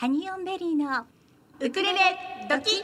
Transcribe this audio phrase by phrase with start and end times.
[0.00, 1.04] ハニオンベリーの
[1.60, 1.98] ウクレレ
[2.48, 2.82] ドキ。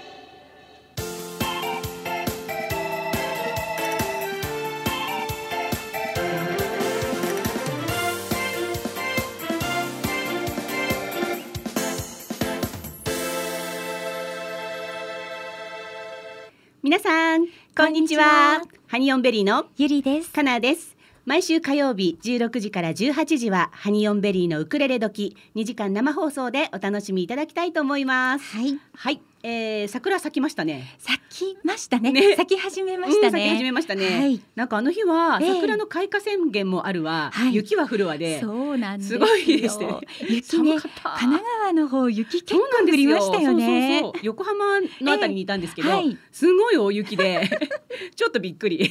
[16.82, 18.60] 皆さんこんにちは。
[18.88, 20.30] ハニオンベリーのゆりです。
[20.30, 20.95] かなです
[21.26, 28.56] 毎週火曜日16時から18時はハニオンベリーのウクレレ時2時間生放送でお楽しみいただきたいと思います。
[28.56, 28.78] はい。
[28.94, 30.96] はい、えー、桜咲きましたね。
[30.98, 32.10] 咲きましたね。
[32.10, 32.34] ね。
[32.34, 34.42] 咲き始めましたうん咲き始ねめましたね、はい。
[34.56, 35.54] なんかあの日はええ。
[35.54, 37.54] 桜の開花宣言もあるわ、はい。
[37.54, 38.40] 雪は降るわで。
[38.40, 39.86] そうなんですすごいですね。
[40.28, 44.00] 雪ね神奈川の方雪結構降りましたよね。
[44.02, 46.18] そうそうそう横浜のあたりにいたんですけど、ええはい。
[46.32, 47.48] すごい大雪で。
[48.16, 48.90] ちょっとびっくり。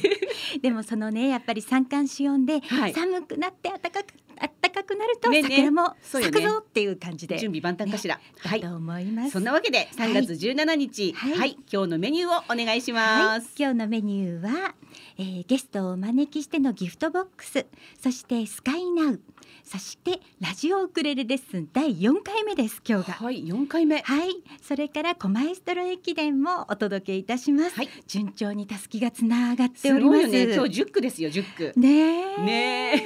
[0.62, 2.94] でもそのねやっぱり三寒四温ではい。
[2.94, 7.38] 寒くなって暖かく暖かくなるとねね桜も咲くぞっていう感じで。
[7.38, 8.60] 準備万端かしら、はい。
[8.60, 9.30] だと思います。
[9.32, 11.50] そんなわけで3月17日、ははい。
[11.50, 13.38] い、今日のメニューをお願いしはい。
[13.38, 14.74] ます。、今日のメニューは、
[15.18, 17.66] えーゲストをお招きしてのギフトボックス。
[18.02, 19.20] そしてスカイナウ。
[19.64, 21.68] そしてラジオウクレレレッスン。
[21.72, 23.14] 第4回目です今日が。
[23.14, 24.00] はい、4回目。
[24.02, 24.30] はい。
[24.62, 27.88] それからコマエストロ駅伝もお届けいたします、はい。
[28.06, 30.16] 順調にたすきがつながってすおります。
[30.16, 30.54] ごいよね。
[30.54, 31.80] 今日10区ですよ、10区。
[31.80, 31.88] ね
[32.38, 32.42] え。
[32.42, 33.02] ね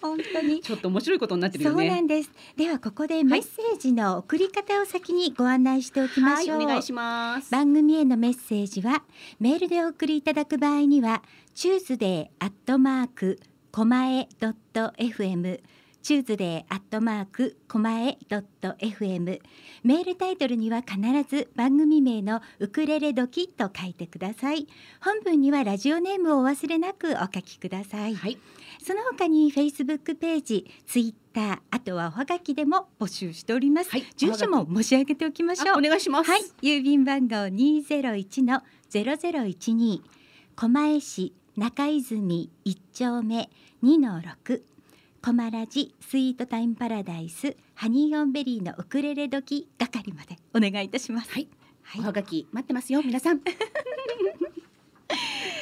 [0.00, 2.00] 本当にえ、ちょっと面白いことになってるよそうなね。
[2.00, 7.50] んですではここでメッセージの送り方を先にご案内しておきまはい、しょう、お願いします。
[7.50, 9.02] 番組へのメッセージは
[9.38, 11.22] メールでお送りいただく場合には
[11.54, 13.40] チューズデーアットマーク
[13.72, 15.60] コマエ FM
[16.02, 19.40] チューズデーアットマークコマエドット FM
[19.84, 20.98] メールタイトルには必
[21.28, 24.66] ず番組名のウクレレドキと書いてください
[25.02, 28.38] 本文にはラジオネームをお忘れなくお書きくださいはい、
[28.82, 33.90] その他に Facebook ページ、Twitter、あとはおはがきでも募集しております。
[33.90, 35.76] はい住所も申し上げておきましょう。
[35.76, 36.30] あお願いします。
[36.30, 40.02] はい、郵便番号二ゼロ一のゼロゼロ一二、
[40.56, 43.50] 狛江市中泉一丁目
[43.82, 44.64] 二の六。
[45.22, 51.30] コマラジスイートタイムパラダイスハニーオンベリーのウクレレ時係までお願いいたします。
[51.30, 51.48] はい、
[51.82, 53.40] はいおはがき待ってますよ、皆さん。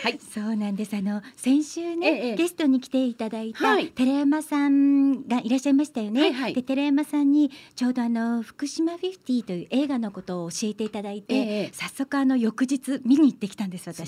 [0.05, 0.95] はい、そうなんです。
[0.95, 6.21] あの先週ね、ええゲストに来ていただいたはい寺山さんがいらっしゃいましたよね。
[6.21, 14.07] はいはいで寺山さんにちょうどあの福島フィフティという映画のことを教えていただいて、ええ早速あの翌日見に行ってきたんです私。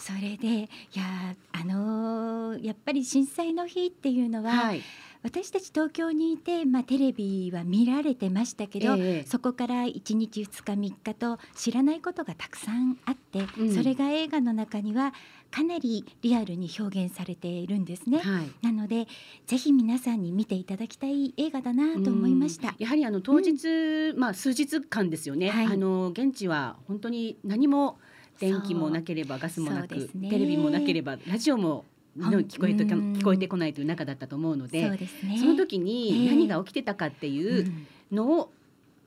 [0.00, 4.82] それでいやあのーやっぱり震災の日っていうのは、はい、
[5.22, 15.12] 私たち東京にいて、まあ、テレビは見られてましたけど、ええそこから1日2日3日と知らないことがたくさんあって、うんそれが映画の中には
[15.50, 18.18] かなりリアルに表現されているんですね。
[18.18, 18.50] はい。
[18.62, 19.06] なので
[19.46, 22.74] ぜひ皆さんに見ていただきたい映画だなと思いましたうん。
[22.78, 25.50] やはりあの当日、まあ数日間ですよね。
[25.50, 27.98] はいあの現地は本当に何も
[28.40, 30.30] 電気もなければガスもなく、ね。
[30.30, 31.84] テレビもなければラジオも
[32.16, 34.98] の聞こえてかうん聞こえてこないという中だったと思うので、ね。
[35.38, 36.28] その時にええ。
[36.30, 38.50] 何が起きてたかっていううんのを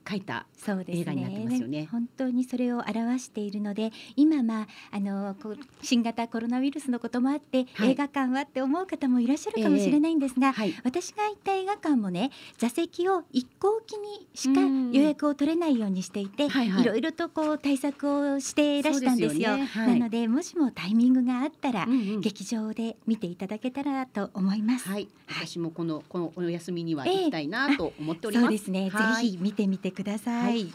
[0.07, 0.45] 書いた。
[0.87, 5.35] 映画になってますよね本当にそれを表しているので今まああの
[5.81, 10.73] 新型コロナウイルスのこともあって、はい映画館はって思う方もいらっしゃるかもしれないんですが、はい。
[10.83, 19.41] 私が行った映画館もね座席を一向きにしかうん予約を取れないようにしていて、はいはいいろいろとこう対策をしていらしたんですよ。
[19.41, 24.89] すよねはいなのでもしもタイミングがあったら、うんうん劇場で見ていただけたらと思います。
[25.27, 28.45] 私もこのこのお休みには行きたいなと思っております。
[28.45, 28.89] そうですね。
[28.89, 30.43] はいぜひ見てみてください。
[30.43, 30.73] はい。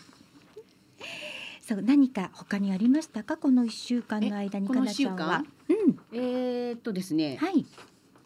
[1.60, 3.36] そう何か他にありましたか？
[3.36, 5.44] この一週間の間にかなちゃんは。
[5.68, 5.74] 一。
[5.74, 5.98] うん。
[6.12, 7.36] えーっとですね。
[7.38, 7.66] はい。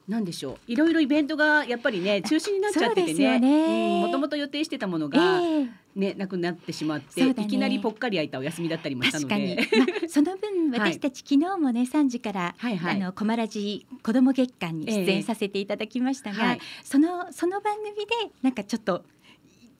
[0.08, 0.56] なんでしょう。
[0.66, 3.38] いろいろイベントがやっぱりね中止になっちゃっててね。
[3.38, 4.00] ね。
[4.00, 7.34] もともと予定してたものえが、えねなくなってしまって、ね。
[7.36, 9.62] いきなりぽっかり空いたお休みだったりもしたの確かに、で。
[9.76, 10.92] まあ、その分 はい。
[10.92, 12.96] 私たち昨日もね3時から、はいはい。
[12.96, 16.58] あのコマラジ子ども月間に出演させていただきましたが、はい。
[16.82, 18.02] そのその番組で
[18.42, 19.04] なんかちょっと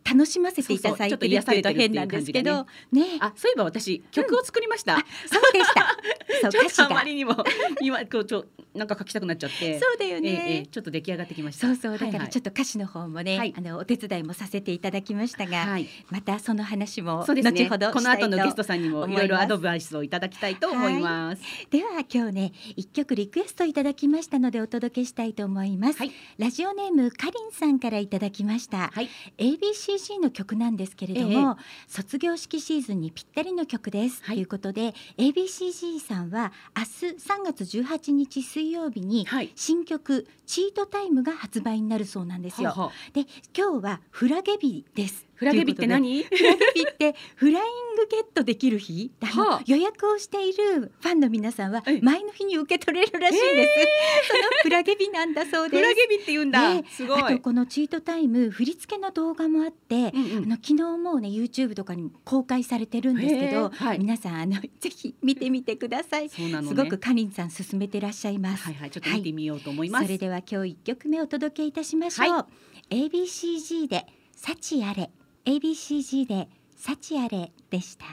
[0.04, 4.96] 楽しませていただいてるっていうと変なんですけどねあ、そういえば私曲を作りました。
[4.96, 5.00] そ
[5.38, 5.96] うでした
[6.42, 7.36] そうちょっとあ歌詞がまりにも
[7.80, 8.44] 今こうちょ
[8.74, 9.78] なんか書きたくなっちゃって。
[9.78, 11.66] そうだよね、ええええちょっと出来上がってきました。
[11.66, 15.88] そうそうだからちょっっと歌詞の方もね、はいあのお手伝いもさせていただきましたが、はい。
[16.10, 17.52] またその話もそうですね。
[17.52, 21.42] 後ほどこの後のゲストさんにもいろいろアドバイスをいただきたいと思います。
[21.70, 29.08] では今日ね一曲リクエストいただきましたのでお届けしたいと思います、はいラジオネームかりんさんからいただきました、はい。
[29.38, 31.56] ABC ABC の曲なんですけれども、
[31.86, 39.52] 卒業式シーズンにぴったりの曲です、はいということで ABCG さんは明日3月18日水曜日にはい。
[39.54, 42.90] 新曲「チートタイム」が発売になるそうなんですよ。
[43.12, 45.26] で今日はフラゲ日です。
[45.34, 46.22] フラゲビって何？
[46.22, 49.10] フラゲ日ってフライングゲットできる日？
[49.20, 49.62] あの、はあ。
[49.66, 55.82] 予約をしているファンの皆さんはえ前の日に受け取れるらしいんです、そのフラゲ日なんだそうです。
[55.82, 56.74] フラゲビって言うんだ。
[56.74, 57.22] ねすごい。
[57.22, 60.44] あとこのチートタイム振り付けの動画もあって、うんうん。
[60.44, 63.98] あの昨日もうね YouTube とかにも公開されてるんですけど、はい。
[63.98, 66.28] 皆さんあの ぜひ見てみてください、ね。
[66.28, 70.04] すごくかりんさん進めてらっしゃいます、はいはいちょっと見てみようと思います。
[70.04, 72.46] それでは今日一曲目お届けいたしましょう、は
[72.90, 74.06] ABCG で
[74.36, 75.10] 幸あれ
[75.44, 78.04] ABCG で幸あれでした。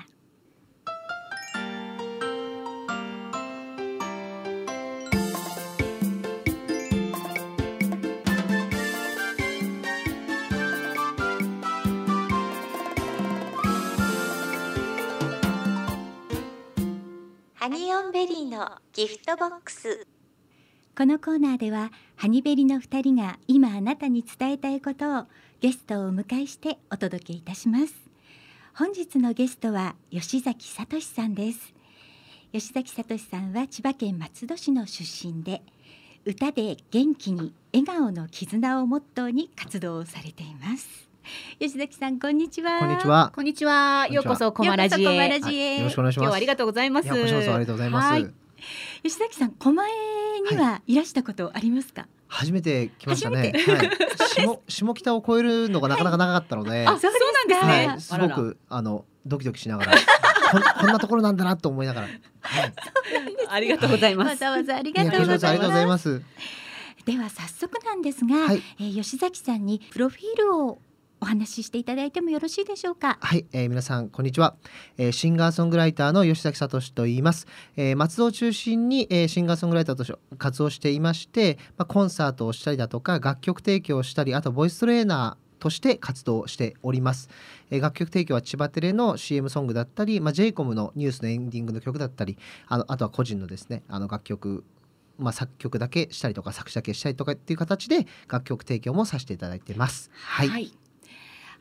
[17.53, 20.07] ハニオンベリーのギフトボックス。
[20.97, 25.25] このコーナーではハニベリの2人が今あなたに伝えたいことを
[25.61, 27.93] ゲストをお迎えしてお届けいたします
[28.73, 31.73] 本日のゲストは吉崎聡さんです
[32.53, 35.61] 吉崎聡さんは千葉県松戸市の出身で
[36.23, 41.09] 歌で元気に笑顔の絆をモットーに活動をされています
[41.59, 43.31] 吉崎さんこんにちはこんにちは。
[43.35, 44.07] こんにちは。
[44.09, 45.29] ようこそコマラジようこそコマへ。
[45.29, 46.23] ラジへよろしくお願いします。
[46.23, 47.05] 今日はありがとうございます。
[47.05, 48.07] いやこちらこそありがとうございます。
[48.07, 48.49] はい
[49.03, 53.53] 吉崎さん狛江にはいらしたことありますか、初めて来ましたね。
[53.53, 53.89] はい。
[54.29, 57.87] 下下北を越えるのがなかなか長かったので、あ、そうなんですね。
[57.87, 59.93] はい、すあららごくあのドキドキしながら
[60.51, 62.07] こんこんなところなんだなと思いながら。
[62.41, 62.73] はい。
[63.49, 64.29] ありがとうございます。
[64.29, 67.05] わざわざありがとうごちらこそありがとうございますざいます。
[67.05, 70.79] では早速なんですが、はいえー吉崎さんにプロフィールを
[71.21, 73.17] お話ししていただいてもよろしいでしょうか？
[73.21, 74.55] はい、えー皆さんこんにちは、
[74.97, 77.45] えーシンガーソングライターの吉崎聡と言います、
[77.75, 87.29] えー松戸を中心に、えーシンガーソングライターとして活動していまして、まあ、コンサートをしたりだとか楽曲提供をしたりあとボイストレーナーとして活動しております、
[87.69, 92.37] えー楽曲提供は千葉テレの CM ソングだったり、まあ、JCOM のニュースのエンディングの曲だったり
[92.67, 94.63] あのあとは個人のですねあの楽曲
[95.17, 100.09] まあ、作曲だけしたりとか作詞だけしたりとかっていう形で楽曲提供もさせていただいてます。
[100.13, 100.71] はい、はい。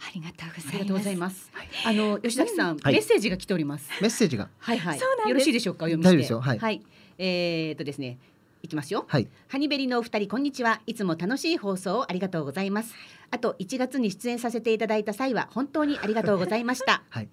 [0.00, 0.69] ありがとうございます。
[0.69, 1.50] ありがとうございます。
[1.87, 3.89] あの吉崎さん、はいメッセージが来ております。
[4.00, 4.49] メッセージが？
[4.59, 4.99] はいはい。
[4.99, 5.87] そうなんですよろしいでしょうか？
[5.87, 6.09] お読みして。
[6.09, 6.83] 大丈夫ですよはい
[7.19, 8.19] えーっとですね。
[8.62, 9.05] いきますよ。
[9.09, 12.93] はいハニベリのお二人こんにちはいつも楽しい放送をありがとうございます
[13.31, 17.29] あと1月に出演させていただいた際は本当にありがとうございました はい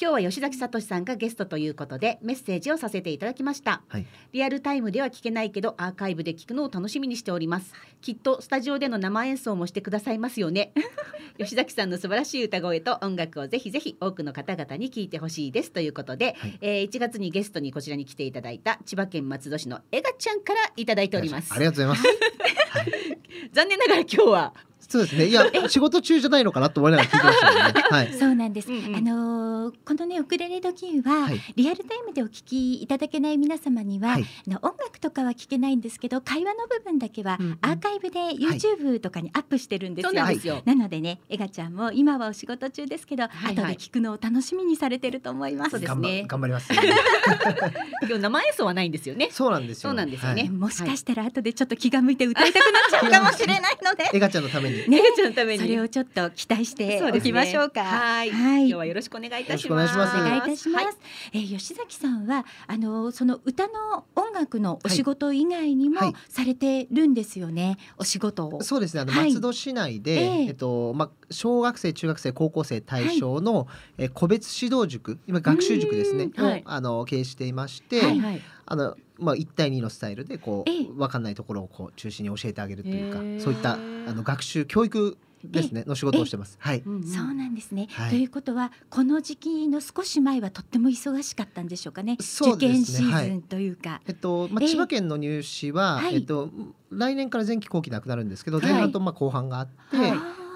[0.00, 3.82] 今日は吉崎聡さんがゲストということでメッセージをさせていただきました。
[3.86, 4.06] はい。
[4.32, 7.74] リアルタイムでは聞けないけどアーカイブで聞くのを楽しみにしております。
[8.00, 10.72] きっとスタジオでの生演奏もしてくださいますよね。
[11.36, 16.58] 吉崎さんの素晴らしい歌声と音楽をぜひぜひ多くの方々に聞いてほしいですということで、はい。
[16.62, 21.52] えー1月にゲストにこちらに来ていただいた千葉県松戸市のエガちゃんからいただいております。
[21.52, 22.18] ありがとうございます。
[23.52, 24.54] 残念ながら今日は
[24.90, 25.26] そうですね。
[25.26, 27.84] いや、仕事中じゃないのかなと思いながら聞いてましたよね。
[27.90, 28.12] はい。
[28.12, 28.72] そうなんです。
[28.72, 29.50] うんうんあのー
[29.84, 40.10] このねウクレレ時は、はいリアルタイムでお聞きいただけない皆様には、はいあの音楽とかは聞けないんですけど会話の部分だけはアーカイブで YouTube とかにアップしてるんですよ。
[40.10, 40.62] そうなんですよ。
[40.64, 45.70] なのでね、エガちゃんも今はお仕事中ですけど、はいはい後で聞くのを楽しみにされてると思います。
[45.72, 46.72] そうです頑張ね頑張ります。
[46.74, 49.28] 今日生演奏はないんですよね。
[49.30, 49.90] そうなんですよ。
[49.90, 54.79] そうなんですよねはいもしかしたら後でちょっと気が向いて歌いたくなっちゃうかもしれないので、エガちゃんのために。
[54.88, 55.62] ねエガちゃんのために。
[55.62, 57.82] それをちょっと期待しておきましょうか。
[57.82, 58.30] はい。
[58.30, 59.94] はい今日はよろしくお願いいたします。
[59.94, 60.84] よろしくお願いいいたします。
[60.86, 60.94] はい
[61.32, 67.76] えー吉崎さんはあのその歌の音楽のお仕事以外にもはいされてるんですよね。
[67.98, 68.62] お仕事を。
[68.62, 69.00] そうですね。
[69.00, 73.68] あのはい松戸市内で、えええっとまあ小学生、中学生、高校生対象の、
[73.98, 76.30] え個別指導塾、今学習塾ですね。
[76.36, 76.44] うん。
[76.44, 76.60] はい。
[76.60, 78.42] をあの経営していまして、はいはい。
[78.66, 80.82] あのまあ一対二のスタイルでこう、え？
[80.84, 86.56] えわかんないところをこう中心に教えてあげるというかそういったあの学習教育ですねの仕事をしてます。
[86.60, 86.82] はい。
[86.84, 87.04] うんうん。
[87.04, 88.10] そうなんですね、はい。
[88.10, 92.16] ということはこの時期の少し前はとっても忙しかったんでしょうかね。
[92.20, 92.98] そう受ですね。
[92.98, 94.66] 験シーズンというか、えっとまあ、え？
[94.66, 96.16] え千葉県の入試は、はい。
[96.16, 96.50] えっと、
[96.90, 98.72] 来年から前期後期なくなるんですけど、はい。
[98.72, 99.96] 前半とまあ後半があって、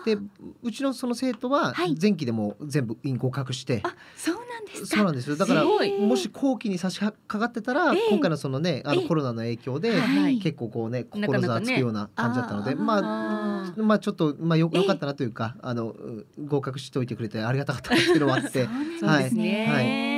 [0.04, 0.18] で
[0.62, 1.96] うちのその生徒ははい。
[2.00, 4.96] 前期でもう全部合格して、あそうなんですか？
[4.96, 5.36] そうなんですよ。
[5.36, 8.00] だからもし後期に差し掛かってたら、ええ。
[8.10, 9.08] 今回のそのねあのええ。
[9.08, 10.38] コロナの影響で、はい。
[10.38, 12.76] 結構こうね心ざわつくような感じだったので、あー。
[12.76, 14.80] まああまあちょっとまあよええ。
[14.82, 18.68] よかったなというか、あのう合格しておいてくれてありがたかったなっていうのもあって。
[19.00, 19.42] そうですね。
[19.66, 19.86] ねはい。
[19.86, 20.13] へーまあじゃあ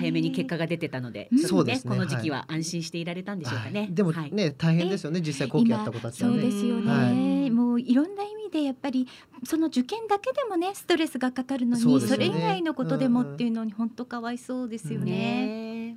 [0.00, 1.38] 早めに結果が出てたので、うん。
[1.38, 1.90] ちょっとそうですね。
[1.90, 3.80] この時期は安心していられたんでしょうかね。
[3.80, 3.94] はい。
[3.94, 4.32] でもはい。
[4.32, 6.40] ね、大変ですよね実際後期やった子たちはね。
[6.40, 7.50] そうですよね、はい。
[7.50, 9.06] もういろんな意味でやっぱり
[9.44, 15.96] その受験だけでもねストレスがかかるのにそ,、れ以外のことでもっていうのに本当かわいそうですよね。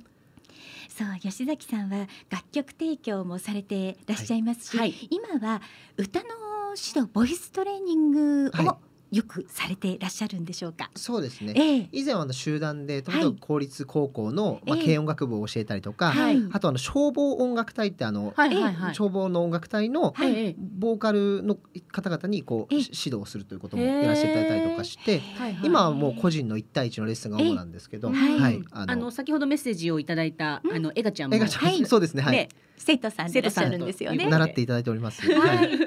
[0.88, 4.94] そう吉崎さんは楽曲提供もされてらっしゃいますし、はい。
[5.10, 5.60] 今は
[5.96, 6.26] 歌の
[6.76, 8.78] 指導ボイストレーニングはを
[9.14, 10.90] よくされていらっしゃるんでしょうか？
[10.96, 11.52] そうですね。
[11.56, 11.88] ええ。
[11.92, 13.36] 以前はあの集団で例えばはい。
[13.38, 14.84] 公立高校の、まあ、ええ。
[14.86, 16.42] 軽音楽部を教えたりとか、はい。
[16.50, 18.94] あとあの消防音楽隊ってあの、はいはいはい。
[18.94, 20.14] 消防の音楽隊の
[20.78, 21.56] ボーカルの
[21.92, 25.22] 方々にこう指導するということもやらせていただいたりとかして、
[25.62, 28.62] 今はもう個人の一対一のレッスンが主なんですけど、ええはい。
[28.72, 30.76] ああの先ほどメッセージをいただいた、うん。
[30.76, 31.36] あのエガちゃんも。
[31.36, 31.86] 映画ちゃん、はい。
[31.86, 32.22] そうですね。
[32.22, 32.48] はい、ね。
[32.76, 34.26] 生徒さんでいらっしゃるんですよね。
[34.28, 35.22] 習っていただいております。
[35.32, 35.78] ははいい、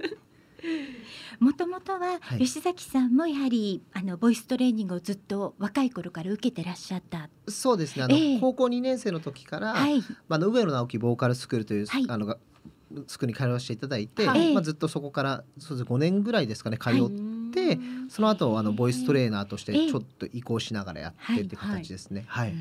[1.40, 2.40] もともとははい。
[2.40, 7.30] 吉崎さんもやはりあのボイストレーニングをずっと若い頃から受けてらっしゃった。
[7.48, 8.04] そうですね。
[8.04, 8.40] あの、ええ。
[8.40, 10.02] 高校2年生の時から、はい。
[10.28, 12.06] まあ、上野直樹ボーカルスクールという、はい。
[12.08, 12.38] あのが
[13.08, 14.54] スクールに通わせていただいて、はい。
[14.54, 16.94] まあ、ずっとそこからそうです5年ぐらいですかね通っ
[17.54, 17.80] て、
[18.10, 19.90] その後あのボイストレーナーとしてええ。
[19.90, 22.24] ちょっと移行しながらやってって形ですね。
[22.28, 22.54] はい、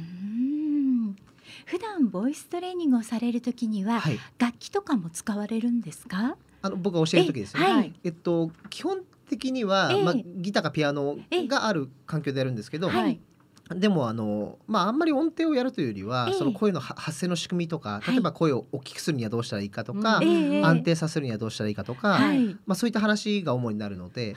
[1.64, 6.36] 普段ボイストレーニングをされる時には、はい、楽器とかも使われるんですか？
[6.62, 7.66] あの僕が教える時ですよね。
[7.66, 7.78] えはい。
[7.78, 8.98] はいえっと基本
[9.28, 10.04] 的には、ええ。
[10.04, 11.16] まあ、ギターかピアノ
[11.48, 13.20] がある環境でやるんですけど、はい。
[13.74, 16.38] でもあの、まあ、あんまり音程をやるというよりは、ええ。
[16.38, 18.12] その声のは発声の仕組みとかはい。
[18.12, 20.24] 例えば声を大きくするにはどうしたらいいかとか、うん。
[20.24, 22.56] ええ安定させるにはどうしたらいいかとか、はい。
[22.66, 24.34] まあ、そういった話が主になるので、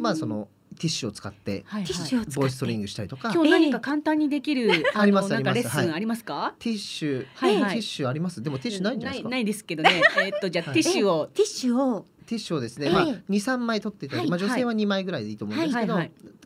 [0.00, 2.40] まあそのティッシュを使ってはいティッシュを使って？
[2.40, 5.76] ボイストレーニングしたりとか、今日何か簡単にできる、ありますのなんかあります。
[5.76, 6.54] はいレッスンありますか？
[6.58, 8.42] ティッシュ、ティッシュあります？
[8.42, 9.28] でもティッシュないんじゃないですか？
[9.30, 9.90] ないですけどね。
[10.18, 11.26] えーっとじゃティッシュを。
[11.28, 12.06] ティッシュを。
[12.26, 12.92] ティッシュをですね、ええ。
[12.92, 15.96] まあ、23枚取っていただまあ、女性は2枚ぐらいでいいと思うんですけど、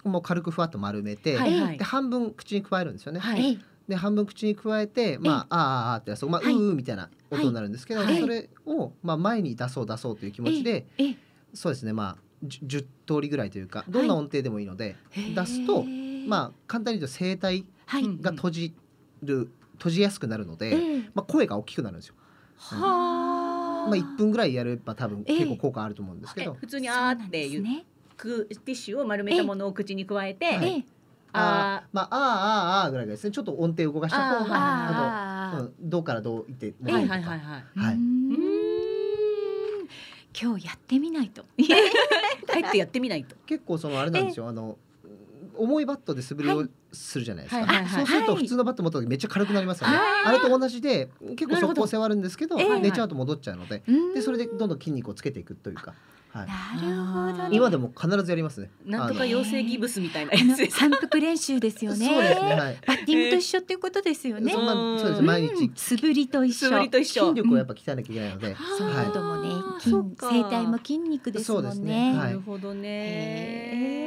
[0.04, 1.38] もう軽くふわっと丸めて、
[1.78, 3.20] で半分口に加えるんですよね。
[3.88, 6.54] で半分口に加えて、まあ、ああああってやつ、まあ、うはい。
[6.54, 8.20] ううみたいな音になるんですけど、はい。
[8.20, 11.16] それを、まあ、前に出そう出そうという気持ちで、ええ。
[11.54, 14.96] そうですねまあ 10, 通りぐらいというかどんな音程でもいいので、
[15.34, 15.84] 出すと
[16.26, 18.04] まあ簡単に言うと声帯はい。
[18.04, 18.74] うんが閉じ
[19.22, 21.02] る、閉じやすくなるので、ええ。
[21.14, 22.14] まあ、声が大きくなるんですよ。
[22.56, 23.88] はあ。
[23.88, 25.38] まあ、1分ぐらいやれば多分ええ。
[25.38, 27.84] 結構効果あると思うんですけど、え普通にあーっていうね。
[28.16, 30.68] くティッシュを丸めたものを口に加えて、はい。
[30.68, 30.84] ええ
[31.32, 32.18] あまああー
[32.82, 33.30] あーあーぐらいがですね。
[33.30, 35.56] ちょっと音程を動かした方があー。
[35.56, 37.78] あと、うん、どうからどういってーはいはいはいはい。
[37.78, 37.94] はい。
[37.94, 38.79] うーん
[40.38, 41.44] 今日やってみないと。
[41.58, 43.36] 帰ってやってみないと。
[43.46, 44.48] 結構そのあれなんですよ。
[44.48, 44.78] あの
[45.56, 48.06] 重いバットで素振りをするじゃないですか、はいはいはい。
[48.06, 48.42] そうするとはい。
[48.42, 52.80] 普通のバット持った時めっちゃ軽くなりますよね、あーあれと同じで結構速攻性はあるんですけどええ。
[52.80, 53.82] 寝ちゃうと戻っちゃうので。
[53.86, 54.14] うん。
[54.14, 55.94] でそれでどんどん筋肉をつけていくというか、
[56.32, 57.56] はい、なるほど、ね。
[57.56, 60.32] 今でも必ずやりますねなんとか養成ギブスみたいな。
[60.70, 62.06] 反復練習ですよね。
[62.06, 64.52] そうですねはいバッティングと一緒っていうことですよね。
[64.52, 66.68] そんなそうですうん毎日うん素振りと一緒。
[66.68, 67.42] 素振りと一緒筋。
[67.42, 69.48] 力をやっぱ鍛えなきゃいけないので、そうはいいうこともね
[69.80, 71.70] 筋そっか声帯も筋肉ですもんね。
[71.70, 72.80] そうですねはないるほどへね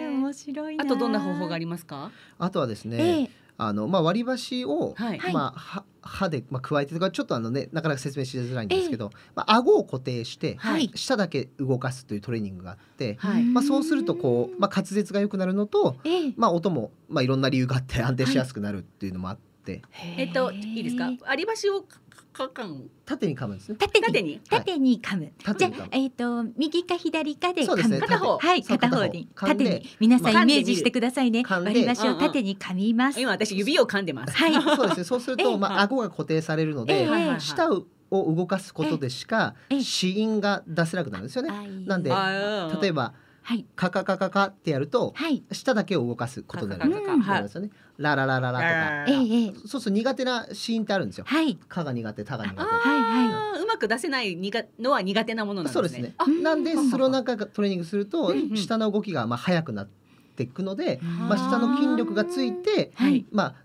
[0.06, 0.10] え。
[0.10, 0.86] 面白いな。
[0.86, 2.10] あとどんな方法がありますか？
[2.40, 5.20] あとはですね、ええあのまあ割り箸を、はい。
[5.34, 10.92] まあは歯でまあ加えてとかちょっとあのねなかなか説明しづらいんですけど、まあ顎を固定して、はい。
[10.96, 13.44] 舌だけ動かすというトレーニングがあって、はい。
[13.44, 16.34] まあそうするとこうまあ滑舌が良くなるのと、ええ。
[16.36, 19.82] まあ音もまあいろんな理由があって安定しやすくなるっていうのもあって、
[20.18, 21.10] えっといいですか？
[21.26, 21.86] 割り箸を
[22.34, 22.90] かかん。
[23.06, 23.78] 縦に噛むんですね。
[23.78, 24.06] 縦に。
[24.06, 24.42] 縦に？
[24.50, 25.32] 縦に噛む。
[25.58, 27.68] じゃえっ、と右か左かで噛む。
[27.68, 28.00] そうですね。
[28.00, 28.38] 片方。
[28.38, 29.06] はい片方。
[29.08, 29.30] に。
[29.36, 29.90] 縦に。
[30.00, 31.42] 皆さんまあイメージしてくださいね。
[31.42, 31.70] 噛んで。
[31.70, 33.22] 割り箸を縦に噛みます。
[33.22, 34.36] 今私指を噛んでます。
[34.36, 34.54] はい。
[34.76, 35.04] そうですね。
[35.04, 35.58] そうすると、ええ。
[35.58, 37.08] まあ顎が固定されるので、
[37.40, 39.84] 舌を動かすことでしかええ。
[39.84, 41.52] 子音が出せなくなるんですよね。
[41.86, 43.14] なんであ例えば
[43.44, 43.66] はい。
[43.76, 45.44] カカカカカってやるとはい。
[45.52, 46.92] 舌だけを動かすことになる。
[46.92, 47.70] カカカカわかりますよね。
[47.98, 49.06] ラララララとか。
[49.08, 51.26] ええええそうすると苦手なシーンってあるんですよ。
[51.28, 52.62] はいかが苦手、たが苦あ手。
[52.62, 55.74] はいはあーうまく出せない苦のは苦手なものなんでね。
[55.74, 56.26] そうですすねあ。
[56.28, 59.88] なんでうんその中がトレーニングするとうんうん舌の動きがまあ速くなっ
[60.36, 61.06] ていくので、い。
[61.06, 63.26] まあ舌の筋力がついて、はい。
[63.32, 63.56] まあ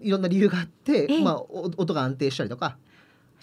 [0.00, 2.76] いろんな理由があってええ、まあお音が安定したりとか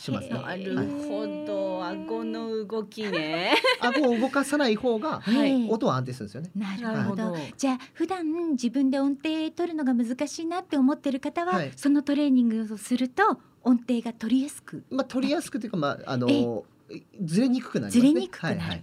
[0.04, 0.34] しますね。
[0.34, 3.54] なるはいほど、顎の動きね。
[3.80, 5.22] 顎を動かさない方が
[5.70, 6.52] 音は安定するんですよね。
[6.56, 7.36] ななるほど。
[7.58, 14.84] じゃあ普段自分で音程取るのが難しいなって思ってる方は、はいそのトレーニングをすると音程が取りやすく。
[14.90, 16.66] まあ取りやすくというかまああえの
[17.24, 18.10] ずれにくくなりますね。
[18.10, 18.74] ずれにくくなるは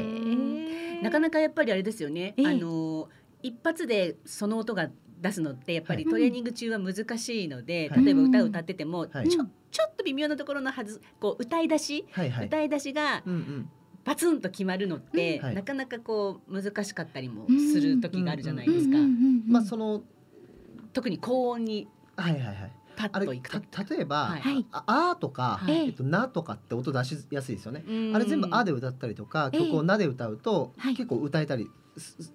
[0.00, 2.34] いなかなかやっぱりあれですよね。
[2.36, 3.08] ええあの
[3.42, 4.90] 一発でその音が
[5.20, 12.46] 出すのってやっぱりはいトレーニング中は難しいので、はい例えば歌を歌ってても、はいちょちょっと微妙なところのはずこう歌い出し、はいはい。
[12.46, 13.70] 歌い出しがうんうん。
[14.04, 18.96] バツンと決まるのって、うんはいなかなかこう難しかったりもする時があるじゃないですか。
[19.46, 20.02] まあその
[20.92, 21.86] 特に高音に
[22.16, 22.72] はいはいはい。
[23.24, 27.84] といくとた例えば、はいはいああーとか、はいえっとなとかって音出しやすいですよね。
[27.86, 31.68] うんあれ全部あで歌ったりとか、ええ曲をなで歌うと、はい結構歌えたり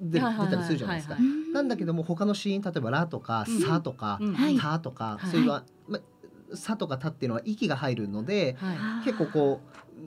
[0.02, 1.16] 出たりするじゃないですか。
[1.16, 1.20] は。
[1.22, 3.60] いなんだけども他のシーン例えばラとかうん。
[3.62, 4.34] サとか、うん。
[4.34, 4.58] はい。
[4.58, 5.32] タとか、はい。
[5.32, 6.00] そういうのは、ま
[6.54, 8.78] サとかタっていうのは息が入るので、はい。
[9.04, 9.62] 結構こ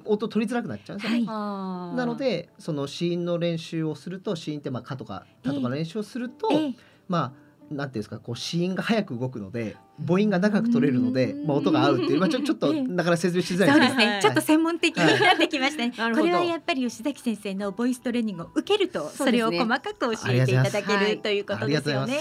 [0.05, 1.27] う音取りづらくなっちゃうんですよね。
[1.27, 6.75] なのでそのシーンの練習をするとシーンってまあカとかタとかの練習をすると、ええ。
[7.09, 11.47] まあなんていうんですかこうシーンが早く動くので母音が長く取れるので、うん。
[11.47, 14.23] まあ、音が合うっていう、まあ、ちょちょっとええなかなか説明しづらいそうでけどですすね、はい。
[14.23, 15.93] ちょっと専門的になってきましたね。
[16.15, 21.91] これはやっぱり吉崎先生のボイストレーニングを受けると、それを細かく教えていただけありがとうございまするということです。
[21.91, 22.21] よね。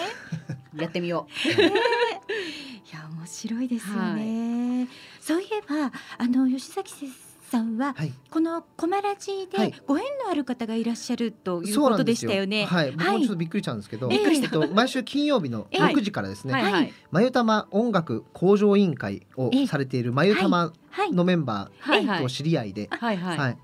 [0.75, 4.87] やってみよいや面白いですよね。
[5.19, 6.93] そういえばあの吉崎
[7.47, 8.13] さんははい。
[8.29, 9.71] このコマラジはい。
[9.71, 12.65] でご縁のある方がいらっしゃるということでしたよね。
[12.65, 15.81] はい、僕もちょっとびっくりしたんですけど、はいえっと毎週金曜日のええ。
[15.81, 16.47] 6時からですう。
[16.47, 16.71] ね、はい。
[16.71, 16.93] はい。
[17.11, 19.67] まゆたま音楽向上委員会をええ。
[19.67, 21.11] されているまゆたまはい。
[21.11, 23.17] のメンバーと知り合いで、はい。
[23.17, 23.37] はい。
[23.37, 23.57] はい。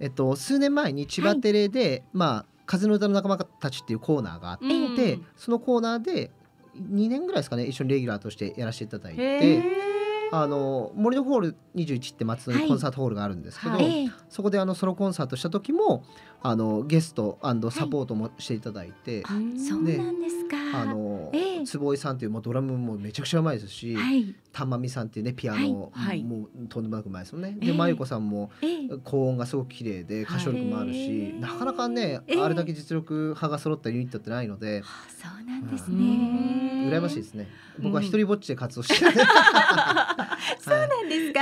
[0.00, 4.96] えっと数年前に千葉テレで、まあ風の歌の仲間たちっていうコーナーがあって、うん。
[4.96, 6.30] でそのコーナーで
[6.76, 9.95] 2年ぐらいですかね一緒にレギュラーとしてやらせていただいへて。
[10.32, 12.62] ーあの森のホール21って松戸はい。
[12.62, 13.84] にコンサートホールがあるんですけど、はい。
[13.84, 16.04] ええそこであのソロコンサートした時も
[16.42, 19.34] あのゲストサポートもしていただいて、あそ
[19.76, 20.56] うなんですか。
[20.82, 24.34] あの、ええ坪井さんっていうもうドラムもめちゃくちゃうまいですし、はい。
[24.52, 25.92] 玉美さんっていうねピアノ、
[26.24, 27.56] もうとんでもなくうまいですよね。
[27.60, 36.88] ええで真由子さんもええ高音がすごく綺麗で歌唱力もあるし、はいなかなかね、ええあれだけ実力派が揃ったユニットってないので、あそうなんですうね。
[36.88, 37.48] ん羨ましいですね。
[37.80, 39.10] 僕はうん一人ぼっちで活動してる、
[40.60, 41.40] そうなんですか？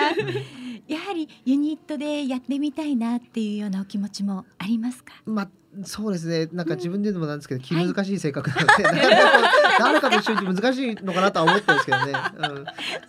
[0.86, 5.14] やはりユニットでやってみたいなっていうようなお気持ちもありますか？
[5.24, 5.48] まあ
[5.82, 6.48] そうですね。
[6.52, 7.86] なんか自分で言うのもなんですけど、気はい。
[7.86, 12.12] 難しい性格なので、 なかなかこう誰かと一緒に難しいのかなとは思ってるんですけどね。
[12.12, 12.64] うん、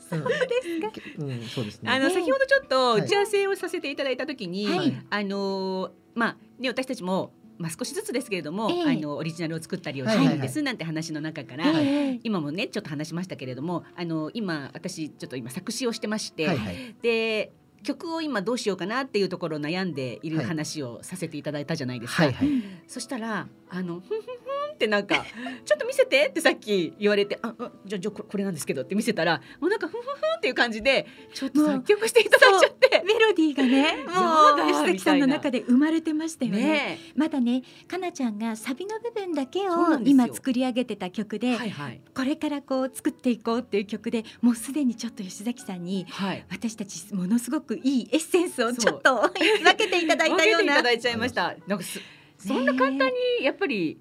[0.10, 0.91] そうですか。
[1.20, 1.91] うん、そうですね。
[1.91, 2.13] あのええ。
[2.15, 3.01] 先ほどちょっとはい。
[3.01, 5.05] 打ち合わせをさせていただいたときに、はい。
[5.12, 8.98] あのーまあね私たちもまあ少しずつですけれども、ええ。
[8.98, 12.20] あのオリジナルを作ったりをしたいんです、なんて話の中から、はいええ。
[12.24, 16.96] 今もねちょっと話しましたけれどもあの今私ちょっと今作詞をしてまして、はいはい。
[17.03, 17.53] で
[17.86, 22.24] 曲を今どうしようかなっていうところを悩んでいるはい話をさせていただいたじゃないですか。
[22.24, 22.50] はいはい。
[22.88, 25.25] そしたらあのふんふんふんってなんか
[25.65, 32.85] ちょっと見せてってさっき言われてああじゃあじゃあここれなんですけどって見せたらもうなんかふんふんふんっていう感じでちょっと作曲していただいちゃって。
[33.05, 36.61] メロディーがね、もう吉崎さんの中で生まれてましたよね。
[36.61, 46.46] ねまだね、かなちゃんがサビの部分だけを今作り上げてた曲えで、はいはいこれからこう作っていこうっていう曲で、もうすでにちょっと吉崎さんにはい。
[46.50, 50.66] 私たちものすごくいいエッセンスをちょっと 分けていただいたような。
[50.66, 51.55] 分けていただいちゃいました。
[51.68, 52.00] なんかす
[52.48, 53.00] そんな簡単
[53.40, 54.00] にやっぱり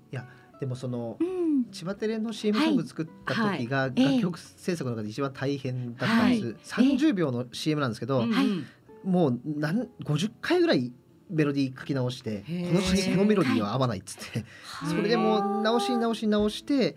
[0.60, 4.04] でもそのうん、千葉テレの CM ソング作った時がええ。
[4.04, 6.72] 楽曲制作の中で一番大変だったんです。
[6.72, 6.96] はい。
[6.96, 8.24] 30秒の CM なんですけど、
[9.04, 10.92] もうなん50回ぐらい
[11.30, 14.44] メロディー書き直してこの歌このメロディーは合わないっつって。
[14.88, 16.94] それでもう直し直し直して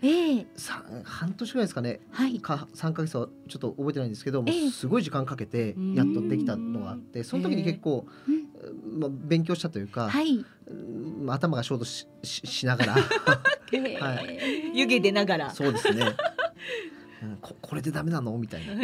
[1.04, 2.00] 半年ぐらいですかね。
[2.10, 2.40] はい。
[2.40, 9.00] か3ヶ月はちょっと覚えてないんですけどもすごい時間かけてやっとできたのがあってその時に結構、うん。
[9.00, 10.44] まあ、勉強したというか、はい。
[10.66, 10.72] う
[11.24, 12.92] ん頭がショートし ししながら。
[12.94, 13.00] は
[14.20, 14.78] い。
[14.78, 15.50] 湯気出ながら。
[15.50, 16.16] そうですね、
[17.22, 17.36] うん。
[17.40, 18.36] ここれでダメなの？
[18.38, 18.74] みたいな。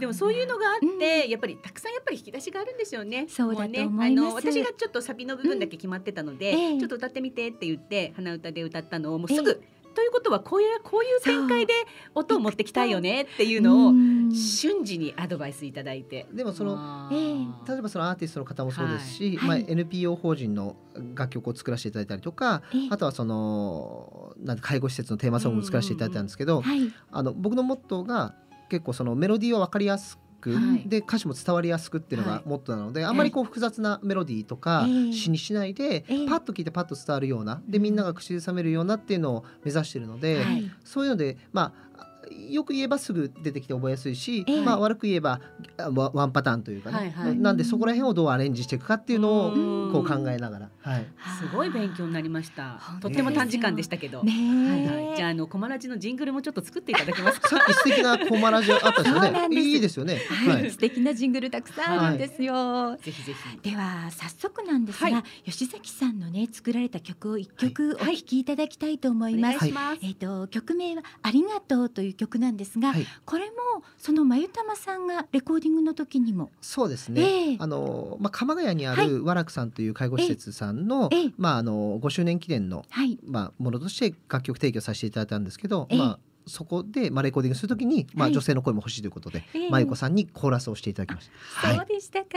[0.00, 3.26] でもそういうのがあって、やっぱりたくさんやっぱり引き出しがあるんですよね。
[3.28, 4.26] そうだね思います。
[4.26, 6.58] あの私がちょっとサビの部分だけ決まってたので、うん。
[6.58, 9.62] ええちょっと歌ってみてって言って鼻歌で歌ったのをもうすぐ、
[9.94, 11.72] ということはこういうこういう展開で
[12.14, 14.34] 音を持ってきたいよねっていうのをうん。
[14.34, 16.26] 瞬時にアドバイスいただいて。
[16.32, 19.48] でもその例えばそのアーティストの方もそうですし、はい。
[19.48, 20.76] はいまあ、NPO 法人の
[21.14, 22.88] 楽曲を作らせていただいたりとかええ。
[22.90, 26.92] あとはそのなんて介護施設のテーマソングを作らせていただいたんですけど、はい。
[27.12, 28.34] あの僕のモットーが
[28.68, 30.88] 結構そのメロディーは分かりやすく、はい。
[30.88, 35.12] で歌詞も伝わりやすくっていうのがモットーなので、あんまりこう複雑なメロディーとかええ。
[35.12, 36.28] 詩にしないで、ええ。
[36.28, 40.70] パッと聞いてパッと伝わるようなでみんなが口ずさめるようなっていうのを目指しているので、はい。
[40.84, 42.06] そういうのでまあ
[42.50, 44.62] よく言えばすぐ出てきて覚えやすいし、ええ。
[44.62, 45.40] まあ悪く言えば
[45.78, 47.36] あワワンパターンというかね、はいはい。
[47.36, 49.92] なんでそこら辺をどうアレンジしていくかっていうのをうん。
[49.94, 51.06] こう考えながら、はい、
[51.38, 52.78] すごい勉強になりました。
[52.80, 53.00] 本。
[53.00, 54.24] と当っても短時間でしたけど。
[54.24, 57.48] ねえ、はいはい、じゃああのコマラジのジングルもちょっと作っていただけますか？
[57.48, 59.48] さっき素敵なコマラジあったですよそうなんです。
[59.50, 60.66] ねいいですよね、は、はい。
[60.66, 62.96] い素敵なジングルたくさんあるんですよ。
[63.00, 63.70] ぜひぜひ。
[63.70, 65.50] では早速なんですが、はい。
[65.50, 68.18] 吉崎さんのね作られた曲を一曲おはい。
[68.18, 69.58] 聴きいただきたいと思いおます。
[69.58, 69.98] 願いします。
[70.02, 73.06] えっ、と曲名はありがとうという曲なんですが、はい。
[73.24, 73.56] これも
[73.98, 77.56] そのまゆたまさんがレコーディングの時にも、そうですね、ええ。
[77.58, 79.08] あのまあ、鎌ヶ谷にあはい。
[79.08, 81.32] る和楽さんという介護施設さんの、ええ。
[81.36, 83.18] まあ、あの5周年記念の、はい。
[83.24, 85.98] まあ、ものとして楽曲提供させていただいたんですけど、ええ。
[85.98, 88.32] まあ、そこで、まあ、レコーディングするときに、まあ、はい。
[88.34, 89.70] 女性の声も欲しいということで、ええ。
[89.70, 91.68] まゆこさんにコーラスをしていただきました。
[91.68, 91.76] はい。
[91.76, 92.28] そうでしたか、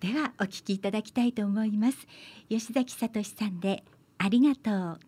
[0.00, 1.98] ではお聞きいただきたいと思います。
[2.48, 3.82] 吉崎聡さんで
[4.18, 5.00] ありがとう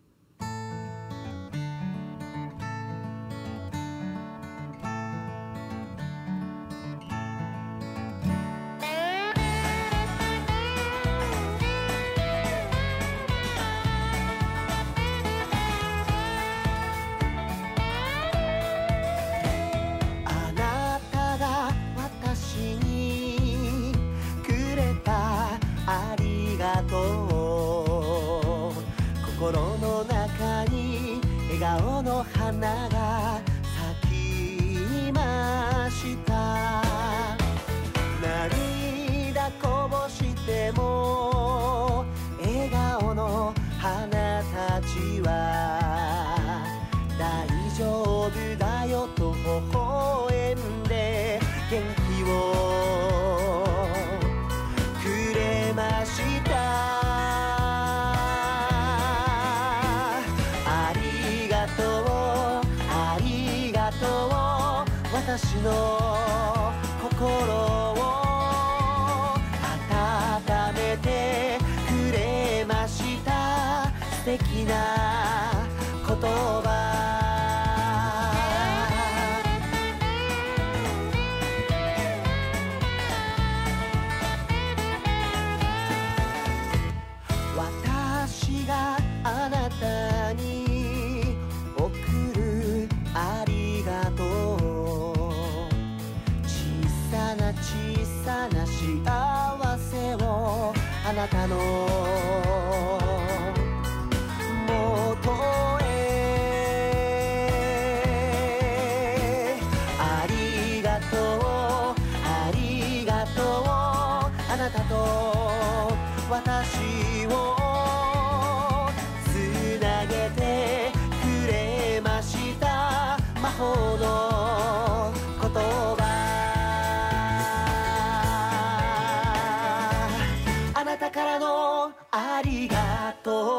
[101.11, 102.50] あなたの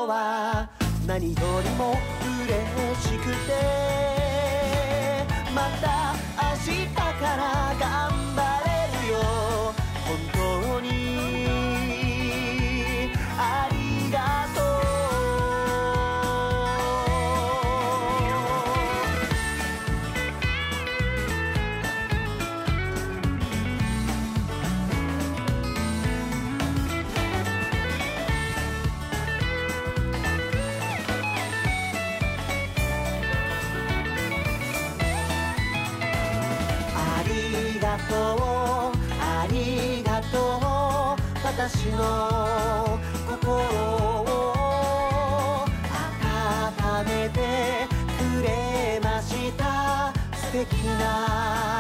[0.06, 0.68] は
[1.06, 1.94] 何よりも
[2.44, 2.52] 嬉
[3.00, 3.52] しくて。
[5.54, 6.91] また明日
[51.02, 51.71] 素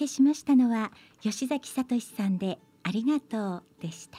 [0.00, 4.18] けしましたのは吉崎聡さんでありがとうでした。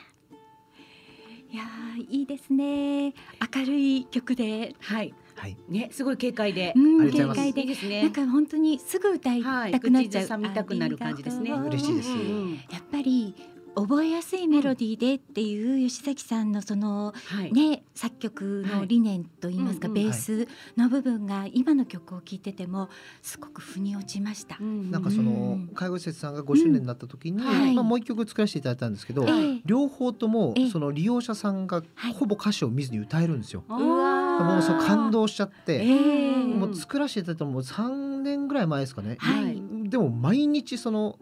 [1.52, 3.14] いやーいいですね。
[3.56, 5.14] 明るい曲で、はい。
[5.36, 6.72] はい、ねすごい軽快で。
[6.76, 7.54] うんありがとうございます。
[7.54, 7.62] 軽快で。
[7.62, 8.04] いいですね。
[8.04, 11.52] なんか本当にすぐ歌いはいたくなっちゃう、口ずさみたくなる感じですね。
[11.52, 12.10] 嬉しいです。
[12.12, 12.52] うん。
[12.70, 13.36] やっぱり
[13.76, 17.54] 覚えやすいメロディーでっていう吉崎さんのそのはい。
[17.54, 22.90] ね作曲の理念といいますか、ベースの部分が今の曲を聴いてても
[23.22, 24.58] すごく腑に落ちました。
[24.60, 25.70] なんかそのうん。
[25.74, 27.76] 介護施設さんが5周年になった時に、はい。
[27.76, 30.70] まあ、もう一曲作らせていただいたんですけど、ええ両方ともええ。
[30.70, 32.14] その利用者さんがはい。
[32.14, 33.64] ほぼ歌詞を見ずに歌えるんですよ。
[33.68, 36.46] もうそう感動しちゃって、ええ。
[36.46, 39.62] もう作らせていただいたのも3年ぐらい前ですかね、はい。
[39.90, 41.18] でも毎日その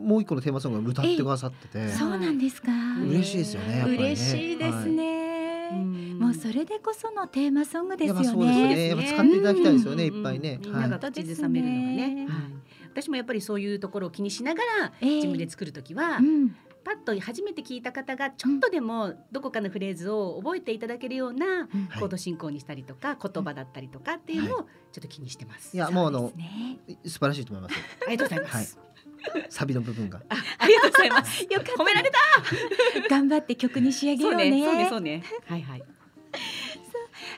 [0.00, 2.70] もう一個のテーマソングを歌ってくださってて、そうなんですか。
[3.06, 3.96] 嬉しいですよねね。
[3.96, 5.70] 嬉しいですね。
[5.72, 6.18] うん。
[6.18, 8.74] もうそれでこそのテーマソングですよやっぱそうですね。
[8.74, 8.88] ね。
[8.88, 10.72] やっぱ使っていただきたいですよね、うんいっぱいね、みん。
[10.72, 12.44] なが口ずさめるのがね、ははい。
[12.92, 15.14] 私もやっぱりそういうところを気にしながらええ。
[15.16, 16.56] 自分で作るときは、うん。
[16.82, 25.76] パッと初めて聞いた方がちょっとでもどこかのフレーズを覚えていただけるようなコード進行にしたりとか、言葉だったりとかっていうのをちょっと気にしてます。
[25.76, 26.78] いやもうあのね。
[27.04, 27.74] 素晴らしいと思います。
[28.06, 28.78] ありがとうございます。
[29.48, 31.42] サビの部分があありがとうございます。
[31.50, 32.18] よかった褒められた。
[33.08, 34.50] 頑張って曲に仕上げよそううね。
[34.50, 35.22] ね、そうね、そうね。
[35.46, 35.82] はいはい。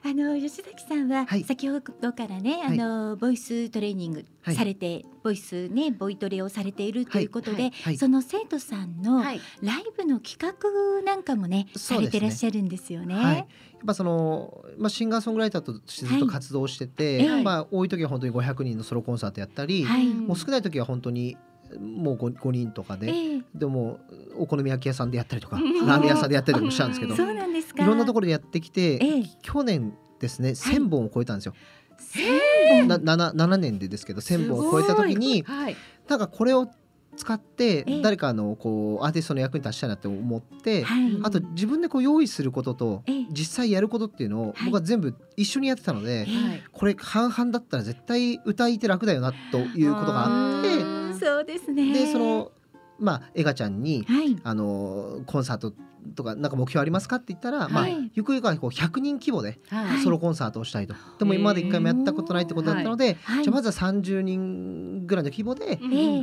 [0.05, 9.41] あの吉崎さんははい先ほどからね、はいあのボイストレーニングはいされて、ボイスねボイトレをされているということで、はいはいその生徒さんのはい。
[9.61, 13.15] ライブの企画なんかもねされてらっしゃるんですよね。
[13.15, 13.47] はい、やっ
[13.87, 21.37] ぱその、まあ、シンガーソングライターとしてずっと活動してて、まあ、多い時は本当に500人のソロコンサートやったり、はいもう少ない時は本当に
[21.81, 24.01] もう 5, 5人とかで、ええでも
[24.37, 27.83] お好み焼き屋さんでやったりとか、う んラーメン屋さんでやったりとかもしたんですけど、うんそうなんですか。
[27.83, 31.55] いろんなところでやってきて、ええ去年ですね1,000本を超えたんですよ。
[31.99, 35.77] 千な 7, 7年でですけど1,000本を超えた時にはい。
[36.09, 36.69] なんかこれを
[37.15, 41.19] 使ってええ誰かのこうアーティストの役に立ちたいなって思って、はい。
[41.23, 46.63] あと自分でこう用意することとええ実際やることっていうのをはい僕は全部一緒にやってたので、ええはい。
[46.73, 51.93] これ半々だったら絶対歌いて楽だよなということがあってうんそうですね。
[51.93, 52.53] でその
[52.99, 54.37] まあエガちゃんにはい。
[54.43, 55.73] あのコンサート
[56.17, 60.03] とかなんか目標ありますかって言ったら、まあはいゆくゆくはこう100人規模ではい。
[60.03, 63.45] ソロコンサートをしたいと、でも今まで一回もやったことないってことだったので、はい。
[63.45, 65.79] じゃあまずは30人ぐらいの規模で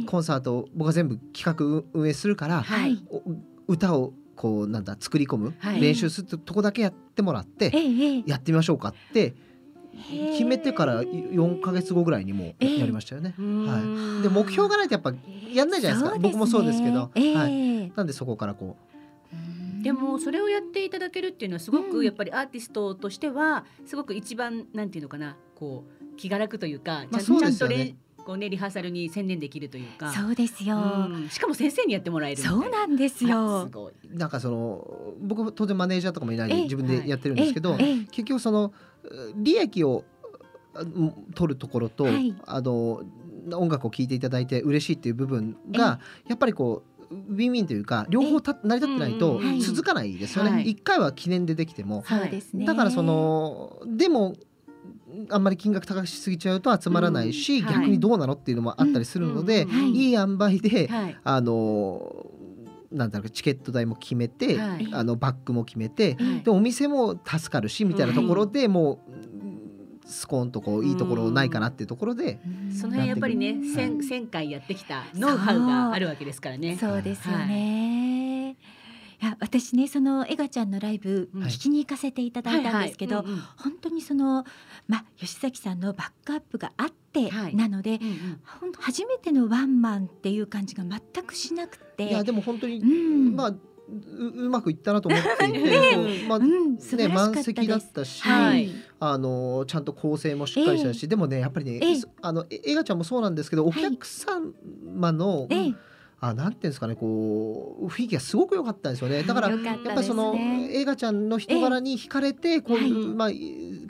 [0.06, 3.02] コンサートを僕が全部企画運営するから、はい。
[3.10, 3.22] お
[3.68, 5.82] 歌をこうなんだ作り込む、はい。
[5.82, 7.72] 練習するってとこだけやってもらって、
[8.26, 9.34] やってみましょうかって
[10.32, 13.34] 決めてから4か月後ぐらいにもやりましたよね。
[13.38, 14.24] はい。
[14.24, 15.14] で目標がないとやっぱ
[15.52, 16.20] やんないじゃないですか。
[16.20, 18.78] 僕もそうですけど、ええはい、なんでそこからこ
[19.82, 21.92] でもそれをやっていただけるっていうのはすごうん。
[21.92, 25.38] くやっぱりアーティストとしてはすごく一番なんていうのかな。
[25.56, 27.96] こう気が楽というか、ちゃんと練
[28.30, 30.12] こうねリハーサルに専念できるというか。
[30.14, 30.78] そうですよ。
[30.78, 30.80] う
[31.18, 33.72] んしかも先生にやってもらえるそうなんですあよす。
[33.72, 33.94] ごい。
[34.08, 38.72] うなんかその僕も当然マネージャーとかもいない自分でやってるんですけど、ええええ結局その
[39.04, 40.04] う利益を
[41.34, 43.02] 取るところと、はいあの
[43.52, 50.52] 音楽を聴いていただいて嬉しいっていう部分がやっぱりこうウィンウィンというか両方た成り立ってないと続かないですよね。
[50.52, 52.66] はい一回は記念でできても、そうですね。
[52.66, 54.36] だからそのでも
[55.30, 57.76] あんまり金額高くしすぎちゃうと集まらないし、うんはい。
[57.76, 59.90] 逆にどうなのっていうのもあったりするので、うんはい。
[59.92, 61.18] いい塩梅で、はい。
[61.24, 62.26] あの
[62.92, 64.88] なんだろうチケット代も決めて、はい。
[64.92, 66.42] あのバッグも決めて、はい。
[66.42, 69.60] でお店も助かるしみたいなところで、もううん
[70.06, 72.74] スコーンとこういいところないかなっていうところで、うん。
[72.74, 73.74] その辺やっぱりねうん。
[73.76, 76.78] 千千回やってきたノウハウがあるわけですからね。
[76.80, 78.09] そうですよね。
[79.22, 83.26] いや私ねそのエガちゃんのライブうん聞きに行かせていただいたんですけど、
[83.58, 84.46] 本当にその
[84.88, 87.56] まあ吉崎さんのバックアップがあってはい。
[87.56, 88.42] なので、うんうん。
[88.62, 93.36] ほんと初めてのワンマンっていう感じが全くしなくて、いやでも本当に、うん。
[93.36, 95.60] まあううまくいったなと思っていて、
[95.98, 96.26] ね。
[96.28, 97.08] まあうんね。
[97.08, 98.70] 満席だったし、はい。
[99.00, 101.96] あのちゃんと構成もしっかりしたし、でもねやっぱりね、ええ。
[101.96, 105.74] そあのえエガちゃんもそうなんですけどお客様の、ええ
[106.22, 109.24] あなんていうんですかねこう雰囲気がすごく良かったんですよね。
[109.24, 109.64] だからね。
[109.64, 113.30] やっぱりその映画ちゃんの人柄に惹かれてこういう、まあ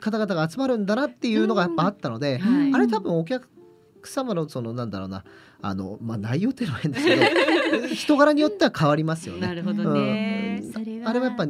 [0.00, 2.72] 方々が集まるんだなっていうのがやっぱあったので、はい。
[2.72, 3.48] あれ多分お客
[4.04, 5.24] 様のそのなんだろうな
[5.60, 9.46] あのまあ内容っていうのは変ですけど 人柄によっては変わりますよね。
[9.46, 10.62] なるほどね。
[10.72, 11.46] それはあれはやっぱ。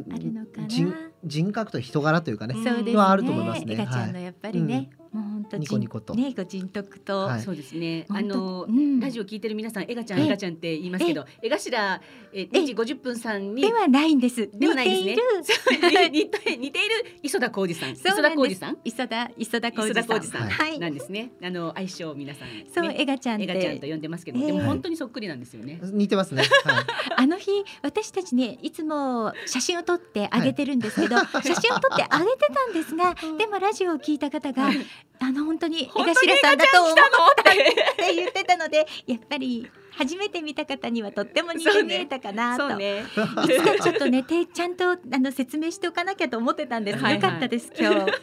[0.67, 2.95] 人人格と人柄というかね、ね。
[2.95, 3.75] はあると思いますね。
[3.75, 8.05] エガちゃんのやっぱりね、もう本当ニコニコとね、ご人徳と、はいそうですね。
[8.09, 12.01] あの、うんラジオ聞いてる皆さん、エガちゃん、ええエガちゃんって言いますけど、エガシラ、
[12.33, 13.61] え、2時50分さんに。
[13.61, 14.49] ではないんです。
[14.53, 15.11] ではないですね
[15.81, 17.91] 似ている似て似ている磯田浩二さん。
[17.91, 18.77] 磯田浩二さん？
[18.85, 20.07] 磯田磯田浩磯二さん。
[20.07, 20.79] 田浩二さんはい。
[20.79, 21.31] なんですね。
[21.43, 22.67] あの愛称皆さん、ね。
[22.73, 23.89] そう、エガちゃんっエガちゃんとて。
[23.91, 25.79] 呼んでますけど、ええでも本当にそっくりなんですよね。
[25.83, 26.43] 似てますね。
[26.63, 26.85] はい
[27.17, 27.51] あの日、
[27.83, 34.71] 私たちね、いつも写真を撮ってあげてるんですけど、 写真を撮ってあげてたんですが、でもラジオを聞いた方が、
[35.19, 37.27] あの本当に江頭さんだと思っ来たの？
[37.27, 38.03] って。
[38.11, 42.75] て言ってたので、やっぱり初めて見た方にはとっても似て見えたかなと。
[42.75, 43.01] ね。
[43.01, 47.03] いつかちょっとね、 てちゃんとあの説明しておかなきゃと思ってたんです。
[47.03, 48.11] はよかったです今日。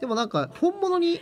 [0.00, 1.20] でもなんか本物に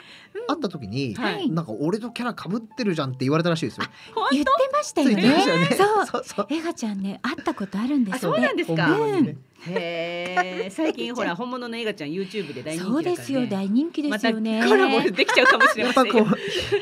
[0.49, 3.85] 会った時に、はいなんか俺とキャラ被ってるじゃんって言われたらしいですよ。
[4.33, 5.77] 言ってましたよついてましたよねね。
[5.77, 6.47] そうそうそう。
[6.49, 8.89] エガちゃんね会ったことあるんですよあそうなんですか？
[8.97, 9.37] ね
[9.69, 16.31] へえ最近ほら本物の映画ちゃん YouTube で大人気だからねそうですよ大人気でますたよねコラボできちゃうかもしれやっぱませんよこ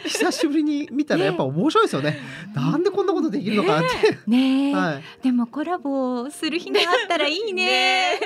[0.04, 2.18] う久しぶりに見たらやっぱ面白いですよね。
[2.70, 4.18] なんでこんなことできるのかなって。
[4.26, 5.02] ねえ、はい。
[5.22, 8.18] でもコラボする日があったらいいね。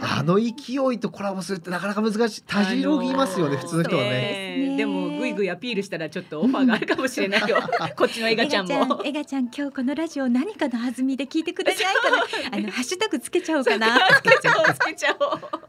[0.00, 2.42] あの勢いとコラボするってなかなか難しい。
[2.42, 4.10] たじろぎますよね、普通の人はね。
[4.10, 4.76] ね。
[4.76, 7.58] でもぐいぐいアピールしたらちょっとオファーがあるかもしれないよ。
[7.96, 9.02] こっちの映画ちゃんも。
[9.04, 11.90] エガちゃん今日このラジオ何かの弾みで聞いてくれないか。
[12.10, 12.18] な
[12.58, 13.98] あのハッシュタグつけちゃおうかな。
[14.22, 15.59] つけちゃおうつけちゃおう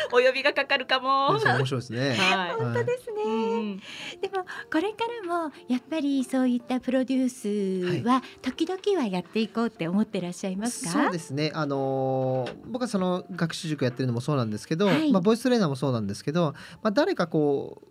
[0.12, 1.38] お呼びがかかるかも。
[1.38, 2.14] そう面白いですね。
[2.16, 2.52] はい。
[2.54, 3.76] 本当ですね、うんうん。
[4.20, 10.90] でもこれからもやっぱりそういったプロデュースは時々はやっていこうって思ってらっしゃいますか？
[10.90, 11.50] そうですね。
[11.54, 15.10] あのー僕はその学習塾やってるのもそうなんですけど、はい。
[15.12, 17.88] まあボイストレーナーもそうなんですけど、まあ誰かこう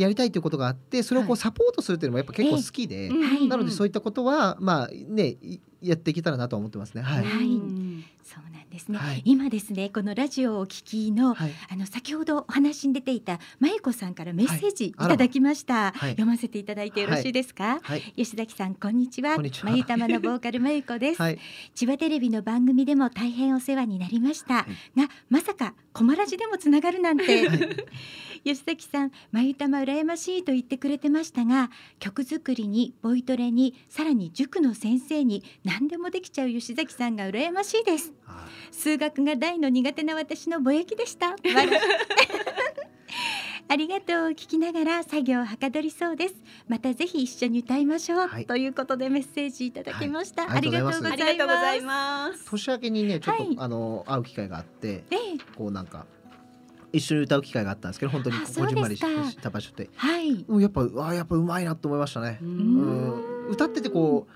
[0.00, 1.34] やりたいということがあって、それをこはい。
[1.34, 3.46] うサポートするっていうのもやっぱ結構好きで、はい。
[3.48, 7.02] なのでそういったことはまあねいやっていけたらなとは思ってますね。
[7.02, 7.24] はい。
[7.24, 7.46] はい。
[7.46, 9.22] うんそうなんですね、はい。
[9.26, 11.52] 今ですねこのラジオをお聞きのはい。
[11.70, 16.10] あの先ほどお話に出ていたまゆこさんからメッセージいただきました、はい。
[16.12, 18.00] 読ませていただいてよろしいですか、はい。
[18.16, 19.36] 吉崎さんこんにちは。
[19.36, 21.38] まゆたまのボーカルまゆこです、はい。
[21.74, 24.64] 千葉テレビの番組でも大変お世話になりました、い。
[24.96, 27.58] がまさかコマラジでもつながるなんて、はい。
[28.44, 38.12] 吉崎さんまゆたま羨ましいと言ってくれてましたが曲作りにボイトレにさらに塾の先生に何でもできちゃう吉崎さんが羨ましいです。
[38.21, 38.21] あ
[38.70, 41.36] 数学が大の苦手な私のぼやきでした。
[41.44, 41.68] 笑
[43.68, 44.26] ありがとう。
[44.26, 46.34] を聞きながら作業をはかどりそうです。
[46.68, 48.46] またぜひ一緒に歌いましょう、はい。
[48.46, 50.58] ということでメッセージいただきました、はい。
[50.58, 51.12] ありがとうございます。
[51.12, 52.50] ありがとうございます。
[52.50, 53.56] 年明けにねちょっと、はい。
[53.58, 55.18] あの会う機会があって、ええ。
[55.56, 56.06] こうなんか
[56.92, 60.44] 一緒に歌う機会があったんですけど、本当にあここじんまりした場所で、はい。
[60.60, 62.38] やっぱうわやっぱうまいなと思いましたね。
[62.42, 63.46] ううん。
[63.46, 64.26] ん、歌っててこ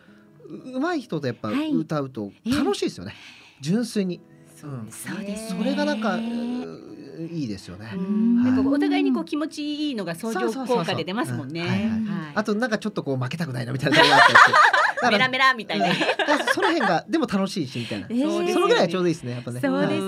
[0.48, 1.72] うううまい人とやっぱはい。
[1.72, 3.14] 歌うと楽しいですよね。
[3.60, 4.16] 純粋に。
[4.16, 7.92] うんそうですねそれがなんかいいですよね。
[7.94, 11.90] んなんかお互いにこう気持ちいいのが相乗効果で出ますもんね。
[12.34, 14.52] あとなんかちょっとこう負けたくないなみたいなのがあったりして。
[14.52, 15.86] だからメラメラみたいな。
[16.52, 18.06] その辺がでも楽しいしみたいな。
[18.10, 19.60] えーそのぐらいはちょうどいいですねやっぱね。
[19.60, 19.98] そうですね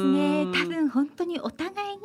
[0.43, 2.03] うん多分本当にお互いに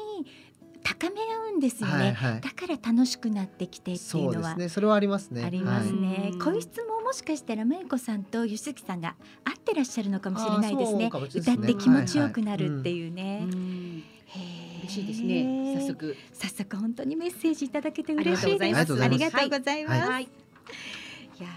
[0.83, 2.41] 高め合うんですよね、はいはい。
[2.41, 4.69] だから楽しくなってきてっていそううのはね。
[4.69, 5.43] それはありますね。
[5.43, 6.01] ありますはい。
[6.01, 6.39] ね、うん。
[6.39, 9.15] こういう質問もしかしたらまゆこさんと吉崎さんが
[9.45, 11.09] 合ってらっしゃるのかもしれないですね。
[11.09, 11.11] ね。
[11.13, 14.03] 歌って気持ちよくなるっていうね、うん。
[14.25, 14.79] へー。
[14.83, 15.77] 嬉しいですね。
[15.79, 16.15] 早速。
[16.33, 18.63] 早速本当にメッセージいただけて嬉しいです。
[18.63, 19.23] ありがとうございます。
[19.25, 19.29] い
[19.85, 20.23] ます、はい。
[20.23, 20.27] い。
[21.41, 21.47] や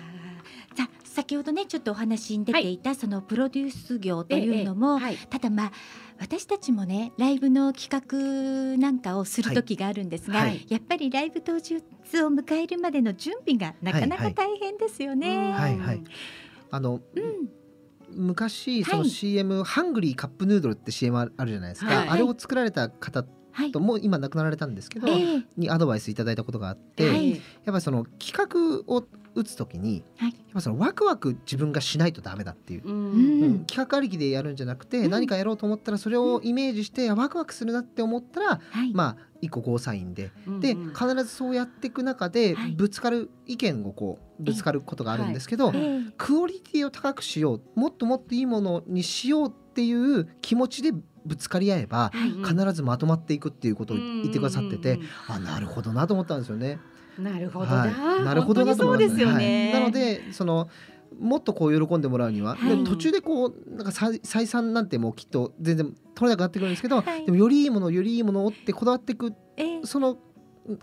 [0.75, 0.77] ー。
[0.77, 5.17] さあ先ほどねちょっとお話に出ていた、そのプロデュース業というのも、はい。
[5.17, 5.73] ただまあ
[6.19, 10.67] 私たちもねライブの企画なんかをする時があるんですが、はい。
[10.69, 11.81] やっぱりライブ当日を
[12.29, 15.53] 迎えるまでの準備がなかなか大変ですよね。
[15.53, 16.03] はいはい。
[16.71, 17.49] あのうん。
[18.09, 19.11] 昔そのはい。
[19.11, 22.09] CM、ハングリーカップヌードルって CM あるじゃないですか、はい。
[22.09, 25.43] あれを作られた方はいともう今亡くなられたんですけど、ええ。
[25.57, 27.31] にアドバイスいただいたことがあって、はい。
[27.31, 29.05] やっぱりその企画を
[29.37, 30.31] 打つ時に、はい。
[30.31, 32.83] やっぱそのワクワク自分がしないとダメだっていう。
[32.85, 33.41] ううん。
[33.41, 33.43] ん。
[33.43, 33.65] うん。
[33.67, 35.11] 企画ありきでやるんじゃなくて、うん。
[35.11, 38.93] 何かやろうと思ったらそれをイメージして、ワクワクするなって思ったら、はい。
[38.95, 42.73] まあ一個ゴーサインで、うんで必ずそうやっていく中ではい。
[42.73, 45.77] ぶつかる意見をこうぶつかることがあるんですけど、はい。
[45.77, 50.93] ええクオリティを高くしようもっともっといいものにしようっていう気持ちで
[51.27, 52.31] ぶつかり合えばはい。
[52.31, 55.07] 必ずまとまっていくっていうことを言ってくださってて、うんうん。
[55.29, 56.79] あなるほどなと思ったんですよね。
[57.19, 57.25] うん。
[57.25, 58.19] なるほどはな。
[58.19, 59.09] い、なるほどなと思います。
[59.09, 59.73] そうですよね。
[59.73, 59.81] はい。
[59.81, 60.69] なのでその
[61.19, 62.77] もっとこう喜んでもらうには、はい。
[62.77, 67.25] で途中でこうなんか採採算なんてもうきっと全然取れなくなってくるんですけど、はい。
[67.25, 69.81] でもよりいいものよりいいものをってこだわっていくええ。
[69.85, 70.19] その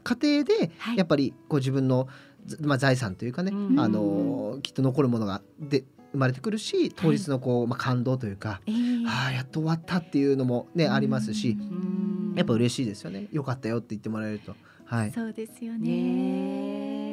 [0.03, 0.97] 過程ではい。
[0.97, 2.07] やっぱりこう自分の、
[2.45, 3.79] ずまあ、財産というかね、うん。
[3.79, 8.75] あのきっと残るものがで生まれてくるし当日のこう、まあ、感動というか、ええ。
[9.05, 12.33] ああやっと終わったっていうのもね、ありますしうん。
[12.35, 13.27] やっぱ嬉しいですよね。
[13.31, 14.55] よかったよって言ってもらえると。
[14.93, 17.12] はい、そうですよねね。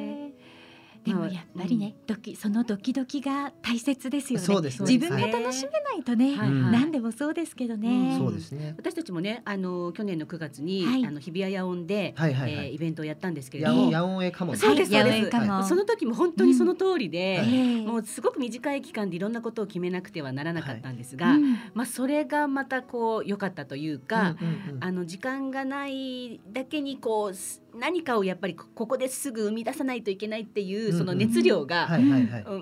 [1.04, 4.44] でもやっぱりね、ドキそのドキドキが大切ですよね。
[4.44, 4.92] そうですね。
[4.92, 6.48] 自分が楽しめないとね、はい。
[6.50, 6.72] はい。
[6.72, 7.88] 何でもそうですけどね。
[7.88, 8.18] うん。
[8.18, 8.74] そうですね。
[8.76, 11.06] 私たちもね、あの去年の9月に、はい。
[11.06, 12.66] あの日比谷野音で、はいはいはい。
[12.66, 15.30] えーイベントをやったんですけれどヤも、オンヤオンエカモンそうですはいそうで
[15.62, 21.54] すその時も本当にその通りで、ええもうすごく短い期間でいろんなことを決めなくてはならなかったんですが、うん。
[21.74, 24.84] まあそれがまたこう良かったというか、うんうんうん。
[24.84, 31.88] あの時間がないだけにこうす何かをやっぱりこここですぐ生み出さないといけないっていうその熱量が、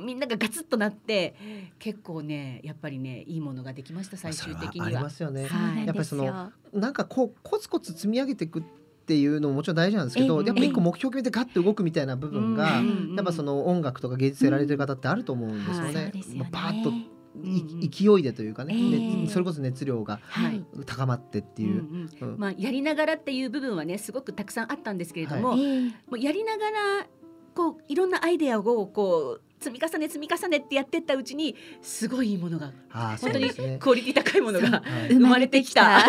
[0.05, 1.35] みんながガツッとなって
[1.79, 4.87] 結構ねやっぱりねいいものができました最終的には。
[4.87, 5.49] ありますよね。
[5.87, 10.47] やっぱりそのなんかこうコツコツ積み上げていくっっていうのももちろん大事なんですけど、ええ。
[10.49, 16.03] やっぱ一個目標決めてガッと動くみたいな部分が、うんやっぱその音楽とか芸術やられてる方ってあると思うんですようんね。
[16.03, 16.41] そうですよね。
[16.41, 16.93] もうパーッと
[17.81, 20.63] 勢いでというかね、それこそ熱量がはい。
[20.85, 22.11] 高まってっていう。
[22.37, 25.63] まあやりながらっていう部分はねすごくたくさんあったんですけれども、も
[26.13, 27.07] うやりながら
[27.59, 33.79] こういろんなアイデアをこう積み重ね積み重ねってやってったうちにすごいいいものがああ、そ本当に。
[33.81, 34.77] クオリティ高いものがは
[35.11, 35.99] い生まれてきた。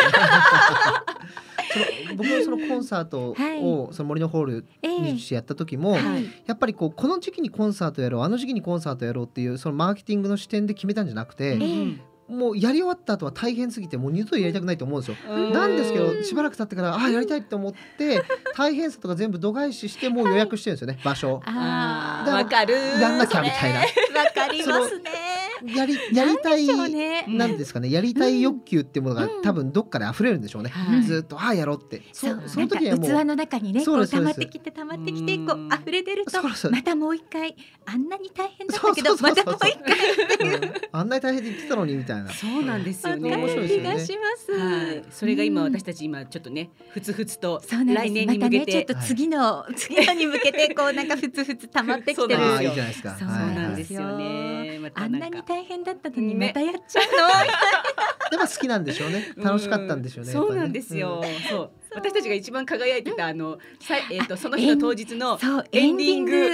[1.71, 15.17] その僕のそのコンサートはいをその森のホールええにしてやった時も、はいやっぱりこうこの時期にコンサートやろうあの時期にコンサートやろうっていうそのマーケティングの視点で決めたんじゃなくて、うんもうやり終わった後は大変すぎてもう二度とやりたくないと思うんですよ。
[15.33, 15.51] うん。
[15.51, 18.23] なんですけどしばらく経ってからああやりたいって思って
[18.55, 21.41] 大変さとか全部度外視してもう予約してるんですよね場所。
[21.45, 23.79] あだからーわかるやんなきゃみたいな。
[23.79, 23.85] わ
[24.33, 26.67] かりますねやりやりたい
[27.27, 27.91] なんですかね。
[27.91, 29.41] やりたい欲求っていうものが、うん。
[29.41, 30.69] 多分どっかで溢れるんでしょうね。
[30.69, 32.01] はいずっとああやろうって。
[32.13, 33.05] そそうその時にはもう。
[33.05, 37.55] 器の中にねこう溜まってきて溜まってきてこう溢れ出るとまたもう一回
[37.85, 39.77] あんなに大変だったけどまたもう一
[40.39, 40.59] 回う。
[40.59, 40.73] ん。
[40.91, 42.29] あんなに大変で言ってたのにみたいな。
[42.31, 43.35] そうなんですよね。
[43.35, 43.89] 面白いですよね。
[43.89, 52.53] 気がします、はい、それが今うん私たち今ちょっとねふつふつと来年に向けてまたねちょっと次の、次のに向けてこうなんかふつふつ溜まってきてるそうなんですよ。
[52.53, 53.09] ああいいじゃないですか。
[53.11, 54.91] そうそうはいなんですよね。
[54.93, 57.03] あんなに大変だったのにねまたやっちゃう
[58.29, 59.33] でも好きなんでしょうね。
[59.37, 60.31] 楽しかったんでしょうね。
[60.31, 61.23] そうなんですよ。
[61.49, 65.39] そう私たちが一番輝いてたあのさえっとその日の当日の
[65.71, 66.51] エンディング。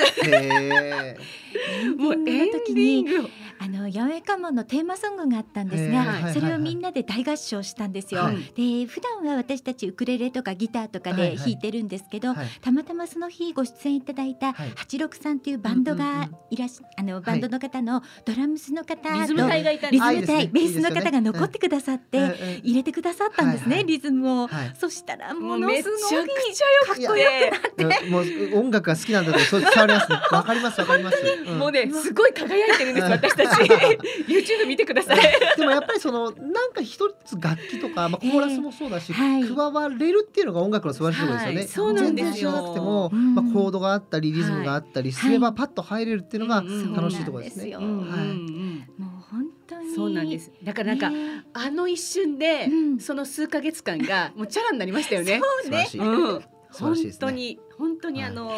[1.97, 3.29] もうエンディング。
[3.57, 8.21] あの八百屋家紋のテーマソングがあったんですが、それをみんなで大合唱したんですよ。
[8.21, 8.37] はい。
[8.53, 12.47] で普段は私たちウクレレとかギターとかで弾いてるんですけど、はい。
[12.61, 14.71] たまたまその日ご出演いただいたはい。
[14.75, 24.47] 八六さんというバンドがいらっしあのバンドの方のドラムスの方とリズム隊がいたんリズム隊ベースの方が残ってくださって、入れてくださったんですね、リズムを。
[24.47, 24.73] はい。
[24.77, 27.51] そしたらもものうめちゃくすごいちゃ良くて。
[27.83, 30.17] うんもう音楽が好きなんだとそう伝わりますね。
[30.31, 31.17] わかりますわかります。
[31.45, 31.59] うん。
[31.59, 33.61] もうねすごい輝いてるんです私たち。
[34.27, 35.19] YouTube 見てください。
[35.57, 39.43] でもやっぱりそのなんか一つ楽器とか、まあ、コーラスもそうだし、ええはい。
[39.43, 41.57] 加われるっていうのが音楽の素晴らしいところですよね。
[41.57, 41.67] はい。
[41.67, 42.25] そうなんですよ。
[42.25, 43.35] 全然知らなくても、うん。
[43.35, 45.55] まあ、コードがあったりリズムがあったりすればはい。
[45.57, 46.63] パッと入れるっていうのが
[46.95, 47.75] 楽しいところですね。
[47.75, 47.83] はい。
[47.83, 50.51] うんもう本当にそうなんです。
[50.63, 55.39] だからなんか、ねあの一瞬で、うんその数ヶ月間がもうチャラになりましたよね。
[55.63, 56.01] 素晴らしい。
[56.01, 56.03] う
[56.37, 58.51] ん、本当に本当にあの、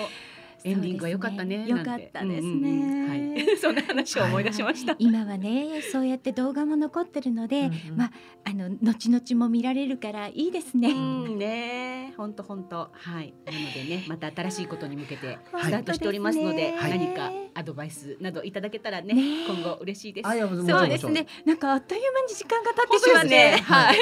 [0.68, 2.30] エンディングが良かったね良かったですね。
[2.30, 3.10] うんうんうん。
[3.10, 4.96] はい、 そんな話を思い出しました。
[5.00, 7.98] 今はねそうやって動画も残ってるので、うんうん。
[7.98, 8.12] まあ
[8.46, 10.92] あの後々も見られるからいいですね。
[10.92, 13.34] うんね、本当本当はい。
[13.46, 15.64] なのでね、また新しいことに向けてはい。
[15.66, 19.46] スタートしておりますので、はい何かアドバイスなどいただけたらね、ね。
[19.48, 20.30] 今後嬉しいです。
[20.30, 21.28] そうですね。
[21.46, 23.58] なんかあっという間に時間が経ってしまって。
[23.58, 23.98] はい。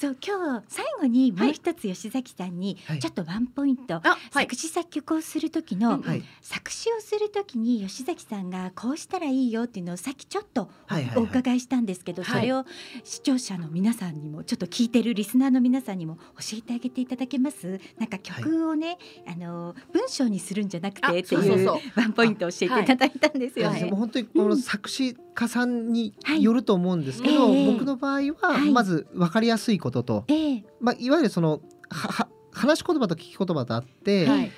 [0.00, 3.00] そう今日最後にもう一つ吉崎さんにはい。
[3.00, 4.00] ちょっとワンポイント、あ、
[4.32, 4.44] はい。
[4.44, 4.54] 作。
[4.54, 6.22] 詞作曲をする時の、うんはい。
[6.40, 10.70] 作詞をする時に吉崎さんがこうしたらいいよっていうのをさっきちょっと
[11.16, 12.40] お伺いしたんですけど、はい。
[12.40, 12.64] それを
[13.04, 17.78] 視聴者の皆さんにもちょっと聞いてるリスナーの皆さんにも教えてあげていただけます？
[17.98, 18.96] なんか曲をね、
[19.26, 23.90] あの文章にするんじゃなくあてっていうワンポイントを教えていただいたんですよね。
[23.90, 26.42] 本当にこの作詞家さんにはい。
[26.42, 27.72] よると思うんですけど、ええ。
[27.72, 28.72] 僕の場合ははい。
[28.72, 30.64] まず分かりやすいことと、ええ。
[30.80, 31.60] まあ、いわゆるその
[31.90, 34.50] はは話し言葉と聞き言葉とあって、はい。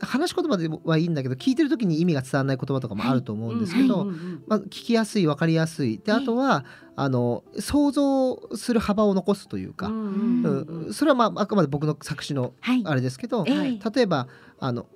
[0.00, 4.04] 話し言葉ではいいんだけど聞いてる時に意味が伝わらない言葉とかもあると思うんですけど、
[4.46, 5.98] まあ、聞きやすい分かりやすい。
[5.98, 6.64] であとは
[6.94, 12.82] あの想像する幅を残すというか、うんそれはまああくまで僕の作詞のはい。
[12.84, 13.58] あれですけど、ええ。
[13.58, 14.28] はい例えば
[14.60, 14.86] あの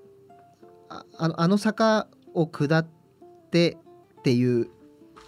[0.88, 2.86] ああのあの坂を下っ
[3.50, 3.78] て
[4.20, 4.68] っていう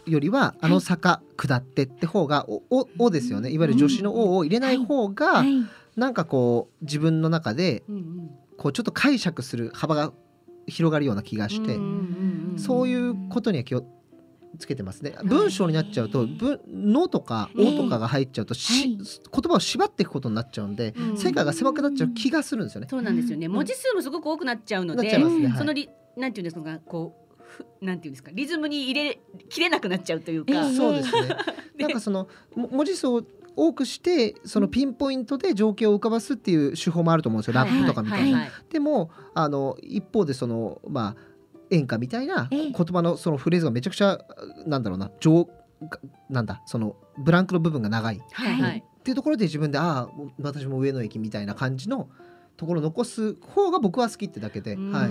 [0.06, 3.50] よりは、あの坂下ってって方がおおおですよね。
[3.50, 5.48] いわゆる助詞の「お」を入れない方が、はい。
[5.96, 7.84] なんかこう自分の中で
[8.56, 10.12] こうちょっと解釈する幅が
[10.66, 11.78] 広がるような気がして、
[12.56, 13.84] そういうことには気を
[14.58, 15.14] つけてますね。
[15.24, 18.96] 文章になっちゃうと「文の」とか「お」とかが入っちゃうと、しはい。
[18.96, 19.04] 言
[19.44, 21.16] 葉を縛っていくことになっちゃうんで、うん。
[21.16, 22.88] 世界が狭くなっちゃう気がするんですよね。
[22.90, 23.46] そうなんですよね。
[23.46, 23.52] うん。
[23.52, 25.10] 文字数もすごく多くなっちゃうので
[25.56, 27.23] そのリなんていうんですかこうふ
[27.80, 30.52] なんていうんですかリズムに入れきれなくなっちゃうというか。
[30.52, 31.36] ええそうですね。
[31.78, 33.22] なんかそのも文字数を
[33.56, 38.48] 多くしてそのピンポイントで情景を浮かばすっていう手法もあると思うんですよ、ラップとかみたいな。
[38.70, 41.16] でもあの一方でそのまあ
[41.70, 44.18] 演歌みたいなええ言葉のそのフレーズがめちゃくちゃ
[44.66, 45.48] なんだろうな情
[46.30, 48.84] なんだそのブランクの部分が長いっはいはい。
[49.04, 52.08] ていうところで自分でああ私も上野駅みたいな感じの
[52.56, 55.10] ところを残す方が僕は好きってだけで、はい。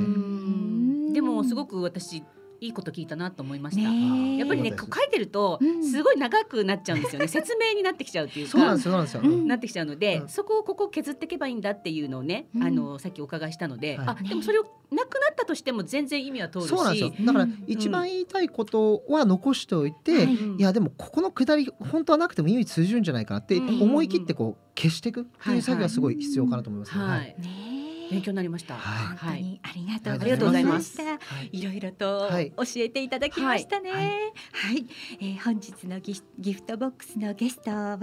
[1.20, 1.26] うん。
[1.26, 2.24] でもすごく私
[2.64, 3.89] いいこと聞いたなと思いました。
[3.89, 4.38] ねえ。
[4.38, 5.84] やっぱりねこう書いてるとうん。
[5.84, 7.28] すごい長くなっちゃうんですよね。
[7.28, 8.51] 説明になってきちゃうっていうか。
[8.51, 9.47] そうなんですよそうなんですよ、うん。
[9.47, 10.30] なってきちゃうので、うん。
[10.30, 17.26] そこをここ削っていけばいいんだっていうのをね、うんあのさっきお伺いしたので、はいあでもそれをなくなったとしても全然意味は通るし、そうなんですよ。
[17.26, 17.64] だからうん。
[17.68, 20.59] 一番言いたいことは残しておいて、はいうん。
[20.59, 27.03] いやでもここの下り本当はなくても意味通じるんじゃないかなってうん思い切ってこう消していくっていう作業はすごい必要かなと思いますね。
[27.03, 27.36] はい、ね
[27.89, 28.76] え勉強になりました。
[28.76, 29.18] はい。
[29.18, 30.11] 本当にありがと
[30.45, 31.03] うございますした。
[31.03, 31.49] はい。
[31.51, 32.51] いろいろとはい。
[32.51, 33.91] 教えていただきましたね。
[33.91, 34.78] ははい。
[34.78, 34.88] い、
[35.20, 37.99] えー本日のギギフトボックスのゲストは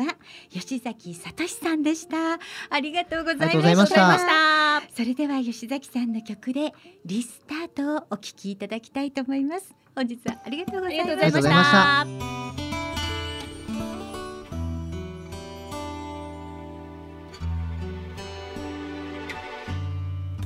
[0.50, 2.38] 吉崎聡さんでした。
[2.70, 4.08] ありがとうございまありがとうございました。
[4.08, 4.96] ありがとうございました。
[4.96, 6.72] それでは吉崎さんの曲で
[7.04, 9.74] リスタートをお聞きいただきたいと思います。
[9.94, 12.49] 本日はありがとうございました。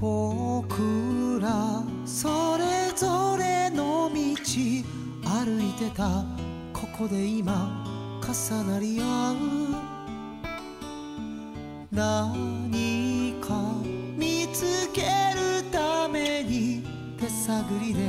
[0.04, 6.26] 僕らそれぞれの道歩いてた。
[6.74, 9.36] ここで今重なり合う。
[11.90, 13.58] 何か
[14.14, 16.84] 見つけるために
[17.18, 18.00] 手探りで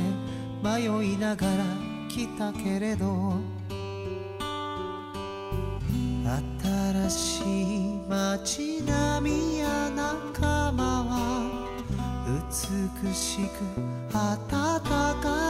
[0.62, 0.84] 迷
[1.14, 1.64] いながら
[2.10, 3.38] 来たけれど
[6.60, 10.25] 新しい街並みや仲間は
[12.68, 13.50] 美しく
[14.12, 14.80] 暖
[15.20, 15.45] かい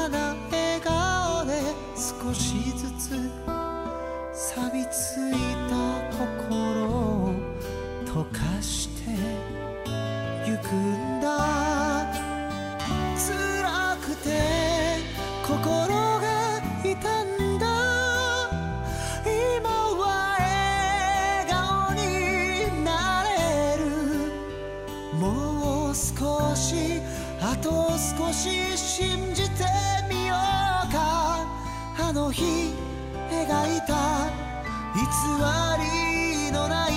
[35.37, 36.93] 偽りのない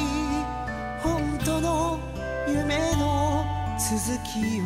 [1.04, 2.00] 本当の
[2.48, 3.44] 夢の
[3.78, 4.64] 続きを。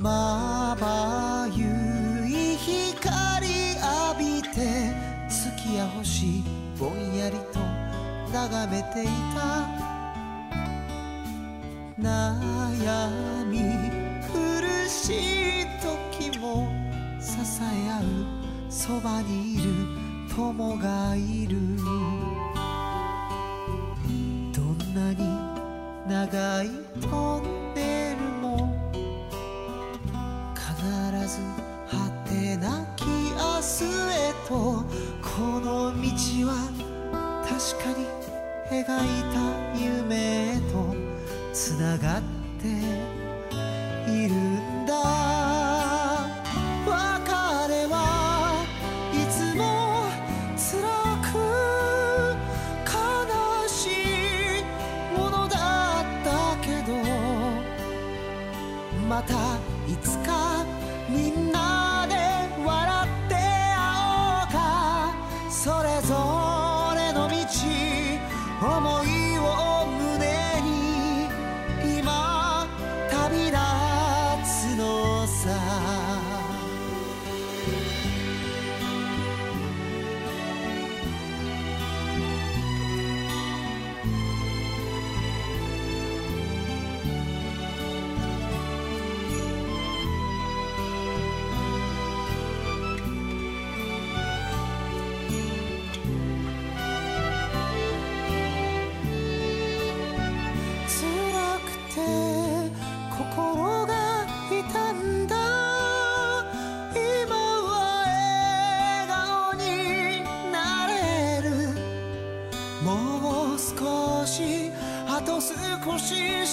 [0.00, 3.46] まばゆい光
[3.76, 4.48] 浴びて
[5.28, 6.42] 月や星
[6.76, 7.60] ぼんやりと
[8.32, 9.70] 眺めていた。
[12.00, 13.60] 悩み
[14.26, 16.01] 苦しい時
[17.44, 18.02] 支え合う
[18.70, 19.64] そばにいる
[20.34, 21.56] 友がいる。
[24.52, 25.18] どんなに
[26.08, 26.70] 長い
[27.00, 28.72] トンネルも
[30.54, 30.60] 必
[31.26, 31.40] ず
[31.90, 31.96] 果
[32.30, 33.10] てなき明
[33.60, 36.06] 日へとこの道
[36.46, 36.50] は
[37.42, 37.50] 確
[37.82, 38.06] かに
[38.70, 38.86] 描い
[39.34, 39.36] た
[39.76, 40.94] 夢へと
[41.52, 42.22] つながっ
[42.60, 42.68] て
[44.10, 44.51] いる。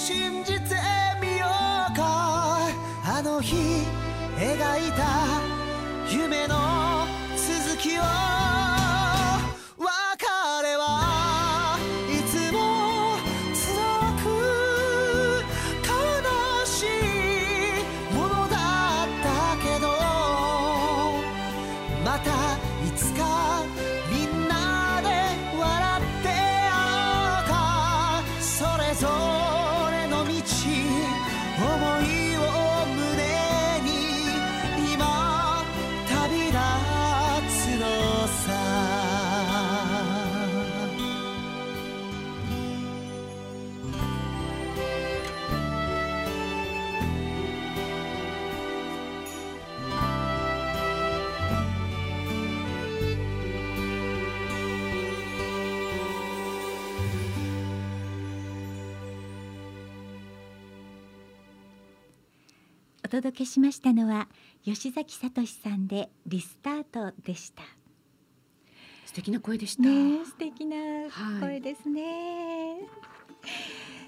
[0.09, 0.75] 信じて
[1.21, 2.67] みようか
[3.05, 3.55] あの日
[4.39, 5.05] 描いた
[6.11, 7.05] 夢の
[7.37, 8.01] 続きを
[63.19, 64.29] 届けしましたのは
[64.63, 67.63] 吉崎聡さんでリスタートでした。
[69.05, 69.83] 素敵な声でした。
[69.83, 70.77] ねえ素敵な
[71.09, 72.77] はい声ですね。
[72.81, 73.98] と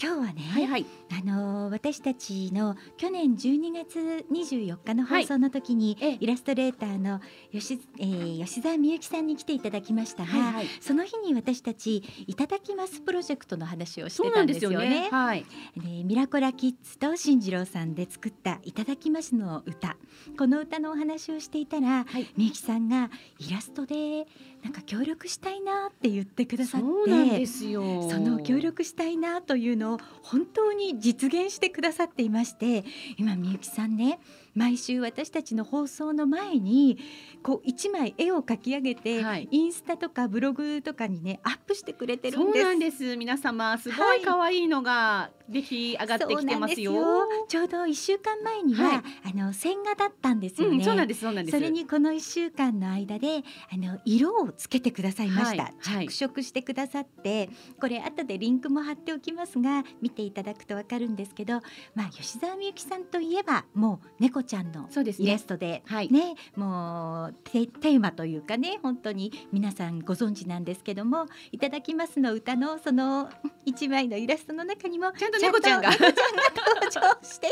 [0.00, 0.86] 今日はね、はいはい。
[1.10, 3.98] あの私たちの去年12月
[4.30, 7.20] 24日の放送の時に、ええイラストレーターの
[7.50, 10.66] 吉,、えー吉澤美由紀さんに来ていただきましたが、はいはい。
[10.80, 15.00] その日に私たちいただきますプロジェクトの話をしそうなんんてたでですすよよね。
[15.02, 15.08] ね。
[15.10, 15.44] はい。
[15.76, 19.96] でミラコラキッズと進次郎さんで作ったいただきますの歌
[20.38, 24.26] この歌のお話をしていたら、はいみゆきさんがイラストで
[24.62, 28.08] なんか協力したいなって言ってくださってそうなんですよ。
[28.10, 32.84] その協力したいなというのを本当に実現してくださっていまして
[33.16, 34.18] 今みゆきさんね
[34.58, 36.98] 毎週私たちの放送の前に
[37.42, 42.64] こう一枚絵を描き上げて、はいインスタとかブログとかにねアップしてくれてるそうんです。
[42.64, 43.16] なんです。
[43.16, 46.92] 皆様すごはいい可愛いのが出来上がってきてますよ。
[46.92, 50.78] そうなんですよちょうど一週間前には、はいあの線画だったんですよね。
[50.78, 51.20] うん、そうなんです。
[51.20, 51.56] そうなんです。
[51.56, 53.42] それにこの一週間の間で
[53.72, 57.50] あの色をつけてくださいました、はいはい着色してくださって
[57.80, 61.60] これ後でリンクも貼っておきますが見ていただくとわかるんですけど
[61.94, 64.88] まあ吉澤美由紀さんといえばもう猫ちゃんの
[65.18, 65.46] イラス。
[65.46, 65.82] トで。
[65.86, 66.10] はい。
[66.10, 73.30] ね、もうテテーマというかね本当に皆さんご存知なんですけども「いただきます」の歌のその
[73.64, 75.90] 一枚のイラストの中にもちゃんと猫ちゃんが。
[75.90, 77.48] 登場して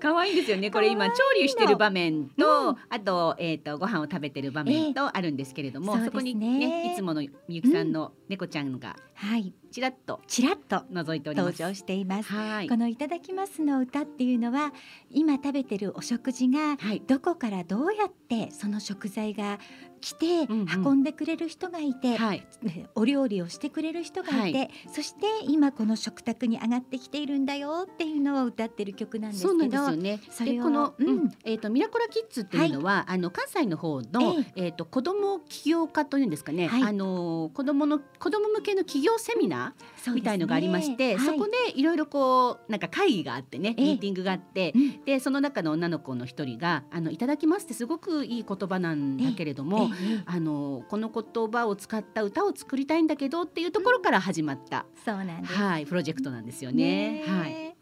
[0.00, 0.70] 可愛いんですよね。
[0.70, 1.08] これ今。
[1.10, 2.76] 調理してる場面と、うん。
[2.88, 6.10] あとえっ、とご飯を食べてる場面とあるんですけれども、そうですね。
[6.10, 8.96] そこにねいつものみゆきさんの猫ちゃんが。
[9.14, 11.60] はいちらっとちらっと覗いております。
[11.60, 12.32] 登場しています。
[12.32, 12.78] はいこ。
[12.78, 14.72] のいただきますの歌っていうのは
[15.10, 17.02] 今食べてるお食事がはい。
[17.06, 19.58] どこからどうやってその食材が
[20.06, 20.86] 来てうんうん。
[20.86, 22.46] 運んでくれる人がいて、はい。
[22.62, 30.20] ね お料理をしてくれる人がいて、そして今この食卓に上がってきているんだよっていうのを歌ってる曲なんですけどそうなんですよね。
[30.30, 31.08] それをでこの、うん。
[31.08, 31.30] うん。
[31.44, 36.68] えっ、とミラコラキッズっていうのは、あの関西の方のえっ、と子供起業家というんですかね。
[36.68, 36.82] はい。
[36.84, 41.38] あの子供の子供向けの起業セミナーみたいのがありまして、そ,、はい。
[41.38, 43.84] こでいろいろこうなんか会議があってね、ええ。
[43.86, 44.72] ミーティングがあって。
[44.76, 45.04] うん。
[45.04, 49.95] でその中の女の子の一人が「あのいただきます」ってすごくいい言葉なんだけれども、ええ
[50.26, 55.54] あのこの言葉を使った歌を作りたいんだけどっていうところから始まった、そうなんです。
[55.54, 57.24] はいプロジェクトなんですよね。
[57.26, 57.76] えはい。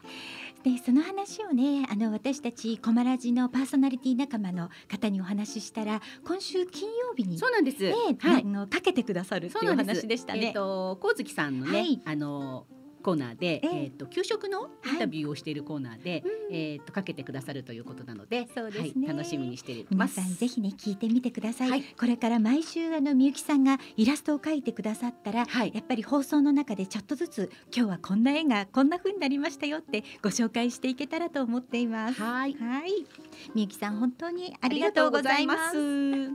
[0.64, 7.82] でその話をねあの私たちコマラジのパーソナリティ仲間の方にお話ししたら今週金曜日にそうなんです。
[7.82, 8.46] ね、はいあ。
[8.46, 10.52] のかけてくださるっていうお話でしたえっ、ね。
[10.54, 12.66] と光月さんのね、はいあの
[13.04, 20.18] コーナーで、えええっ、と給食のインタビューをしているコーナーで、うんえっ、とかけてくださるということなので、そうですねはい、楽しみにしています。
[20.18, 21.70] 皆さんぜひね聞いてみてください。
[21.70, 25.44] はいこれから毎週あのみゆきさんがイラストを描いてくださったら。
[25.44, 25.72] はい。
[25.74, 32.22] やっぱり放送の中でちょっとずつ今日はこんな絵がこんな風になりましたよってご紹介していけたらと思っています。
[32.22, 32.54] はい。
[32.54, 33.06] はい、
[33.54, 36.30] みゆきさん本当にありがとうございます。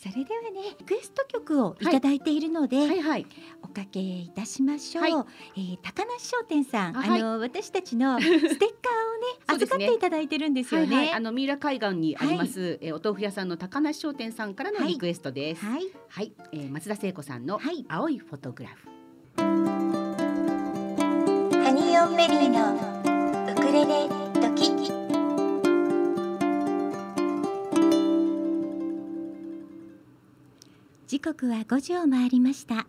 [0.00, 3.26] それではねリクエスト曲をいただいているので、はいはい。
[3.59, 5.04] おかけいたしましょう。
[5.04, 5.12] はい
[5.56, 8.60] えー高梨商店さん、あはいあの私たちの ステッカーをね
[9.20, 10.96] ね預かっていただいてるんですよね。
[10.96, 15.64] はいはい、あの三浦海岸にあります、えーお豆腐屋さんの高梨商店さんからのリクエストです。
[15.64, 18.88] はい、はい、えー松田聖子さんのはい青いフォトグラフ。
[21.62, 22.74] ハニーオンベリーの
[23.52, 24.08] ウクレレ
[24.40, 24.70] ドキ。
[31.06, 32.86] 時刻は5時を回りました。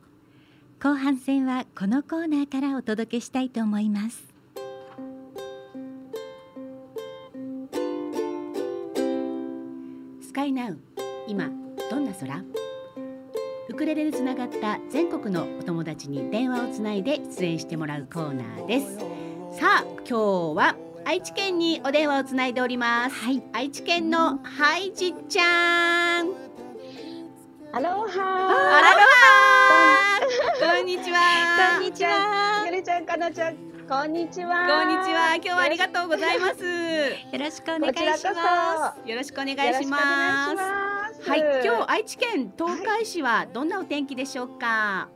[0.83, 4.23] 後半戦はこのコーナーからお届けしたいと思います。
[10.25, 10.79] スカイナウ
[11.27, 11.51] 今
[11.91, 12.43] どんな空？
[13.69, 18.97] ウクレレでつながった全国のお友達に電話をつないで出演してもらうコーナーです。
[19.59, 20.15] さあ今日
[20.57, 20.75] は
[21.05, 23.15] 愛知県にお電話をつないでおります。
[23.23, 26.29] はい、愛知県のハイジちゃん。
[27.71, 30.20] アロあハらら
[30.61, 32.63] こんにちはこんにちは。
[32.67, 33.55] ゆりちゃん、かなちゃん、
[33.89, 34.67] こんにちは。
[34.67, 39.09] こんにちは今日はありがとうございますよろしくお願いしまそ。
[39.09, 39.97] よろしくお願いしま
[41.17, 41.27] す。
[41.27, 45.09] はい今日愛知県東海市はどんなお天気でしょうか、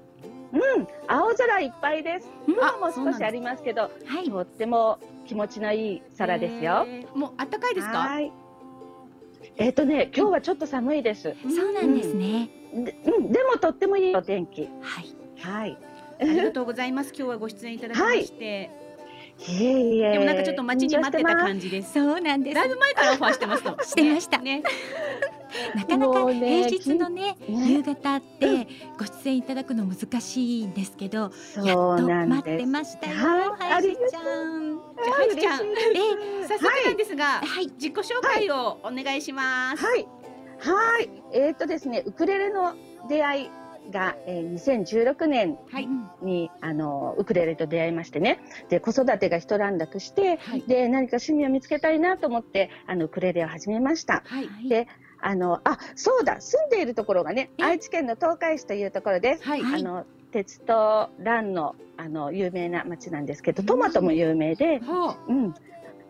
[0.51, 2.29] うん、青空いっぱいです。
[2.47, 3.89] うん雲も少しありますけど、は
[4.25, 6.85] い、とっても気持ちのいい空ですよ。
[6.87, 7.99] えーもう暖かいですか？
[7.99, 8.31] はい。
[9.57, 11.35] えっ、とね、今日はちょっと寒いです。
[11.55, 12.49] そうなんですね。
[12.73, 14.63] でうん、でもとってもいいお天気。
[14.81, 15.77] はい、はい。
[16.19, 17.13] ありがとうございます。
[17.15, 18.71] 今日はご出演いただきまして、
[19.47, 20.11] いえいえ。
[20.13, 21.35] でもなんかちょっと待ちに待ってたじ。
[21.35, 21.93] 感じです。
[21.93, 22.69] そうなんですだい。
[22.69, 23.77] ぶ前からオファーしてますと。
[23.83, 24.63] してましたね。
[25.73, 28.67] なかなか平日のねね夕方って
[28.97, 31.31] ご出演いただくの難しいんですけど、
[31.63, 33.15] やっと待ってましたよ。
[33.15, 34.79] はいちゃん。
[35.03, 37.67] じゃあハイジちゃんえ早速なんですが、はい。
[37.67, 39.85] 自己紹介をお願いします。
[39.85, 40.07] はい。
[40.59, 41.09] はい。
[41.33, 42.73] えっ、とですね、ウクレレの
[43.09, 43.49] 出会い
[43.91, 45.87] が、えー、2016年はい。
[46.21, 48.39] に、あの、ウクレレと出会いましてね。
[48.69, 50.61] で、子育てが一段落して、はい。
[50.61, 54.23] で、何か趣味を見つけたいなと思って、あの、ウクレレを始めました。
[54.25, 54.47] はい。
[54.47, 54.87] はいで、
[55.21, 57.63] あの、あ、そうだ、住んでいるところがね、え？
[57.63, 59.43] 愛知県の東海市というところです。
[59.47, 64.81] あの、鉄とランの、あの、有名な町なんですけど、トマトも有名で。
[65.27, 65.53] うん。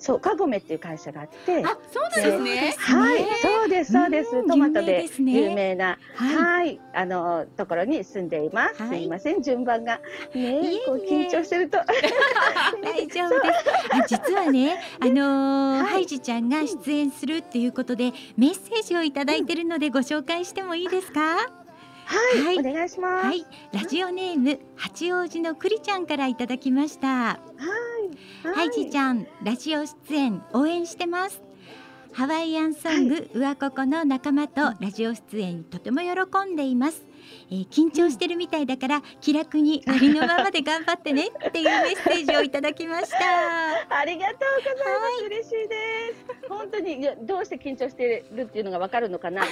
[0.06, 2.76] そう、カゴメっていう会社があって、あ、そうなんですね。
[2.78, 4.44] はいね、そうです、そうですう。
[4.44, 6.36] んトマトで有名な、はい。
[6.36, 8.84] はい、あのところに住んでいます。
[8.84, 10.00] はいすいません、順番が
[10.36, 11.80] ねこう緊張してると。
[12.84, 13.66] 大丈夫です。
[13.90, 21.65] あ実はね、 あのハイジちゃんが出演するっていうことで、メッセージをいただいてるのでご紹介してもいいですか？
[22.06, 23.26] はい、はいお願いします。
[23.28, 27.08] はい、ラジオネーム八王子のくりちゃんからいただきました。
[27.08, 27.40] は
[28.54, 31.42] い、ハイジちゃん、ラジオ出演応援してます。
[32.14, 37.06] ハワイアンソング、うわここの仲間とラジオ出演とても喜んでいます。
[37.52, 43.18] えー緊張してるみたいだから気楽にありのままで頑張ってねっていうメッセージをいただきました。
[44.00, 44.82] ありがとうございま
[45.20, 45.26] す。
[45.26, 45.76] 嬉しいで
[46.42, 46.50] す。
[46.50, 49.44] 本当にどうして緊張してるっていうのがわかるのかな？
[49.44, 49.48] ハ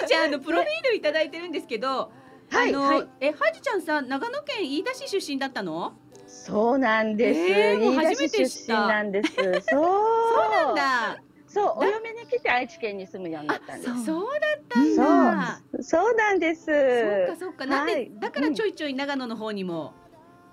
[0.00, 2.10] ジちゃん、あのプロフィールいただいてるんですけど。
[2.50, 5.92] はいあの、はいえ、ハジちゃんさん、長野県飯田市出身だったの？
[6.26, 7.40] そうなんです。
[7.40, 9.34] えー初めて市知った出身なんです。
[9.34, 9.62] そう。
[9.68, 11.22] そうなんだ。
[11.48, 13.94] そう、お嫁に来て愛知県に住むようになったんです。
[13.94, 15.62] そうそうだったんだ。
[15.82, 16.66] そうなんです。
[16.66, 19.94] そうか、そうか、なんで、はいだからちょいちょい長野の方にも。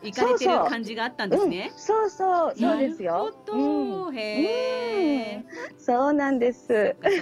[0.04, 1.72] 行かれてるそうそう感じがあったんですね。
[1.74, 3.14] うん、そうそう、そうですよ。
[3.14, 5.46] なるほど、へえ。
[5.78, 6.74] そうなんです。
[6.74, 7.20] はい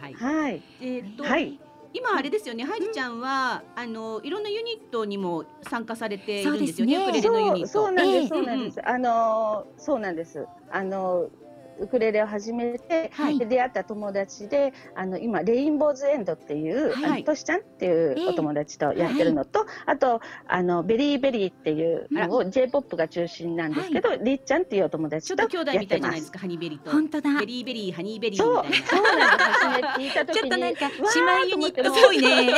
[0.00, 0.14] はい。
[0.14, 0.62] はい。
[0.80, 1.58] えっと、はい。
[1.92, 6.98] 今あれですよね、ハイジちゃんは、あのいろんなユニットにも参加されているんですよね。
[6.98, 7.22] ね。
[7.22, 8.88] そうそうなんです、ええそうなんです。
[8.88, 10.46] あのーそうなんです。
[10.70, 11.45] あのー
[11.80, 26.32] ウクレレを始めて、はいで出会った友達で、あの今レインボーズエンドっていう、はいあのトシちゃんっていうお友達とやってるのと、あとあのベリーベリーっていうのを J-POP が中心なんですけど、リッちゃんっていうお友達ちょとっと兄弟みやったてますいじゃないです。
[26.32, 26.90] か、ハニーベリーと。
[26.90, 27.38] 本当だ。
[27.40, 28.86] ベリーベリー、ハニーベリーそう、みたいな。
[28.86, 29.52] そうなんです。
[29.52, 32.54] 初めて聞いた時に、ちょっとなんか姉妹ユニットっぽいね。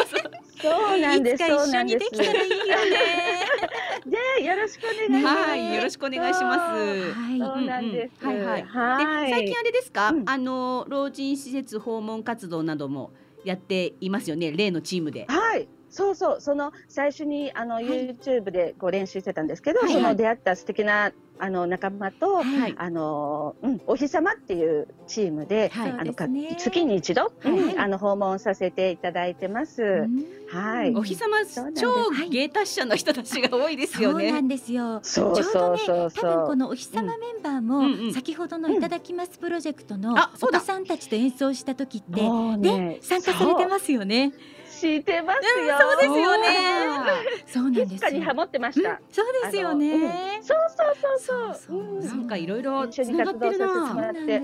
[0.61, 1.35] そうなんです。
[1.35, 1.97] いつかそうなんで。
[1.97, 3.49] 一緒にですきたらいいよね。
[4.39, 5.51] で、よろしくお願いします。
[5.51, 6.61] はい、よろしくお願いします。
[6.61, 7.39] はい。
[7.39, 8.25] そうなんです。
[8.25, 10.29] うんうんはいはいはいで最近あれですか、うん。
[10.29, 13.13] あの老人施設訪問活動なども
[13.45, 15.27] やっていますよね例のチームで。
[15.29, 15.69] はい。
[15.91, 17.87] そうそう、その最初にあの、い。
[17.87, 19.93] YouTube でこう練習してたんですけど、はい。
[19.93, 22.75] その出会った素敵なあの仲間と、はい。
[22.77, 25.91] あのうん、お日様っていうチームで、はい。
[25.91, 26.57] あのね。
[26.59, 29.83] 月に一度、うんはいあの訪問させていただいてます。
[29.83, 30.25] うん。
[30.51, 30.95] はい。
[30.95, 31.39] お日様
[31.75, 34.25] 超芸達者の人たちが多いですよね。
[34.27, 35.01] そうなんですよ。
[35.03, 36.57] そうちょうどねそうそう多分こ。
[36.57, 42.21] のお日様メンバーも、先ほどのいただきますプロジェクトのお子さんたちと演奏した時って、
[42.59, 44.33] ね、参加されてますよね。
[44.79, 45.79] 知ってますよ。
[45.79, 46.49] そうですよね
[47.47, 49.01] そうなんですにハモってました。
[49.11, 50.41] そうですよね。
[50.43, 52.05] そうそうそうそう。
[52.05, 54.03] なんかいろいろ一緒に活動させてもな。
[54.03, 54.43] らって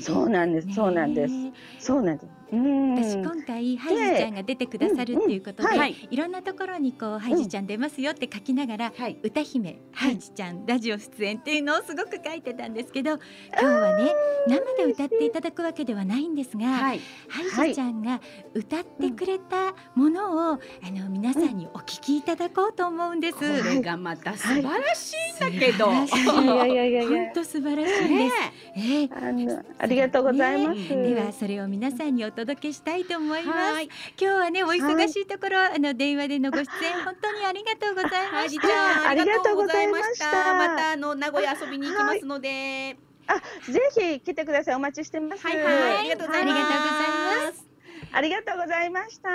[0.00, 0.72] そうなんです。
[0.72, 1.28] そうなんです。
[1.28, 1.34] そうなんです。
[1.34, 2.43] ねそうなんです。
[2.54, 2.94] うん。
[2.94, 9.18] 私今回ハイジちゃんが出てくださるっていうことで、うんうんはいいろんなところにこうハイジちゃん出ますよって書きながら、はい。
[9.22, 13.18] 歌姫ハイジちゃんラジオ出演っていうのをすごく書いてたんですけど
[13.60, 14.12] 今日はね
[14.46, 17.00] 生で歌っていただくわけではないんですが、はい。
[17.28, 18.20] ハイジちゃんが
[18.52, 20.58] 歌ってくれたものを、あ
[20.90, 23.38] の皆さんにお聞きいただこうと思うんです。
[23.38, 25.86] これがまた素晴らしいんだけど。
[26.06, 27.30] 素晴らしいいやいやいやいや本。
[27.34, 28.36] 当素晴らしいねです。
[28.76, 30.78] えーありがとうございます。
[30.78, 33.58] ねではそれを皆さんにお届けしたいと思います。
[33.72, 33.84] はい。
[33.86, 36.68] 今日はねお忙しいところ、あの電話でのご出演
[37.04, 38.74] 本当にありがとうございまハイジちした。
[38.74, 40.26] ゃんありがとうございました。
[40.26, 42.96] ましたまたあの名古屋遊びに行きますので。
[43.26, 43.36] あ、
[43.72, 44.74] ぜひ来てください。
[44.74, 45.46] お待ちしてます。
[45.46, 45.96] はいはい。
[45.98, 46.56] ありがとうございます。
[46.60, 47.64] ありがとうございます。
[48.12, 49.30] ありがとうございました。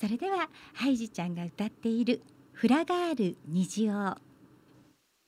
[0.00, 4.16] それではハイジちゃんが歌っているフラガール虹を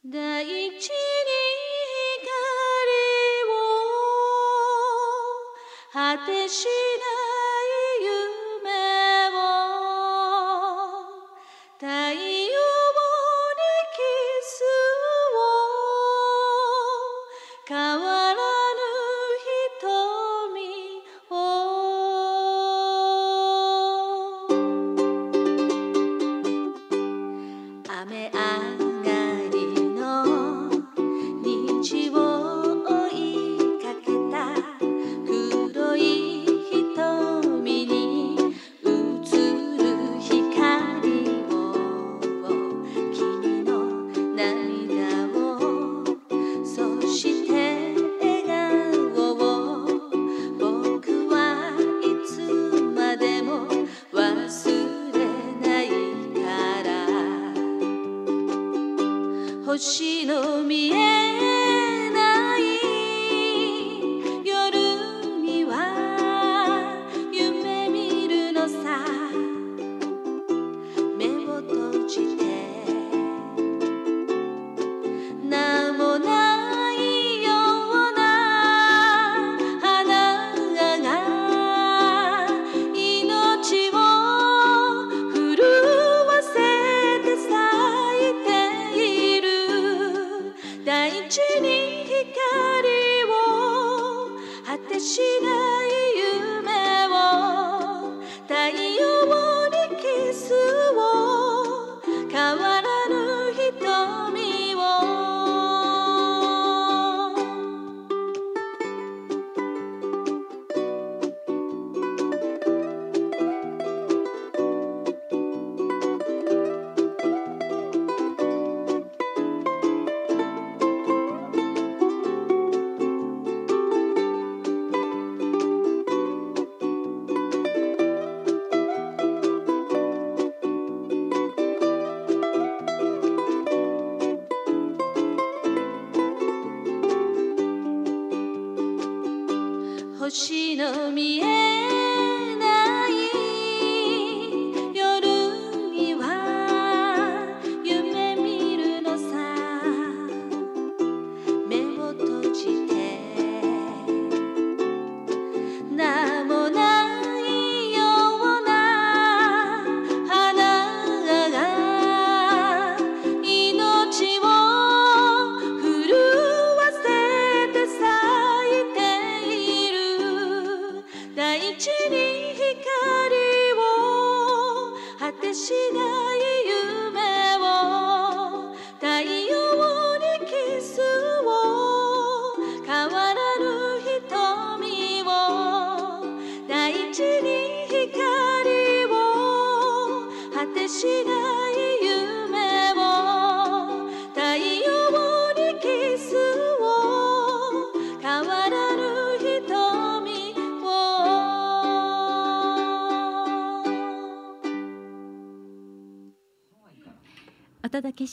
[0.05, 0.81] 大地に
[5.93, 9.43] 果てしない夢を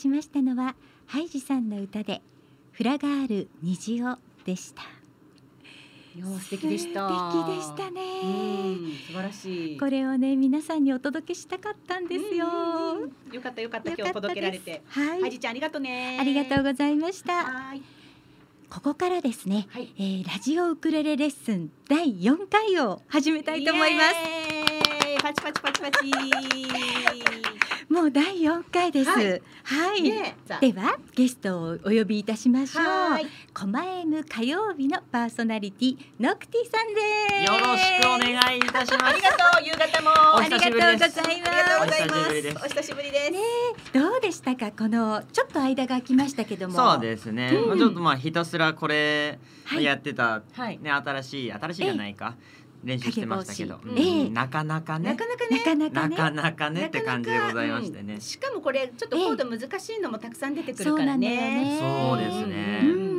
[0.00, 0.74] しましたのは
[1.06, 2.22] ハイジさんの歌で
[2.72, 4.82] フラガール虹をでした。
[6.16, 7.08] 素敵でした。
[7.08, 9.78] 素敵でしたうねん素晴らしい。
[9.78, 12.46] これをね皆さんにお届けしたかったんですよ。
[13.30, 13.92] よかったよかった。
[13.92, 14.82] 今日届けられて。
[14.88, 16.16] はい、はじちゃんありがとうね。
[16.18, 17.44] ありがとうございました。
[17.44, 17.82] はい。
[18.70, 19.92] ここからですね、はい。
[19.98, 24.79] えーラジオウクレレレッスン第4回を始めたいと思います
[25.22, 26.10] パチパチパチパチ
[27.92, 29.10] もう第4回です。
[29.10, 30.02] ははいい。
[30.10, 33.26] ねではゲストをお呼びいたしましょうはい。
[33.52, 37.00] コマエム火曜日のパーソナリティノクティさんで
[37.46, 37.52] す。
[37.52, 39.20] よろしくお願いいたしますあり。
[39.20, 41.20] がとう夕方もおありがとうございます。
[41.20, 43.38] ありがとうございますお久しぶりですお久しぶりですね
[43.92, 44.70] どうでしたか？
[44.70, 46.74] このちょっと間が空きましたけども。
[46.76, 47.50] そうですね。
[47.52, 52.36] うんまあちょっとまあひたすらこれはいやってたはいね新しい新しいじゃないか
[52.82, 54.34] 練習してましたけど、うん。
[54.34, 55.10] なかなかね。
[55.10, 55.60] なかなかなね。
[55.60, 56.16] かなかね。
[56.16, 58.14] なかなかねって感じでございましてね。
[58.14, 58.20] うん。
[58.20, 61.28] しかもこれちょっとコード難しいのもたくさん出てくるからね。
[61.28, 61.78] ね。
[61.80, 62.80] そうですね。
[62.84, 63.09] うん。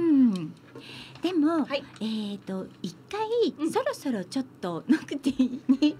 [1.21, 1.83] でも、はい。
[2.01, 3.21] えっ、と一回、
[3.59, 3.71] うん。
[3.71, 5.97] そろそろちょっとノクティに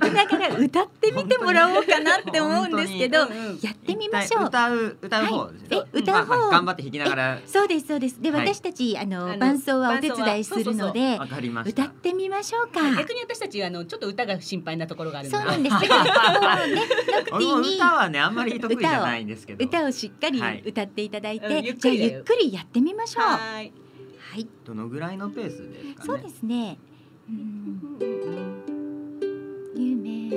[0.00, 4.44] 弾きながら歌ってみてもらおうかなって思うんですけど、うんうんやってみましょう。
[4.46, 5.76] 歌う歌う方ですね。
[5.76, 6.26] はいえ歌う方。
[6.26, 7.40] まあまあ頑張って弾きながら。
[7.46, 8.20] そうですそうです。
[8.20, 8.46] で、はい。
[8.46, 11.18] 私たちあのあの伴奏はお手伝いするので
[11.66, 11.84] 歌た。
[11.88, 11.92] っ。
[12.02, 12.80] てみましょうか。
[12.96, 15.80] 逆に私たちあのちょっと歌が心配なところがあるのそうなんです。
[15.80, 19.64] だからもうねノクティに歌はねあんまり得意じゃないんですけど。
[19.64, 20.62] 歌をしっかりはい。
[20.66, 23.81] 歌っていただいて、じゃあゆっくりやってみましょう。
[24.32, 26.06] ははいい、どのぐらいのペースですかね？
[26.06, 26.78] そうですね。
[27.28, 27.98] うん
[29.76, 30.30] 夢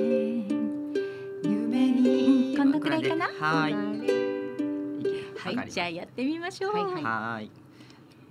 [1.42, 3.24] 夢にこんなくらいかな？
[3.40, 3.72] はい。
[3.72, 6.74] はい、じゃあやってみましょう。
[6.74, 7.50] はいはいはい。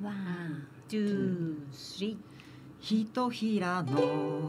[0.04, 2.20] ワン、ツースリ
[2.80, 4.48] ひとひらの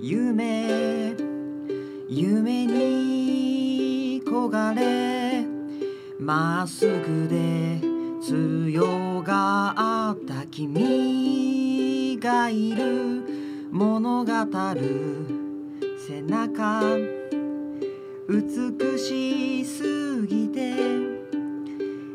[0.00, 1.16] 夢
[2.08, 5.44] 夢に焦がれ
[6.20, 7.80] まっすぐで
[8.22, 13.68] 強があった君がいる。
[13.70, 14.32] 物語
[14.74, 15.26] る
[16.06, 16.82] 背中。
[18.28, 20.74] 美しすぎて。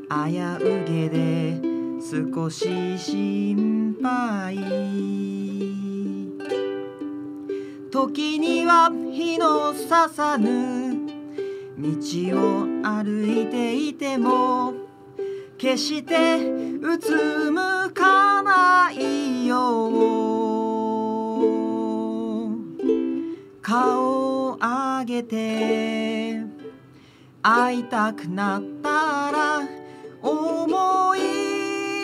[0.10, 1.62] 危うげで
[2.02, 4.58] 少し心配。
[7.92, 10.96] 時には日のささぬ。
[11.78, 11.88] 道
[12.34, 14.87] を歩いていても。
[15.58, 16.38] 決して
[16.82, 19.98] うつむかないよう
[23.60, 26.44] 顔を上げて
[27.42, 29.68] 会いたくなったら
[30.22, 31.20] 思い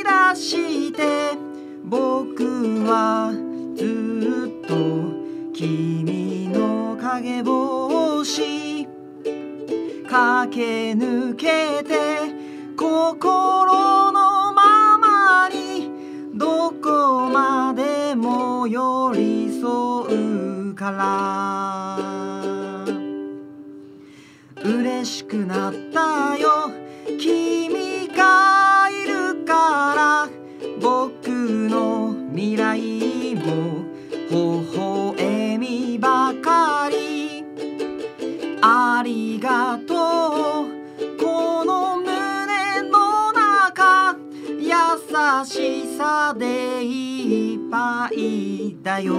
[0.03, 1.37] 出して
[1.83, 3.33] 僕は
[3.75, 4.73] ずっと
[5.53, 8.87] 君の影星
[10.07, 12.32] 駆け抜けて
[12.75, 15.89] 心のままに
[16.33, 22.23] どこまでも寄り添うから。
[24.63, 26.71] 嬉しくなったよ。
[27.19, 30.29] 君がいるから。
[30.81, 31.29] 僕
[31.69, 33.85] の未来も
[34.29, 37.43] 微笑みばかり。
[38.61, 40.52] ありがとう。
[45.45, 49.13] しさでいっぱいだよ。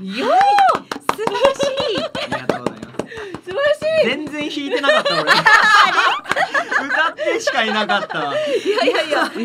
[0.00, 0.26] よ
[1.10, 1.98] 素晴らしい。
[1.98, 3.14] ありがとうございます。
[3.44, 5.32] 素晴らし全然弾いてなかった俺。
[6.86, 9.24] 歌ってしかいなかったいいやいやいや。
[9.24, 9.40] 歌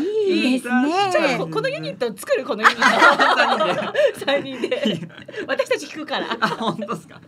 [0.00, 5.00] いいですちょっねとここのユニット作るこのユニット三人で。
[5.46, 6.36] 私たち聞くから。
[6.40, 7.20] あ本当ですか。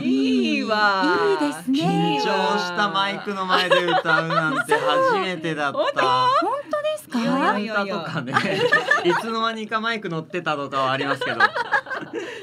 [0.00, 1.04] いいわ。
[1.40, 2.20] いいですね。
[2.20, 5.78] 緊張したマイクの前で歌うなんて初めてだった。
[5.78, 5.90] 本
[6.70, 6.80] 当？
[6.82, 7.20] ですか？
[7.20, 8.32] いやいや歌とかね。
[9.04, 11.40] いつの間にかマイク乗ってたとかはありますけど。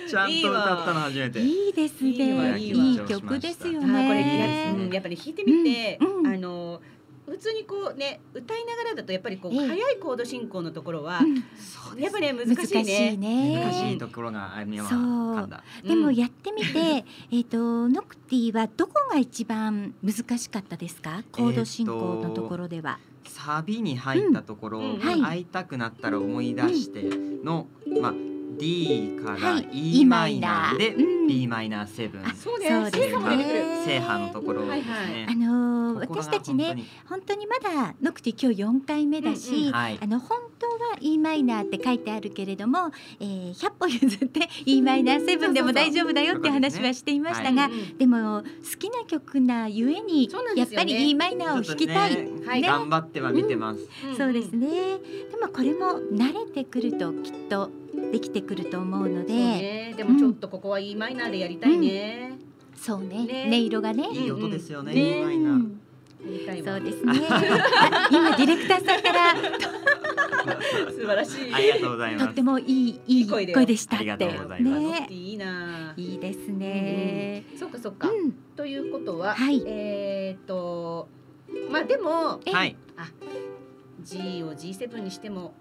[0.09, 1.39] ちゃんと歌ったの初めて。
[1.39, 2.09] いいですね。
[2.57, 6.17] いいわ曲ですよあーこれ、やっぱり弾いてみて、うん。
[6.19, 6.27] うん。
[6.27, 6.81] あの
[7.27, 9.67] 普通にこうね歌いながらだとやっぱりこう、ええ。
[9.67, 11.35] 早いコード進行のところは、うん。
[11.57, 13.17] そうやっぱりね難しい難しいね。
[13.17, 14.97] ね難しいところがあみはそう。
[14.99, 21.23] 噛んだでもやってみて、 えっとノクティはどこが一番難しかったですか？
[21.33, 21.93] コード進行
[22.23, 22.99] のところでは。
[23.25, 24.91] サビに入ったところ、うん。
[24.93, 25.21] うんはい。
[25.21, 27.03] 会いたくなったら思い出して
[27.43, 27.67] の、
[28.01, 28.13] まあ
[28.57, 29.99] D からはい。
[30.01, 31.27] E マイナーでうん。
[31.27, 32.25] B マイナーセブン。
[32.25, 32.71] あそうです。
[32.71, 35.27] ね制覇のところですはいね。
[35.29, 36.77] あの私たちね
[37.09, 52.61] 本当にまだノクティ今日4回目だし、あの本当は E マイナーって書いてあるけれども、えー、100歩譲って E マイナー7でも大丈夫だよって話はしていましたが、でも好きな曲なゆえに、やっぱり E マイナーを弾きたい。
[52.61, 53.79] 頑張っては見てます。
[54.07, 54.15] うん。
[54.15, 54.67] そうですね。
[54.67, 57.69] でもこれも慣れてくるときっと
[58.11, 59.93] できてくると思うのそうで、ね。
[59.97, 62.37] でもちょっとここは E マイナーでやりたいね。
[62.75, 64.07] そうねね音色がね。
[64.11, 64.93] いい音ですよね。
[64.93, 65.81] うんうん
[66.25, 66.79] E マイナー。
[66.79, 67.27] そうですね。
[67.29, 69.35] あ今ディレクターさんから
[70.91, 71.53] 素晴らしい。
[71.53, 72.41] ありがとうございますとって。
[72.41, 75.07] もいいいい声でしたってありがとうございますね。
[75.09, 75.93] いいな。
[75.97, 77.43] いいですね。
[77.59, 78.09] そっかそっか。
[78.09, 78.31] うん。
[78.55, 81.07] ということは、はいえーっと
[81.71, 82.51] まあでもえ？
[82.51, 82.75] はい。
[84.03, 85.53] G を G7 にしても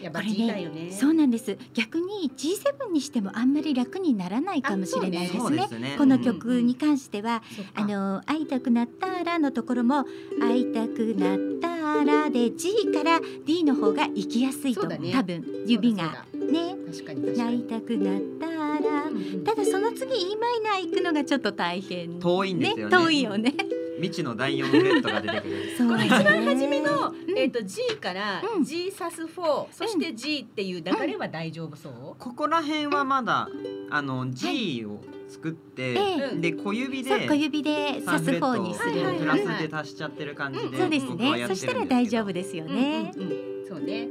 [0.00, 0.90] やっぱ G だねよね。
[0.92, 1.56] そうなんです。
[1.74, 5.66] 逆に G7 にしてもあんまり楽にならないかもしれないですね。
[5.78, 5.94] ね。
[5.96, 10.04] この曲に関しては、そっかあの会いたくなったらのところも
[10.40, 16.76] 会いたくなったらで G から D の方が行きやすいと多分指がね。
[17.04, 17.62] 会いに。
[17.64, 22.18] たくなったらうんうんただその次 E マイナー行くのがちょっと大変。
[22.18, 22.96] 遠いんですよね。
[22.96, 23.54] 遠いよね。
[24.00, 25.76] 未知の第四フレットが出てくる。
[25.76, 31.92] そうこの一番初めの、うんえっ、と G からうん G サス4、そして G っていう流れは大丈夫そう？
[32.18, 33.48] ここら辺はまだ
[33.90, 35.96] あの G を作って、え
[36.34, 39.18] えで小指で小指で刺す方にする。
[39.18, 41.46] プラスで足しちゃってる感じで、そうですね。
[41.48, 43.12] そしたら大丈夫ですよね。
[43.14, 44.08] うんうんうんそうね。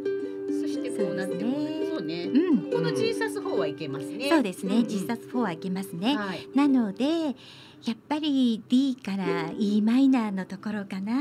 [0.62, 2.24] そしてこうなってもそうですねそうね。
[2.26, 2.72] うん。
[2.72, 4.30] この G サス4はいけますね。
[4.30, 4.82] そうですね。
[4.82, 6.16] んん実冊4はいけますね。
[6.16, 6.48] はい。
[6.54, 7.36] なので
[7.86, 11.14] やっぱり D から E マイナーのところかな。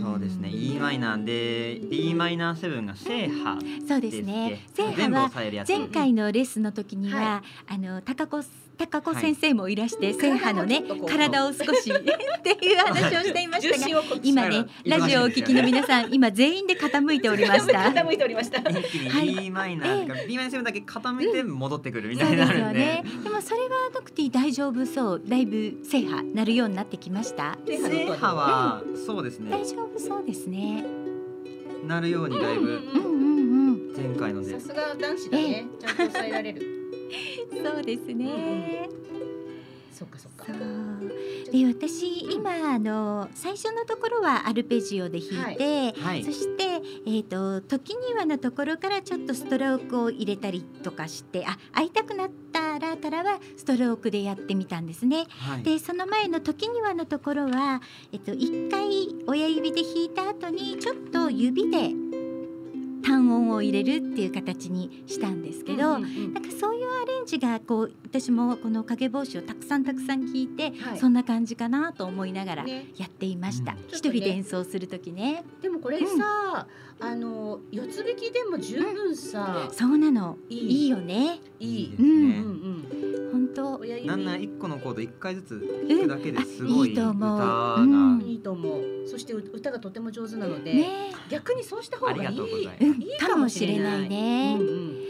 [0.00, 0.48] そうですね。
[0.50, 4.62] E マイナーで B マイナーセブンが制覇そうですすね。
[4.74, 4.82] け。
[4.82, 5.68] 全部制覇は抑えるやつ。
[5.68, 8.42] 前回のレッスンの時には、はあの高子
[8.86, 14.02] 高子先生もいらして、制覇のね体を少し っていう話をしていましたが。
[14.22, 17.78] 今ねラジオをお聞きの皆さん今全員で傾いておりました。
[17.80, 18.58] 傾いておりました。
[18.70, 23.04] 一気はいに B マイナーとか B マイナーだけ傾いて戻ってくるみたいになるんでですよね。
[23.24, 25.22] でもそれはドクティ大丈夫そう。
[25.24, 27.56] だいぶ制覇なるようになってきました。
[27.66, 30.84] 制覇制覇はそうですね大丈夫そうですね。
[31.86, 33.92] なるようにだいぶうんうんうん。
[33.96, 35.66] 前回のでさすが男子だね。
[35.80, 36.81] ちゃんと抑えられる。
[37.50, 38.88] そうですね。
[39.92, 40.46] そかそっか。
[41.52, 46.24] で私今あの最初のところはアルペジオで弾いて、はい。
[46.24, 46.64] そして、
[47.06, 55.26] えー、と時にはのところからちょっとストロークを入れたりとかしてあ会いたくなったらからはストロークでやってみたんですね。
[55.28, 55.62] はい。
[55.62, 57.82] でその前の時にはのところは、
[58.12, 61.90] えっと、1回親指で弾いた後にちょっと指で
[63.02, 66.34] 単音を入れるっていう形にしたんですけど、うんうんうん。
[66.34, 70.98] なんかそういうアレンジがこう私もこの影帽子をたくさんたくさん聞いて、はい。
[70.98, 72.86] そんな感じかなと思いながらね。
[72.96, 73.78] やっていました、うん。
[73.88, 75.44] 一人で演奏する時ね。
[75.60, 76.66] でもこれさ、
[77.04, 80.38] あの四つ引きでも十分さ、そうなの。
[80.48, 80.60] いい。
[80.60, 81.40] いいよね。
[81.58, 81.90] いい。
[81.90, 82.40] ですうんねう
[83.28, 83.30] ん。
[83.32, 83.78] 本当。
[84.06, 87.14] なんなら一個のコード一回ずつ弾くだけですごいあいいと思う。
[87.14, 88.22] 歌が、うん。
[88.22, 89.08] いいと思う。
[89.08, 91.12] そして歌がとても上手なので、ね。
[91.28, 92.38] 逆にそうした方がいい。
[92.38, 92.62] いい
[93.14, 94.08] いかもしれない。
[94.08, 95.02] ね、うんうん。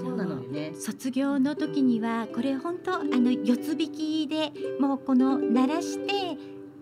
[0.00, 0.72] そうなのよね。
[0.74, 6.36] 卒業の時にはこれ本当あの四つ弾きでもうこの鳴らして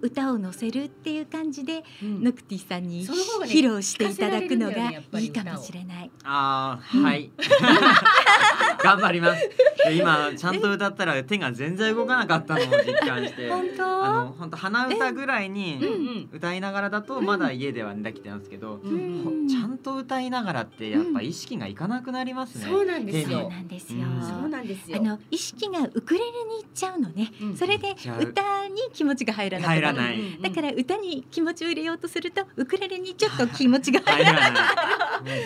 [0.04, 2.22] 歌を乗せるっていう感じでうん。
[2.22, 3.10] ノクティさんにね
[3.44, 6.10] 披露していただくのがいいかもしれない。
[6.24, 7.30] あーはい。
[8.84, 9.48] 頑張ります。
[9.86, 13.48] で今ちゃんと歌ったら手が全然動かなかったのを実感して。
[13.48, 14.04] 本当？
[14.04, 19.48] あの本当鼻歌ぐらいに歌いながらだとまだ家ではできてますけど、うん。
[19.48, 22.66] ちゃんと歌いながらってやっぱ意識がいかなくなりますね。
[22.66, 24.00] そうなんですそうよなんですよ。
[24.00, 24.22] うん。
[24.22, 24.98] そうなんですよ。
[24.98, 27.32] あの意識がウクレレに行っちゃうのね。
[27.40, 27.56] うん。
[27.56, 29.80] それで歌に気持ちが入らなくなる。
[29.80, 30.38] 入らない。
[30.40, 34.52] だから歌に気持ちを入れようとするとウクレレにちょっと気持ちが入らない。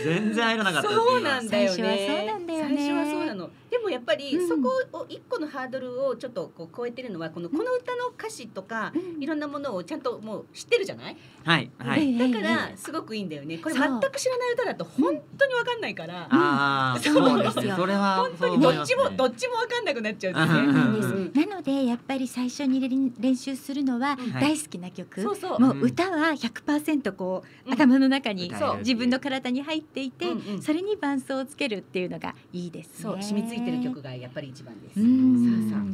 [0.05, 0.89] 全然入らなかった。
[0.91, 1.77] そうなんだよね。
[1.77, 2.77] 最初はそうなんだよね。
[2.77, 3.51] 最初はそうなの。
[3.71, 4.49] でもやっぱりうん。
[4.49, 9.23] そこを一個のハードルをちょっとこう超えてるのはこのこの歌の歌詞とかうん。
[9.23, 11.17] いろんなものをちゃんともう知ってるじゃない？
[11.45, 12.13] はいはい。
[12.13, 13.59] ええだからすごくいいんだよね。
[13.59, 16.27] これ全く知らない歌だと本当にわかんないから。
[16.31, 17.73] ああ、そうですすね。
[17.77, 21.33] それは本当にどっちもどっちもわかんなくなっちゃうんですうんねなんですうん。
[21.51, 25.61] なのでやっぱり最初に練練習するのは大好きな曲、そうそう。
[25.61, 27.75] もう歌は100%こう、うん。
[27.75, 32.93] 頭の中に自分の体に入っていて、うんうんそれに伴奏をつけるっていうのがいいですね。
[33.03, 35.01] そう染みついてる曲がやっぱり一番です。
[35.01, 35.71] うん。
[35.71, 35.85] さあさ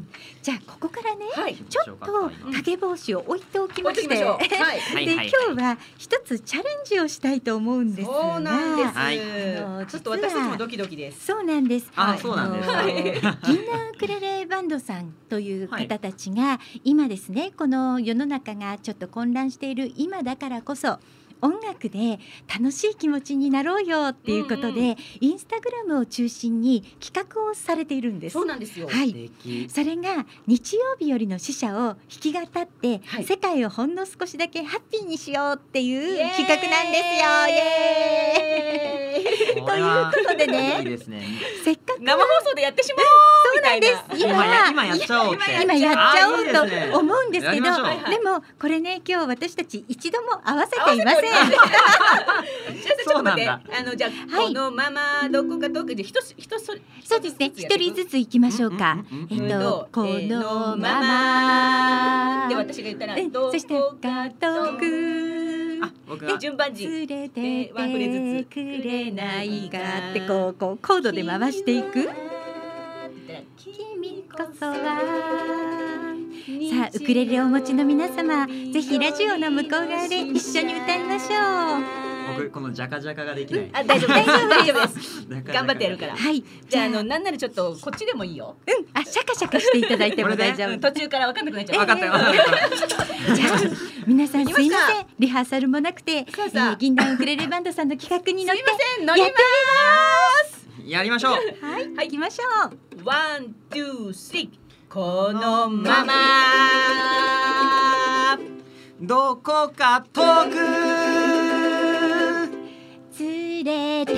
[0.43, 1.57] じゃあここからねはい。
[1.57, 8.15] ちょっと影帽子を置いておきまして、しで、今日は一つチャレンジをしたいと思うんですが。
[8.15, 9.19] そうなんです、はい。
[9.87, 11.27] ちょっと私たちもドキドキです。
[11.27, 11.91] そうなんです。
[11.97, 12.95] あそうなんですあのはい。
[12.95, 20.99] 銀杏ウクレレバンドさんという方たちが、今ですねこの世の中がちょっと混乱している今だからこそ
[21.45, 22.19] 音楽で
[22.49, 28.35] 楽しい気持ちになろうよっていうことで、うんインスタグラムを中心に企画をされているんです。
[28.35, 28.47] そう。
[28.47, 28.89] なんですよ。
[28.89, 29.31] はい。
[29.69, 33.25] それが日曜日よりの死者を弾き語って、はい。
[33.25, 37.31] 世界をほんの少しだけハッピーにしようっていう企画なんですよ。
[37.49, 39.65] イエーイ。
[39.65, 40.79] ということでね。
[40.81, 41.23] いいですね。
[41.65, 43.25] せっかく生放送でやってしまおう。
[43.55, 44.27] そうなんです。
[44.27, 45.63] 今や今やっちゃおうって。
[45.63, 47.71] 今やっちゃおうと思うんですけどで
[48.21, 56.67] もこれね今日私たち一度も合わせていませんじゃあちょっと待ってそうなんだあのじゃあ、はいこのままどこか遠くで一つ一つ
[57.05, 57.53] そうですね。
[57.55, 59.41] 一人ずつ行きましょうかうんうん。
[59.41, 63.31] うんえっうんとこえーのままで私が言ったらうん。
[63.31, 66.87] どそしてこか遠くあ僕でが順番に。
[66.87, 69.79] 連れてワンフレーズくれないか
[70.11, 72.09] ってこうこうコードで回していく。
[73.57, 75.74] 君こそは
[76.45, 82.05] さあウクレレをお持ちの皆様ぜひラジオの向こう側で一緒に歌いましょう。
[82.37, 83.71] 僕このジャカジャカができない。
[83.73, 85.21] あ大丈夫大丈夫大丈夫です。
[85.23, 86.15] ジャカジャカ頑張ってやるから。
[86.15, 86.45] はい。
[86.69, 88.57] じゃああのなんならちょっとこっちでもいいよ。
[88.67, 88.87] うん。
[88.93, 90.73] あシャカシャカしていただいても大丈夫。
[90.73, 92.13] うん途中から分かんなくなっちゃう分かったよ。
[92.13, 92.35] 分かっ
[93.29, 93.35] た。
[93.35, 93.59] じゃあ
[94.07, 95.07] 皆さんすいません。
[95.19, 101.33] リハーサルもなくて、えー、銀杏ウクレレバンドさんの企画に乗ってすいません乗りやってやりましょう。
[101.33, 103.05] はい、はい行きましょう。
[103.07, 106.13] One, two, threeこのまま。
[109.01, 110.55] どこか遠く。
[113.19, 114.15] 連れてっ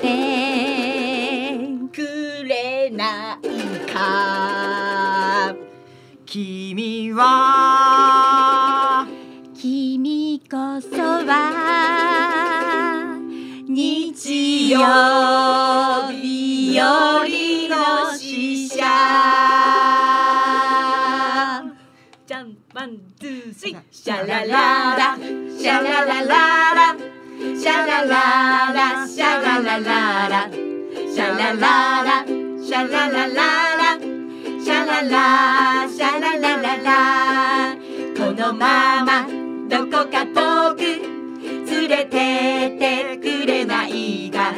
[0.00, 1.58] て
[1.92, 3.48] くれない
[3.92, 5.56] か。
[6.24, 9.08] 君は
[9.54, 10.88] 君こそ
[11.26, 11.32] は
[13.66, 14.78] 日曜
[16.12, 19.81] 日よりの使者
[24.04, 25.16] シャラララ。
[25.16, 26.96] シャララララ。
[27.56, 29.06] シャラララ。
[29.06, 30.50] シャララララ。
[30.50, 32.26] シャラララ。
[32.26, 33.36] シャラララ
[33.76, 34.00] ラ。
[34.60, 35.88] シャララ。
[35.88, 37.76] シャララララ。
[38.16, 39.28] このまま
[39.70, 40.82] どこか遠く
[41.70, 44.52] 連れてってくれないか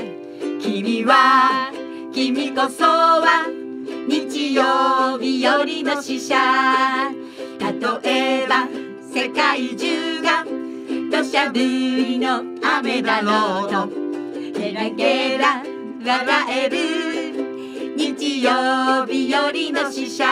[0.62, 1.70] 君は
[2.14, 3.46] 君こそは
[4.08, 6.34] 日曜日よりの死者
[7.60, 13.86] 例えば世界中が土砂降りの雨だろうと
[14.58, 15.62] ゲラゲラ
[16.04, 20.24] 笑える日曜日よりの死者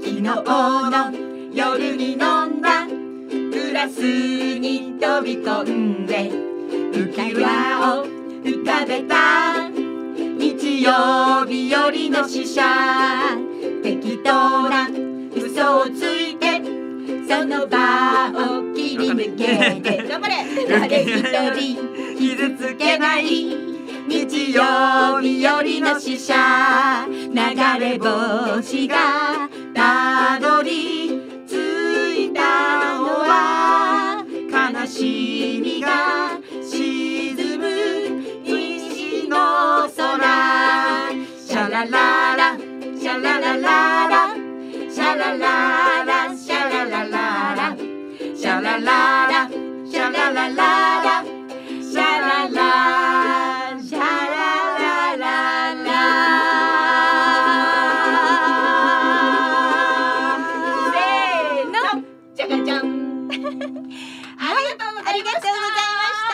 [0.00, 1.12] 昨日の
[1.52, 8.06] 夜に飲んだグラスに飛び込んで浮き輪を
[8.44, 12.62] 浮かべた日曜日よりの死者
[13.82, 14.88] 適当な
[15.34, 16.55] 嘘をついて
[17.28, 20.08] その場を切り抜けて。
[20.08, 20.34] 頑張れ。
[20.68, 21.10] 誰一
[21.54, 23.24] 人傷つけない
[24.08, 26.34] 日曜日よりの死者
[27.08, 27.34] 流
[27.80, 37.64] れ星がたどり着いたのは悲しみが沈む
[38.44, 41.10] 西の空。
[41.44, 44.34] シャラララシャララララ
[44.88, 46.15] シャラララ。
[46.76, 47.10] ラララ
[47.56, 47.72] ラ
[48.36, 54.04] シャラララシャララララシャララシャラ
[54.76, 55.24] ラララ
[60.92, 61.80] せーの
[62.34, 63.36] じゃがじゃんはい、
[65.06, 65.56] ありがとうござい
[65.96, 66.28] ました。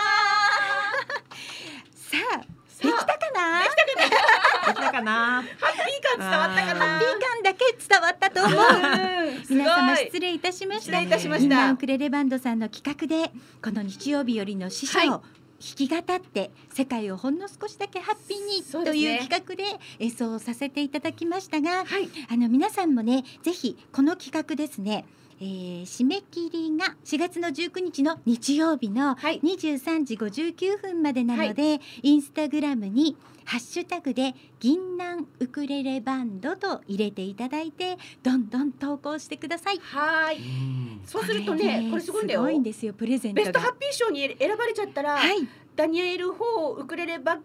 [1.94, 2.43] さあ、
[2.82, 3.62] できたかな？
[4.66, 5.44] できたかな。
[5.60, 5.82] ハッピー
[6.19, 8.55] 感伝わったかハなッピー感だけ伝わったと思う。
[10.12, 10.82] 失礼いたしました。
[10.82, 11.74] 失礼いたしました。
[11.74, 13.32] クレレバンドさんの企画で、
[13.62, 15.22] この日曜日よりの死者を弾
[15.59, 19.64] き語って世界をほんの少しだけハッピーにという企画で
[20.01, 22.10] 演奏させていただきましたが、はい。
[22.30, 25.06] あの皆さんもねぜひこの企画ですね、
[25.40, 29.40] えー締め切りが4月の19日の日曜日のはい。
[29.40, 39.78] 23時59分までなので、インスタグラムにハッシュタグで銀杏ウクレレバンドと入れていただいてどんどん投稿してください。
[39.78, 42.40] はーいそうするとねこれすごいんだよ。
[42.40, 43.47] すごいんですよプレゼントが。
[43.47, 45.47] ベストハッピー賞に選ばれちゃったら、はい。
[45.74, 47.39] ダニエル・ホーウクレレバ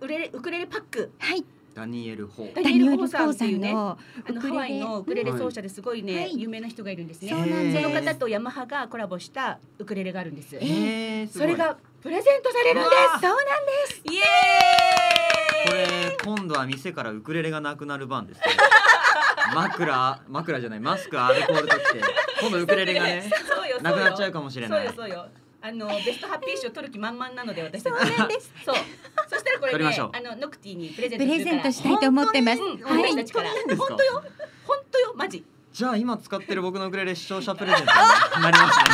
[0.00, 1.44] ウレレウクレレパックはい。
[1.72, 2.54] ダニエル・ホー。
[2.54, 3.96] ダニエル・ホーさんっていうねの
[4.28, 6.40] あのハワイのウクレレ奏者ですごいね、はい。
[6.40, 7.30] 有名な人がいるんですね。
[7.30, 7.82] そうなんです。
[7.82, 10.56] その方とヤマハがコラボしたウクレレがあるんです。
[10.56, 11.48] ええー、すごい。
[11.48, 13.94] それがプレゼントされるんでうわそうなんです。
[13.96, 14.02] す。
[14.04, 14.20] イエ
[15.66, 16.08] こーイ。
[16.10, 18.44] れ今度は店からウクレレがなくなる番ですね
[19.54, 22.00] 枕枕じゃないマスクアルコールときて
[22.40, 23.78] 今度ウクレレがね そうよ。
[23.82, 25.26] なくなっちゃうかかもしれないそうよそうよ。
[25.62, 27.96] あのベストハッピー賞取る気満々なので私たち。
[28.08, 28.50] そうなんです。
[28.64, 28.76] そう。
[29.28, 31.44] そしたらこれね取りましょうあのノクティにプレゼントプするから。
[31.44, 32.62] レゼントしたいと思ってます。
[32.62, 33.12] うんはい
[33.76, 34.24] 本当よ。
[34.66, 35.44] 本当よマジ。
[35.72, 37.92] じゃあ今使ってる僕のウクレレ視聴者プレゼント
[38.38, 38.84] になりますね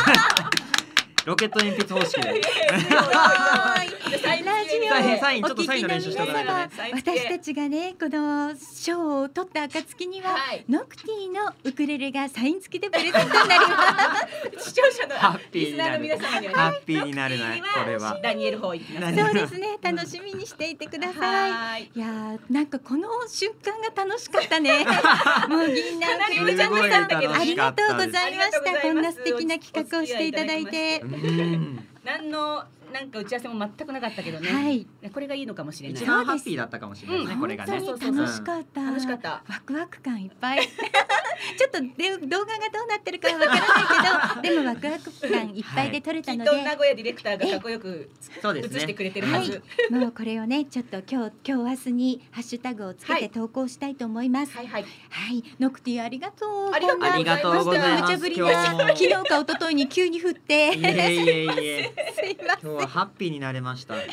[1.26, 2.40] ロケット鉛筆方式で。
[4.06, 10.64] サインちょっとサインの練習しておかないとねサイン付け私たちがねこの賞を取った暁には、はい。
[10.68, 14.68] ノクティのウクレレがサイン付きでプレゼントになります。
[14.70, 16.58] 視聴者のハッピーリスナーのになる皆様にはね。
[16.58, 17.44] ハッピーになるな。
[17.56, 18.20] これは。
[18.22, 19.16] ダニエル・ホーいきます。
[19.16, 19.78] そうですね。
[19.82, 21.82] 楽しみにしていてください。
[21.82, 21.90] い。
[21.94, 22.00] い。
[22.00, 24.84] やーなんかこの瞬間が楽しかったね。
[25.48, 28.80] もう銀杏かなりクレレちゃんすごいさん楽ありがとうございました。
[28.80, 31.02] こんな素敵な企画をしていただいて。
[32.04, 32.64] 何の
[32.96, 34.48] なんか打ち合わせも全くなかったけどね。
[34.48, 34.86] はい。
[35.12, 36.06] これがいいのかもしれない一。
[36.06, 38.84] 番ハッピーだったかもしれないですね、うんこれがね本当に楽しかった。
[38.84, 39.42] 楽しかった。
[39.46, 40.66] ワクワク感いっぱい。
[41.58, 49.62] ちょっとで動画がどうなってるかはわからないけど、 でもワクワク感いっぱいで撮れきっとたので、名古屋ディレクターがかっこよく映そうですねしてくれてるはず。
[49.90, 54.56] もうこれをねちょっと今日今日明日にハッシュタグをつけてはい投稿したいと思います。
[54.56, 55.44] はい、はいはい。
[55.60, 56.70] ノクティありがとう。
[56.72, 56.94] ありが
[57.38, 62.70] とうございます無茶ぶりな昨日か一昨日に急に降って、いえいえいえ すいません。
[62.70, 63.94] 今日はハッピーになれました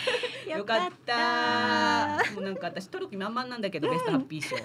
[0.50, 2.20] よかった。
[2.36, 4.56] もうなんか私取る気満々なんだけどベストハッピー賞。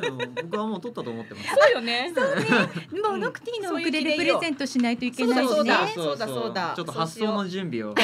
[0.00, 2.12] でも僕はもう取ったと思ってますそうよね。
[2.14, 3.02] そうね。
[3.02, 5.54] もうノクティのウクレレプレゼントしないといけないしね。
[5.54, 7.94] そうだそうだそうだちょっと発想の準備を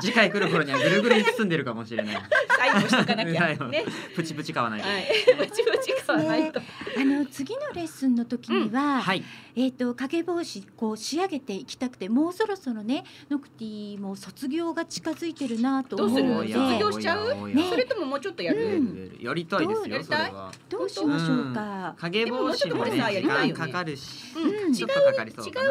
[0.00, 2.16] 次回来る頃にはぐるぐるに包んでるかもしれない。
[2.56, 3.42] サインもしとかなきゃ。
[3.42, 3.58] はい。
[3.70, 3.84] ね。
[4.14, 4.88] プチプチ買わないと。
[4.88, 5.06] はい。
[5.38, 6.60] ブチブチ買わないと。
[6.60, 9.22] あの次のレッスンの時には、はい。
[9.56, 17.48] えっ、と影帽子こう仕上げていきたくてもうそろそろねノクティも卒業が近づいてるなとどうする思うので卒業しちゃう？
[17.48, 18.76] ねそれとももうちょっとやる？
[18.76, 19.18] うん。
[19.20, 19.88] やりたいですどう？
[19.88, 20.52] よそれは。
[20.68, 21.94] どうしましょうか？
[21.98, 23.60] 影帽子もねでももうちょっとこれさや時りたいよね。
[23.60, 24.86] 間かかるし違う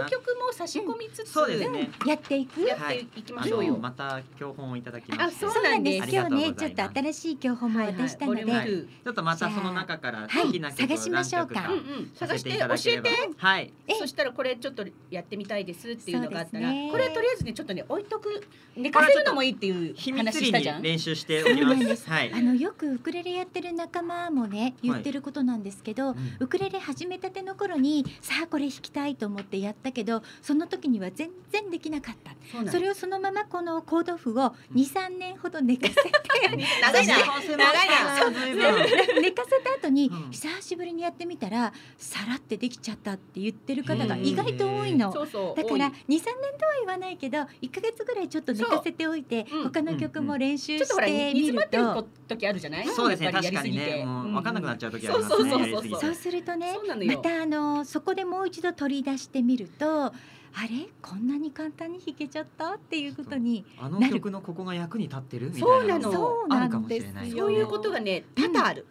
[0.10, 1.90] 曲も差し込みつつ、そうですね。
[2.06, 2.62] やっていく？
[2.62, 3.78] やっていきましょうよ。
[3.78, 5.46] またた教本をいただきまして。
[5.46, 6.10] あそうなんです。
[6.10, 8.68] 今日ねちょっと新しい教本も渡したので、はいはい。
[8.68, 11.62] ちょっとまたその中から好きな曲をはい探しましょうか。
[11.62, 12.12] 何曲うんうん。
[12.16, 13.10] 探して教えて。
[13.38, 13.74] はい。
[13.88, 16.90] えそしたらこれちょっとやってみたいですっていうのがあったら、ね。
[16.92, 18.44] これとりあえずねちょっとね置いとく
[18.76, 20.82] 寝かせるのもいいっていう話したじゃん。
[20.82, 22.04] 練習しております。
[22.04, 22.10] す。
[22.10, 22.34] はい。
[22.34, 26.18] あのよくウクレレやってる仲間もね言ってることなんですけど、うん。
[26.40, 32.30] ウクレレ始めたての頃にさあこれ弾きたいと思ってやったけどその時には全然できなかった。
[32.72, 36.12] それをそのままこのコード譜を23年ほど寝かせて
[36.82, 37.16] 長いな。
[37.58, 39.22] 長いな。
[39.22, 40.32] 寝かせた後にうん。
[40.32, 45.12] 久しぶりにやってみたらさらってできちゃったって言ってる方が意外と多いの。
[45.12, 49.64] そうそうだから23多い年とは言わないけど1ヶ月ぐらいちょっと寝かせておいてそううん。
[49.66, 52.88] 他の曲も練習ちょっとほらしてみる煮詰まってると時あるじゃない？
[52.88, 54.04] そうですね確かにね。
[54.06, 55.70] 分かんなくなっちゃう時ありますねそうそうそうそう。
[55.70, 56.00] やりすぎて。
[56.06, 57.18] そうするとねそうなのよ。
[57.18, 60.14] またあのそこでもう一度取り出してみると
[60.54, 60.90] あれ？
[61.02, 62.76] こんなに簡単に弾けちゃった？
[62.76, 66.12] っていうことにあの曲のここが役に立ってるみたいなそうなの。
[66.12, 68.86] そうあるかもしれないよそういうことがね多々ある、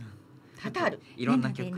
[0.62, 1.76] 多々ある、いろんな曲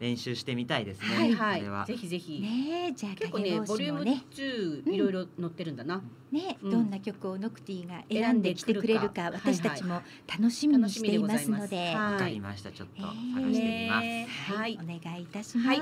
[0.00, 1.08] 練習してみたいですね。
[1.14, 1.58] はいはい。
[1.60, 1.84] これは。
[1.84, 6.02] ぜひぜひ、ねえじゃあ結構ねボリューム子もね2いろいろ載ってるんだな、
[6.32, 6.70] ね、うん。
[6.70, 12.40] どんな曲をノクティが選んできてくれるか私たちも楽しみにしていますので、楽しみでございかりはい。
[12.40, 12.72] ました。
[12.72, 14.06] ちょっとえー探してみます。
[14.06, 14.72] ねは、はい。
[14.72, 14.78] い。
[14.82, 15.68] お願いいたします。
[15.68, 15.78] はい。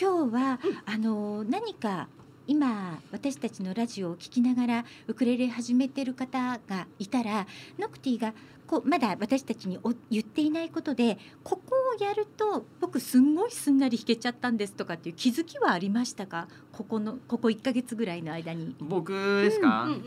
[0.00, 2.08] 今日は、あの何か
[2.50, 7.46] 今私たちのラジオを聞きながらウクレレ始めてる方がいたら
[7.78, 8.34] ノクティが
[8.66, 16.48] こうまだ私たちにお言っていないことでここをやると僕すんごいすんなり弾けちゃったんですとかっていう気づきはありましたか？
[16.72, 18.74] ここのここ1ヶ月ぐらいの間に。
[18.80, 20.00] 僕ですか、うんうんう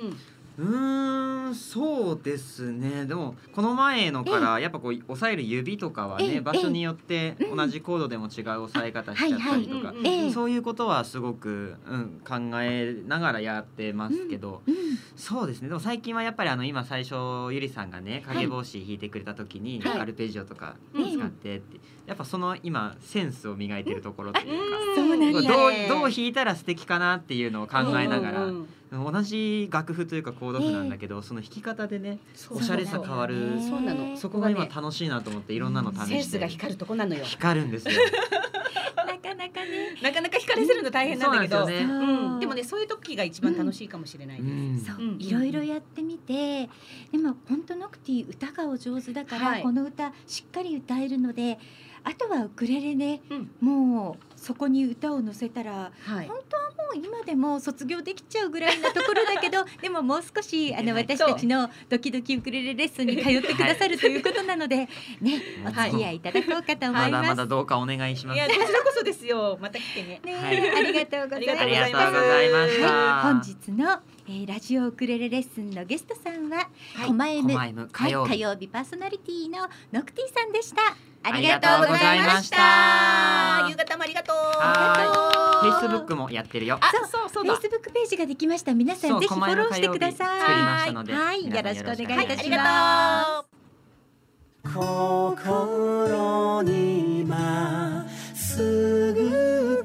[0.62, 3.06] ーんそうですね。
[3.06, 7.58] でもこの前のからやっぱこう押さえる指とかはええね場所によってうん。
[7.58, 9.94] 同じコードでも違う押さえ方しちゃったりとか
[10.34, 14.76] そういうことはすごく、うん、考えながらやってますけど、うん。
[15.16, 15.70] そうですね。
[15.70, 17.16] でも最近はやっぱりあの今最初
[17.52, 20.00] ゆりさんがね影帽子弾いてくれた時にはい。
[20.00, 21.12] アルペジオとかうん。
[21.12, 24.84] 使ってってやっぱその今センスを磨いてるところというか。
[24.96, 32.20] どうどう弾いたら素敵かなっていうのを考えながら、うんうん同じ楽譜というかコード譜なんだけど、その弾き方でね
[32.52, 33.60] おしゃれさ変わる。
[33.60, 34.16] そうなの。
[34.16, 36.08] そこが今楽しいなと思っていろんなの試して。
[36.10, 37.24] センスが光るとこなのよ。
[37.24, 37.96] 光るんですよ。
[38.96, 39.98] なかなかね。
[40.00, 41.78] なかなか光らせるの大変なんだけど、ね。
[41.80, 42.40] うん。
[42.40, 44.44] でもねそういう時が一番楽しいかもしれないで
[44.78, 46.70] す、いろいろやってみて
[47.12, 49.64] でも本当ノクティ歌がお上手だから、はい。
[49.64, 51.58] この歌しっかり歌えるので
[52.04, 53.52] あとはウクレレね、うん。
[53.62, 56.28] もうそこに歌を乗せたらはい。
[56.28, 64.90] 本当はもう今でも卒業できちゃうぐらいなところだけど でももう少しあの私たちのドキドキウクレレレッスンに通ってくださるということなので、
[65.22, 67.24] ねお付き合いいただこうかと思まいます。
[67.24, 68.38] だまだどうかお願いします。
[68.38, 69.58] いやこちらこそですよ。
[69.62, 70.22] また来てね。
[70.24, 71.62] ね、はいありがとうございます。
[71.62, 71.88] ありがとうございます。
[71.88, 77.08] ありがとうございましたはい、本日の、えー、ラジオウクレレレッスンのゲストさんは、はい。
[77.08, 78.30] コマエムコマエム火曜日。
[78.30, 80.82] はい、火曜日パーソナリティのノクティさんでした。
[81.24, 83.68] ありがとうございました。
[83.70, 84.36] 夕方もありがとう。
[84.36, 86.78] はフェイスブックもやってるよ。
[86.80, 88.74] あそうそうだフェイスブックページができました。
[88.74, 90.94] 皆さんぜひフォローしてください。
[90.94, 94.74] はい、よろしくお願いいたしありがます。
[94.74, 99.84] 心に今すぐ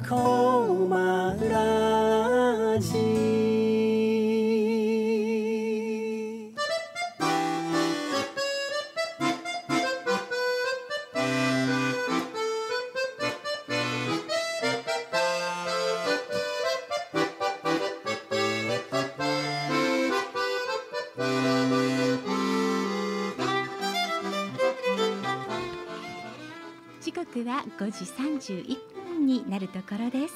[27.38, 28.76] 刻は5時31
[29.16, 30.34] 分になるところです。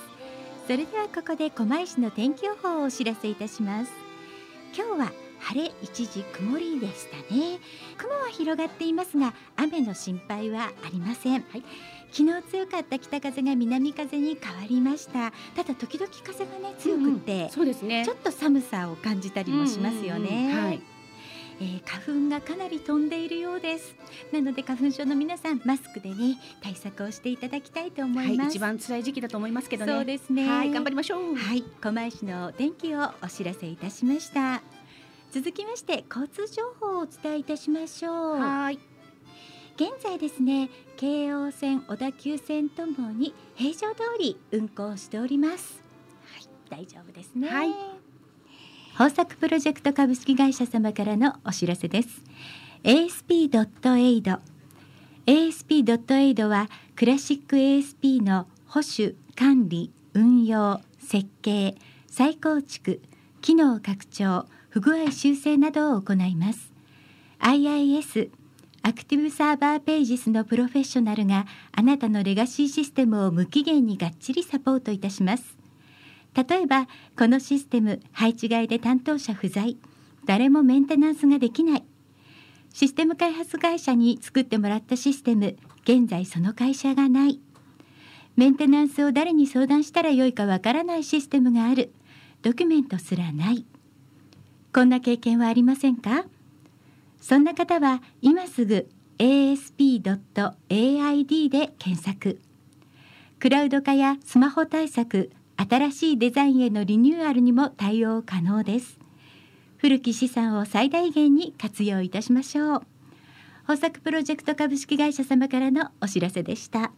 [0.67, 3.93] それではここで狛江市の天気予報をお知らせいたします。
[4.77, 7.59] 今日は晴れ一時曇りでしたね。
[7.97, 11.45] 雲は広がっていますが雨の心配はありません。
[12.13, 15.33] 昨日強かった北風が南風に変わりました。
[15.57, 20.29] ただ時々風がね強くって、そうですねちょっと寒さを感じたりもしますよね。
[20.29, 20.92] うんうんうんはい
[21.63, 23.95] えー花粉がかなり飛んでいるようです。
[24.33, 29.93] なので花粉症の皆さんマスクでね対策をしていただきたいと思はいいます、一番辛い時期だと思いますけどね。
[29.93, 30.49] そうですね。
[30.49, 31.37] はい頑張りましょう。
[31.37, 34.61] はい狛江市のお天気をお知らせいたしました。
[35.31, 38.41] 続きまして交通情報をお伝えいたしましょう。
[38.41, 38.79] はい。
[39.77, 45.81] 現在ですね京王線小田急線ともに平常通り運行しております。
[46.27, 46.83] はい。
[46.83, 47.49] 大丈夫ですね。
[47.49, 48.02] はい
[48.93, 52.23] 豊作プロジェクト株式会社様からのお知らせです。
[52.85, 54.39] ASP.AID
[55.27, 61.75] ASP.AID はクラシック ASP の保守管理運用設計
[62.07, 63.01] 再構築
[63.41, 66.71] 機能拡張不具合修正などを行います。
[67.41, 68.31] IIS
[68.83, 75.62] アクティブサーバーページスのプロフェッショナルがあなたのレガシーシステムを無期限にがっちりサポートいたします。
[76.35, 76.89] 例えば
[77.19, 79.77] このシステム配置外で担当者不在。
[80.25, 81.85] 誰もメンテナンスができない。
[82.73, 87.41] システム開発会社に作ってもらったシステム現在その会社がない。
[88.37, 91.93] メンテナンスを誰に相談したらよいかわからないシステムがある。
[92.41, 93.67] ドキュメントすらない。
[94.73, 96.25] こんな経験はありませんか？
[97.21, 98.89] そんな方は今すぐ
[99.19, 100.01] asp.aid
[101.51, 102.41] で検索。
[103.39, 105.31] クラウド化やスマホ対策
[105.69, 108.99] 新しいデザインへのリニューアルにも対応可能です。
[109.77, 112.83] 古き資産を最大限に活用いたしましょう。
[113.69, 116.93] 豊作プロジェクト株式会社様からのお知らせでした。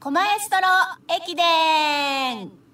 [0.00, 0.56] コマエスト
[1.12, 2.67] 駅伝。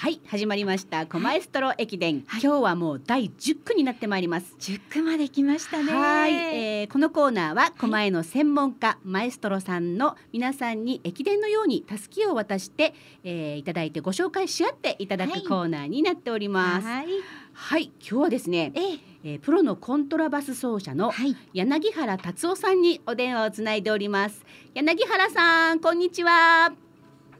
[0.00, 4.54] はい始まりましたコマエストロ駅伝、今日はもう第10区になってまいります。
[4.60, 5.92] 10区まで来ましたね。
[5.92, 12.94] はい、えーこのコーナーは狛江の専門家、マエストロさんの皆さんに駅伝のようにたすきを渡して、
[13.24, 15.42] えーいただいてご紹介し合っていただはい。
[15.42, 16.86] くコーナーになっております。
[16.86, 17.06] はい、
[17.52, 18.98] はい今日はですね、ええ。
[19.24, 21.34] えープロのコントラバス奏者のはい。
[21.54, 24.46] 柳原達夫さんにお電話をつないでおります。
[24.74, 26.87] 柳原さん、こんにちは。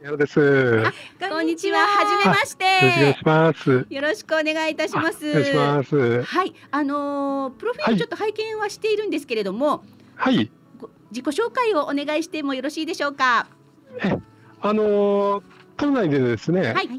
[0.01, 0.39] よろです。
[0.39, 0.83] よ
[1.29, 1.79] こんにちは。
[1.79, 2.63] はじめまして。
[3.19, 3.85] します。
[3.89, 5.25] よろしくお願いいたします。
[6.23, 9.83] はい、あのープロフィールちょっと拝見はしているんですけれども、
[10.15, 10.49] はい。
[10.79, 13.47] ご自己紹介をお願いしてもよろしいでしょうか？
[14.61, 15.43] あのー
[15.75, 16.89] 都内でですね、はい、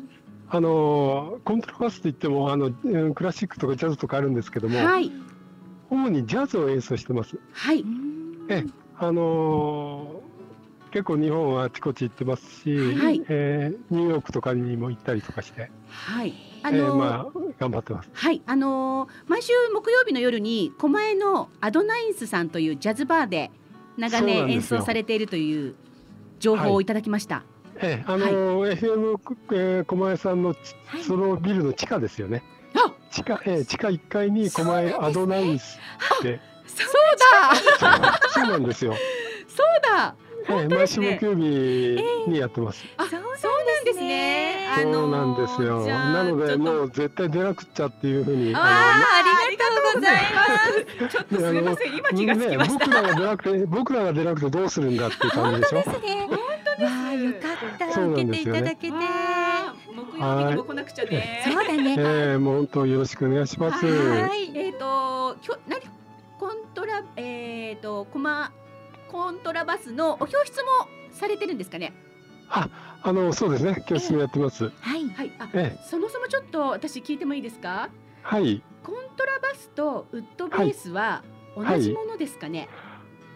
[0.51, 5.11] あのーコントラバスといってもあのうんクラシックとかジャズとかあるんですけども、はい、
[5.89, 7.39] 主にジャズを演奏してます。
[7.53, 7.83] はい、
[8.51, 8.67] え
[8.99, 10.20] あのー
[10.91, 16.35] 結構日本はあちこち行ってますし、はいえーニューヨークとかにも行ったりとかして、はい。
[16.63, 17.27] あえのーーまあ
[17.59, 18.11] 頑張ってます。
[18.13, 23.51] はい、あのー毎週木曜日の夜に狛江のアドナインスさんというジャズバーで
[23.97, 25.75] 長年演奏されているという
[26.39, 27.45] 情報をいただきました。
[27.77, 29.19] えーあのー FM
[29.53, 30.55] えー狛江さんの
[31.07, 32.43] そのビルの地下ですよね。
[32.75, 35.79] あ地下、えー地下1階に狛江アドナインス
[36.19, 36.89] って、そう
[37.81, 38.95] だ、 そうなんですよ。
[39.49, 40.15] そうだ。
[40.63, 41.41] えー毎週ね木曜日
[42.29, 42.85] にやってます。
[42.97, 44.69] あ、そうなんですね。
[44.77, 45.87] あのーそうなんですよ。
[45.87, 48.55] なのでもう絶対出なくっちゃっていうふうに。
[48.55, 51.17] あーありがとうございます。
[51.17, 52.87] ちょっとすみません、今気がつきました。
[52.87, 55.77] ね、僕らが出なくて僕らが出なくてどうするんだっていう感じでしょ。
[55.79, 56.29] ですね
[56.81, 58.97] わあよかったそうな受けていんですよねただけて
[59.95, 61.43] 木曜日にも来なくちゃね。
[61.45, 63.87] そうだねえー、もう本当よろしくお願いします。
[63.87, 65.83] はいえっ、と、きょ、なに、
[66.39, 68.53] コントラ、えっ、と、コマ。
[69.11, 70.69] コントラバスのお教室も
[71.13, 71.93] されてるんですかね？
[72.49, 72.69] あ、
[73.03, 73.85] あのそうですね。
[73.87, 74.71] 教室もやってます。
[74.81, 77.91] はいはい、あ、ええそもそもちょっと私聞いてもいいですか？
[78.23, 78.63] はい。
[78.83, 81.23] コントラバスとウッドベースは
[81.57, 82.69] 同じものですかね？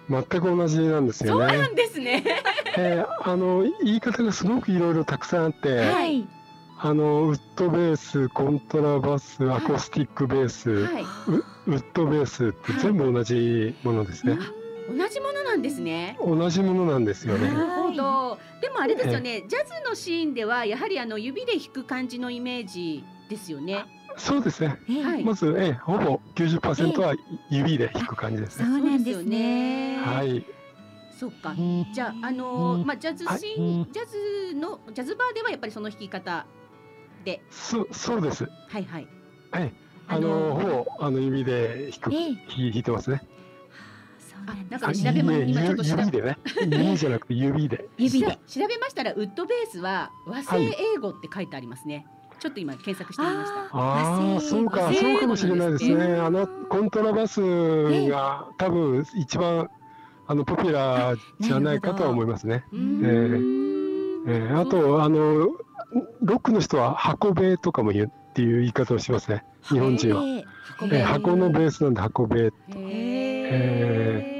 [0.09, 1.49] 全く同じなんですよね。
[1.49, 2.25] そうなんですね。
[2.77, 6.29] えー、あの言い方がすごくいろいろたくさんあって、はい
[6.77, 11.03] あのウッドベース、コントラバス、アコースティックベース、はい。
[11.03, 11.07] ウ
[11.69, 14.37] ウッドベースって全部同じものですね。
[14.89, 16.16] 同じものなんですね。
[16.20, 17.48] 同じものなんですよね。
[17.48, 18.39] なるほど。
[18.61, 19.44] でもあれですよね。
[19.48, 23.85] ジャズのシーンではやはりあの指で弾く感じのイメージですよね。
[24.16, 24.78] そうですね。
[24.89, 27.15] ええはいまず、えー、ほぼ90%は
[27.51, 28.90] 指で弾く感じですそうね。
[28.90, 30.44] なんですねはい。
[31.19, 31.55] そっか。
[31.93, 36.47] じゃああのーまあジャズシーン、ジャズのジャズバーではやっぱりその弾き方
[37.24, 38.44] で、そそうです。
[38.69, 39.09] はいはい。
[39.51, 39.73] はい。
[40.06, 43.23] あのほぼあの指で弾く、弾いてますね。
[44.47, 46.39] あなんか調べま今ちょっと調べ指でね。
[46.61, 47.89] 指じゃなくて指で。
[47.97, 50.57] 指でし調べましたらウッドベースは和製
[50.95, 52.07] 英語って書いてありますね。
[52.41, 53.61] ちょっと今検索してみました。
[53.73, 55.95] ああ、そうか、そうかもしれないですね。
[55.95, 57.41] うんあのコントラバス
[58.09, 59.71] が多分一番
[60.27, 62.65] あのポピュラーじゃないかとは思いますね。
[62.73, 65.49] うーんえーあとあの
[66.23, 69.45] ロックの人は箱ベとかも言うっていう言い方をしますね。
[69.62, 70.23] 日本人は。
[70.25, 70.45] ええ
[70.77, 72.53] 箱えー箱のベースなんで箱ベ。
[72.69, 74.34] へ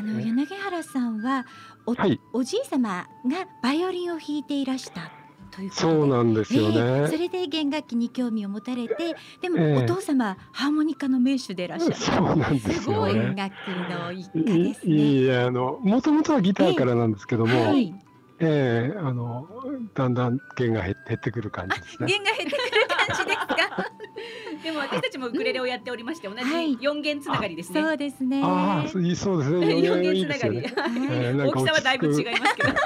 [0.00, 1.44] あの柳原さんは
[1.86, 2.18] お,、はい。
[2.32, 5.12] おじい様がバイオリンを弾いていらした
[5.50, 5.92] ということで。
[5.92, 7.06] そうなんですよええ。
[7.06, 7.18] そね。
[7.18, 9.84] れで弦楽器に興味を持たれてでも、ええ。
[9.84, 11.94] お父様ハーモニカの名手でいらっしゃる。
[11.96, 13.34] そうなんですよ音ね。
[13.36, 13.52] 楽
[13.94, 14.94] の一い家ですね。
[14.94, 17.94] いいえあのもともとはギターからなんですけども、はい、
[18.42, 19.46] ええあの
[19.94, 22.06] だんだん弦が減減ってくる感じですね。
[22.08, 23.56] 弦が減ってくる感じですか？
[24.64, 27.82] でも私たちもウクレレをやっておりまして同じはい四弦つながりですね。
[27.82, 28.42] そうですね。
[28.44, 29.80] ああ、そういいそうですね。
[29.82, 30.62] 四弦つながり。
[30.62, 32.68] 大きさはだいぶ違いますけど。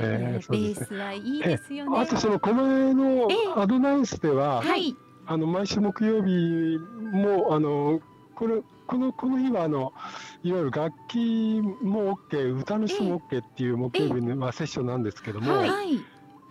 [0.00, 0.86] ええそうですね。
[0.86, 1.98] ベースはいいですよね。
[1.98, 2.52] あとその狛
[2.90, 4.94] 江のええアドナウンスでは、はい。
[5.26, 6.78] あの毎週木曜日
[7.12, 8.00] もあの
[8.34, 9.92] これこのこの日はあの
[10.42, 16.00] いわゆる楽器も OK 歌の人も OK っていう木曜日の、まあ、セッションなんですけども、はい。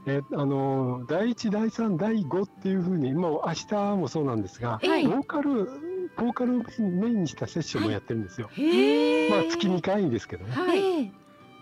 [0.07, 5.65] えあの第1第3第5っていうふうにもう明日もそうなんですが、ええボーカル
[6.15, 8.47] ボーカルをメインにしたセッションもやってるんですよ。
[8.47, 10.51] まあ月2回ですけどね。
[10.51, 10.79] はい。
[10.79, 11.11] ええ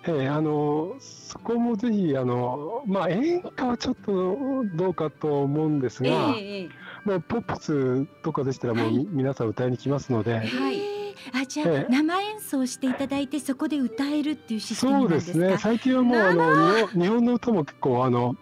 [0.06, 6.70] ええあのそこもぜひあのまあ演歌はちょっとどうかと思うんですえが、ええ
[7.06, 10.80] まあ、ポップスとかでしたらもう、み皆さん歌いに来ますので、はい。
[10.80, 11.04] ええ
[11.42, 11.92] あじゃあ、ええ。
[11.92, 15.34] 生演奏していただいてそこで歌えるっていうシステムなそうでんですか？
[15.34, 15.58] すね。
[15.58, 18.36] 最近はもうあの日本日本の歌も結構あの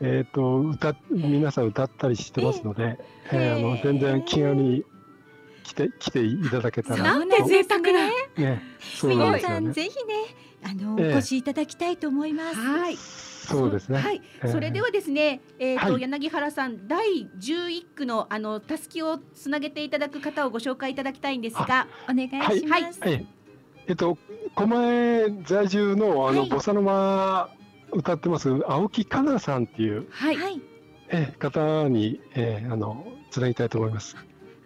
[0.00, 2.98] えっ、と歌皆さん歌ったりしてますので、
[3.32, 3.60] ええ。
[3.60, 4.84] あの全然気軽に
[5.62, 7.02] 来て来ていただけたら。
[7.02, 7.90] なんて贅沢な。
[7.90, 8.62] ね。
[9.04, 10.14] 皆さんぜひね
[10.64, 11.14] あの、ええ。
[11.14, 12.56] お越しいただきたいと思います。
[12.56, 12.96] はい。
[13.46, 13.98] そうですね。
[13.98, 16.02] はい、ええそれではですね、えっ、と、はい。
[16.02, 23.00] 柳原さん第11区のあのたすきをつなげていただく方をご紹介いただきたいんですが、お願いします。
[23.00, 23.12] はい。
[23.12, 23.26] はい。
[23.86, 24.18] えっと
[24.54, 26.48] 狛江在住のあの、はい。
[26.48, 27.50] ボサノマ
[27.92, 30.60] 歌ってます青木かなさんっていう、はい、はい、
[31.08, 34.16] ええ方に、ええあのつなぎたいと思います。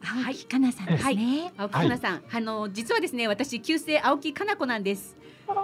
[0.05, 1.53] 青木かなさんですね。
[1.57, 5.17] 青木かなさん、あの実はですね、私旧姓青木かな子なんです。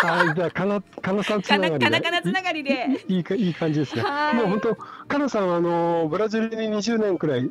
[0.00, 1.84] はい、 じゃあかなかなさんつかなながりで。
[1.84, 4.02] かなかなつながりで、い いいかいい感じですね。
[4.02, 4.34] はい。
[4.36, 7.50] もう本当かなさんはあのブラジルに20年くらい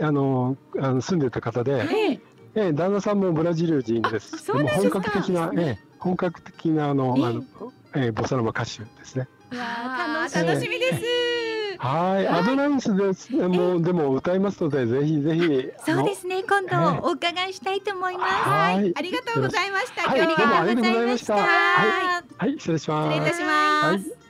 [0.00, 2.20] あのあの住んでた方で、ええ
[2.54, 4.36] ええ旦那さんもブラジル人です。
[4.52, 7.24] うです本格的な、ええ本格的なあの、ええ。
[7.24, 7.44] あの
[7.94, 9.28] ええボサノバ歌手ですね。
[9.50, 10.78] うわあーー楽しみ。
[10.78, 11.55] 楽しみです。
[11.78, 13.32] はい、アドナウンスです。
[13.32, 15.68] もうでも歌いますのでぜひぜひ。
[15.84, 16.42] そうですね。
[16.42, 18.32] 今ええ度お伺いしたいと思います。
[18.32, 20.10] はいありがとうございました。
[20.10, 23.14] はい今日ありがとうございましたははいはい失礼します。
[23.14, 24.25] 失礼いたします。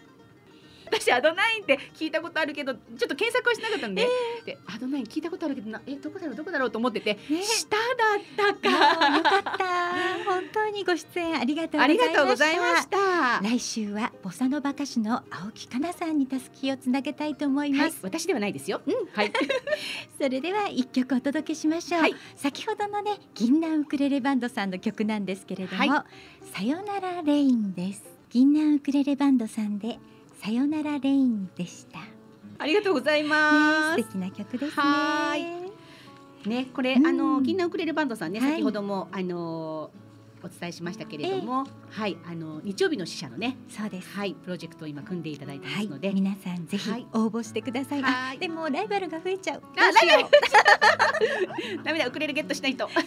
[0.90, 4.06] は い私アドナインって聞いたことあるけどちょっと検索はしなかったんで,、
[4.44, 7.82] でアドナイン聞いたことあるけどなえどこだろうどこだろうと思ってて、ね下だ
[8.18, 10.24] ったもかうよかった。
[10.24, 13.40] 本当にご出演ありがとうございました。
[13.42, 17.98] 来週はボサノバ歌手の青木かなさんにたすきをつなげたいと思いはいます。
[18.02, 18.80] 私ではないですよ、
[19.12, 19.32] はい
[20.20, 22.00] それでは一曲お届けしましょう。
[22.02, 26.06] はい先ほどのね銀杏ウクレレバンドさんの曲なんですけれども、は
[26.54, 28.02] さよならレインです。
[28.30, 29.98] 銀杏ウクレレバンドさんで
[30.46, 31.98] さよならレインでした。
[31.98, 32.04] ね
[32.60, 34.70] ありがとうございま素す敵な曲ですね。
[34.76, 35.36] は
[36.46, 39.90] ねこれ、うんあの銀杏ウクレレバンドさんね、はい先ほどもあの
[40.46, 44.08] お伝えしましたけれども、はいあの日曜日の使者のねそうです。
[44.10, 47.06] はいプロジェクトを今組んでいただいてまはいすので、、皆さんぜひはい。
[47.12, 48.02] 応募してください。
[48.02, 48.36] はい。
[48.36, 49.62] あでもライバルが増えちゃう。
[49.76, 50.28] あどうしよ
[51.80, 51.82] う。
[51.84, 52.88] ダメだウクレレゲットしないと。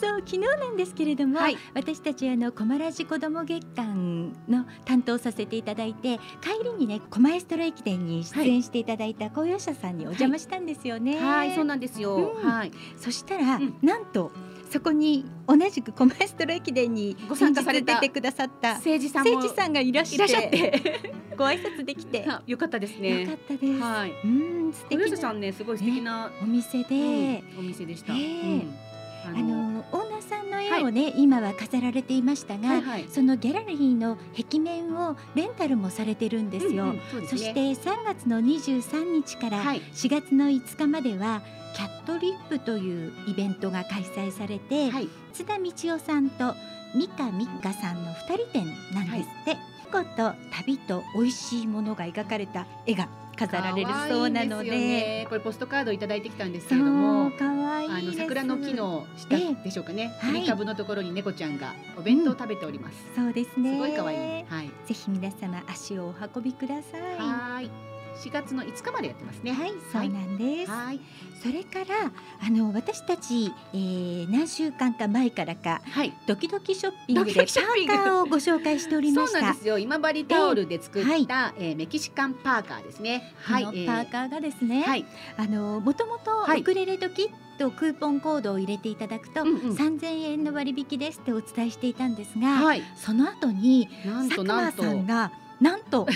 [0.00, 1.56] そう昨日なんですけれども、はい。
[1.74, 11.18] 私たちあのコマラジ子ども月間の担当させていただいて帰りにねコマエストロ駅伝に出演していただいた公用車さんにお邪魔したんですよね。
[11.18, 12.50] はいそうなんですよ、うん。
[12.50, 12.72] はい。
[12.96, 13.76] そしたら、うん。
[13.82, 14.30] なんと
[14.70, 21.12] そこに同じくコマエストロ駅伝にご参加された先日出てくださった政治さんも誠治さんがいらっしゃって。
[21.38, 23.80] ご挨拶できて、あ よかったですよねかったです。
[23.80, 24.12] はい。
[24.24, 33.06] うん素敵さなんねすごい素敵な、お店で、うんお店でした、あのオーナーさんの絵をね、今は飾られていましたが、はいはい。
[33.08, 36.96] そのギャラリーの壁面をレンタルもされてるんですよ。
[37.10, 37.28] そすね。
[37.28, 39.80] そして3月の23日からはい。
[39.92, 41.42] 4月の5日までは
[41.78, 45.08] キャットリップというイベントが開催されて、はい。
[45.32, 46.56] 津田道夫さんと
[46.92, 49.56] 三香美香さんの2人展なんですって。
[49.84, 54.70] 猫と旅と美味しいものが描かれた絵が飾られるそうなので。
[54.70, 55.26] ね。
[55.28, 60.32] これポストカードいただいてきたんですけそれどもう可愛いあの桜の木の下ええでしょうかね、はい。
[60.34, 63.74] 切り株のところに猫ちゃんがお弁当を食べております、そうですね。
[63.74, 64.44] すごい可愛い。
[64.48, 64.70] はい。
[64.84, 67.02] ぜひ皆様足をお運びください。
[67.18, 69.52] はーい4月の5日までやってますね。
[69.52, 70.70] はい、そうなんです。
[70.70, 71.00] はい。
[71.42, 72.10] それから
[72.44, 76.12] あの私たち、えー、何週間か前からかはい。
[76.26, 79.38] ドキドキショッピングドでパーカーをご紹介しておりました。
[79.38, 79.62] そうなんで。
[79.62, 79.78] すよ。
[79.78, 83.34] 今治タオルで作った、えーメキシカンパーカーですね。
[83.40, 83.64] はい。
[83.64, 85.06] パーカーがですね、はい。
[85.36, 86.60] あのもともとはい。
[86.60, 89.76] ウクレレドキッとクーポンコードを入れていただくと、うんうん。
[89.76, 92.82] 3000円の割引ですってお伝えしていたんですが、はい。
[92.96, 93.88] その後に
[94.28, 95.30] 佐久間さんが
[95.60, 96.06] なんと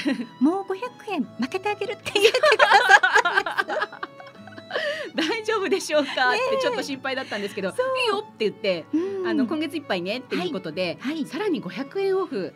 [0.40, 4.11] もう500円負けてあげるって言ってくださったんです。
[5.14, 6.10] 大丈夫でしょうか？
[6.10, 6.14] っ
[6.50, 9.26] てちょっと心配だったんですけど、いいよって言って、うん。
[9.26, 11.24] あの今月いっぱいねっていうことで、はい。
[11.26, 12.52] さらに500円オフ。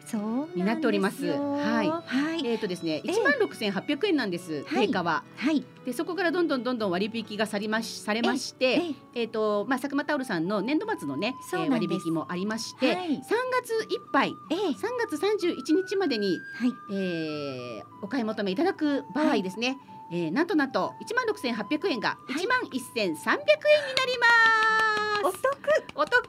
[0.55, 1.27] になっております。
[1.27, 1.89] はい。
[1.89, 2.47] はい。
[2.47, 3.13] えーとですね、ええ。
[3.13, 4.87] 1万6800円なんです、はい。
[4.87, 5.23] 定価は。
[5.37, 5.65] はい。
[5.85, 9.23] でそこからどんどんどんどん割引がされましされまして、ええ。
[9.25, 11.93] ーとまあ、佐久間タオルさんの年度末のね、そうなんです。
[11.93, 13.09] 割引もありまして、はい。
[13.11, 14.59] 3月いっぱいええ。
[14.59, 14.75] 3
[15.09, 16.73] 月31日までに、はい。
[16.93, 19.79] えーお買い求めいただく場合ですね、
[20.13, 22.69] えーなんとなんと1万6800円が1万1300
[23.03, 23.33] 円になり
[25.25, 25.43] ます、
[25.95, 26.29] お得。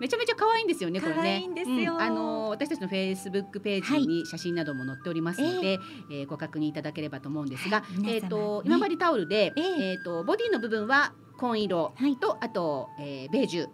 [0.00, 1.16] めちゃめちゃ可愛いんですよねこれね。
[1.18, 1.94] 可愛いんですよ。
[1.94, 2.00] うん。
[2.00, 5.78] あのー私たちのフェイスブックページに写真なども載っておりますので、
[6.10, 8.14] えーご確認いただければと思うんですが、はい。
[8.14, 8.74] えっ、とね。
[8.74, 9.90] 今治タオルで、ええ。
[9.92, 12.16] えっ、とボディの部分は紺色はい。
[12.16, 13.66] と、あと、えーベージュ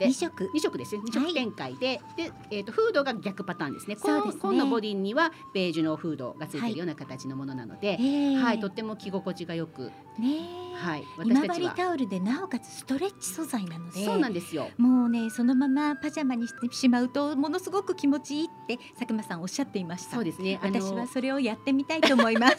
[0.00, 0.50] えで二色。
[0.54, 3.96] 二色ですね二色展開で、で、えー、とフードが逆パターンですね。
[3.96, 4.56] そうですね。
[4.56, 11.70] のボディにはベージュのフードがついてるような形のものなので、ええはい、とっても着心地がよく、ねはい、今私たちは。
[11.70, 14.70] 治タオルでなおかつストレッチ素材なのでそうなんですよ。
[14.78, 20.16] もうねそのままパジャマにしてしまうとものすごく気持ちいいって佐久間さんおっしゃっていました。
[20.16, 20.60] そうですね。
[20.62, 22.56] 私はそれをやってみたいと思います。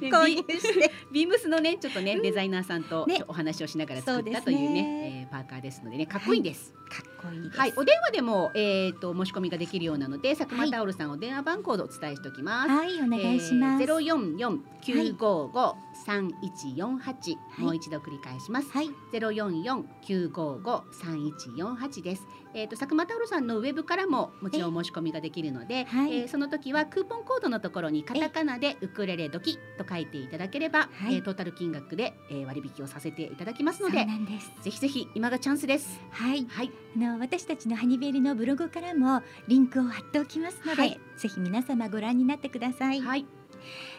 [0.00, 0.92] ね購入して。
[1.12, 6.72] ビームスのねちょっとね、デザイナーさんとお話をしながら作ったというねねえーパーカーですのでねかっこいいんです。
[6.72, 7.58] かっこいいです。
[7.58, 12.68] はい、お電話でもえっ、と申し込みができるようなので佐久間タオルさんお電話番号をお伝えしておきます。
[12.68, 17.30] はいお願いします、ゼロ四四九五五三一四八。
[17.30, 17.38] い。
[17.58, 18.70] もう一度繰り返します。
[18.70, 18.90] はい。
[19.12, 22.26] ゼロ四四九五五三一四八です。
[22.54, 26.20] えっ、と佐久間タオルさんのウェブからももちろん申し込みができるので、はい。
[26.20, 31.16] えーその時はクーポンコードのところにカタカナでウクレレドキと書いていただければ、はい。
[31.16, 34.52] えートータル金額で、えー割引をさせていただきますので、です。
[34.62, 36.00] ぜひぜひ今がチャンスです。
[36.10, 36.46] はい。
[36.48, 41.00] はい、あの私たちのハニベリのブログからもリンクを貼っておきますので、はい。
[41.16, 43.26] ぜひ皆様ご覧になってください、はい、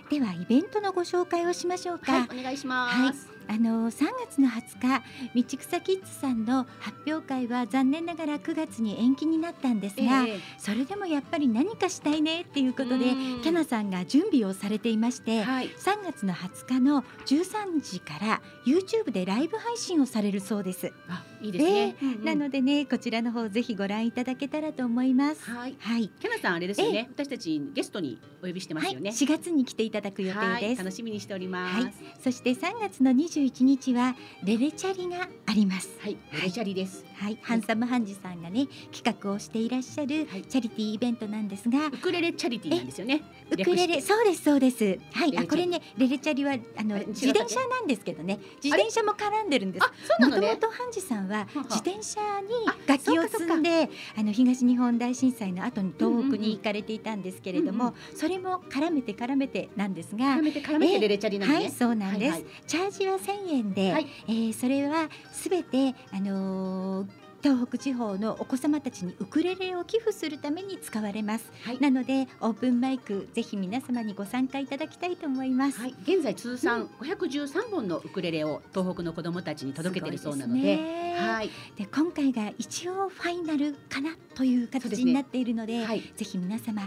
[0.10, 3.35] ではイベントのご紹介をしましょうか、はい、お願いします。
[3.48, 5.04] あの3月の20
[5.34, 10.40] 日道草キッズさんの発表会は残念ながら9月に延期になったんですが、ええ。
[10.58, 13.42] それでもやっぱり何かしたいねっていうことでうん。
[13.42, 21.96] キャナさんが準備をされていまして、はい、3月の20日の13時から YouTube でライブ配信をされるそうです、あ、いいですね。
[22.02, 22.24] うんうん。
[22.24, 25.50] なのでねこちらの方ぜひご覧いただけたらと思います。
[25.50, 27.08] はい、はい、キャナさんあれですよね。
[27.12, 29.12] 私たちゲストにお呼びしてますはい、よね。
[29.12, 31.84] 4月に来ていただく予はい、定です、楽しみにしております。
[31.84, 31.94] はい。
[32.24, 35.90] そして3月の21日はレレチャリがあります。
[36.00, 37.06] はい、レチャリです。
[37.16, 40.44] はい、ハンサムハンジさんがね企画をしていらっしゃるはい。
[40.44, 43.22] チャリティーイベントなんですが、ウクレレチャリティーなんですよね。
[43.52, 44.02] ウクレレ。
[44.02, 44.98] そうですそうです。
[45.12, 45.38] はい。
[45.38, 48.40] あこれねレレチャリはあの自転車なんですけどね。
[48.64, 49.86] 自転車も絡んでるんです。
[49.86, 50.48] あ、そうなのね。
[50.54, 61.60] もともとハンジさんはは自転車にあ楽器を積んであの東日本大震災の後に東北に行かれていたんですけれども、それも絡めて絡めてなんですが絡めて絡めてレレチャリなのね。
[61.60, 62.32] はい、そうなんです。
[62.32, 62.52] はいはい。
[62.68, 64.08] チャージは1000円で、はい。
[64.28, 71.52] えーそれはすべてあのー東北地方のお子様たちにウクレレを寄付するために使われます。
[71.64, 71.80] はい。
[71.80, 75.80] なのでオープンマイクぜひ皆様にご参加いただきたいと思います。
[75.80, 81.16] はい、現在通算513本のウクレレを東北の子どもたちに届けているそうなので、ね。
[81.20, 86.82] はい、で今回が一応ファイナルかなという形になっているので、はい、ぜひ皆様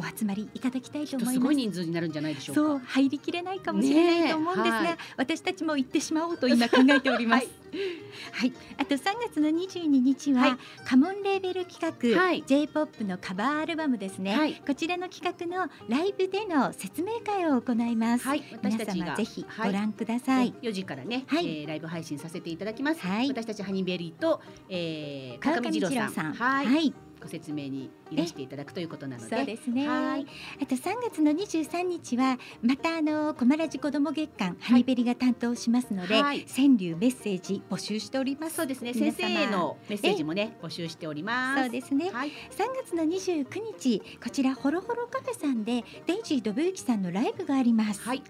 [0.00, 1.34] お集まりいただきたいと思います。
[1.34, 2.60] すごい人数になるんじゃないでしょうか。
[2.62, 4.98] そう入りきれないかもしれないと思うんですが、ねえはい。
[5.18, 7.46] 私たちも行ってしまおうと今考えております。
[8.32, 8.98] はい、あと3
[9.28, 10.56] 月の22日は、はい。
[10.84, 12.42] カモンレーベル企画、はい。
[12.46, 14.54] J-POP のカバーアルバムですね、はい。
[14.66, 18.94] こちらの企画のライブでの説明会を行います、はい、私たちが。
[18.94, 21.46] 皆様ぜひはいご覧ください、4時からね、はい。
[21.46, 23.00] えーライブ配信させていただきます。
[23.00, 23.28] はい。
[23.28, 26.92] 私たちハニーベリーと、えー、川上二郎さん、はい。
[27.20, 29.88] ご説明にいらしていただくということなので、そうですね。
[29.88, 30.26] はい
[30.60, 38.56] あと3月の23日はまたあのコマラジ子ども月間、ハニベリが担当しますので、はい川柳メッセージ募集しております。
[38.56, 38.92] そうですね。
[38.94, 41.62] 先生へのメッセージもね募集しております。
[41.62, 42.10] そうですね。
[42.10, 42.32] はい、3
[42.84, 43.46] 月の29
[43.78, 48.00] 日こちらホロホロカフェさんでデイジードブユキさんのライブがあります。
[48.02, 48.22] はい、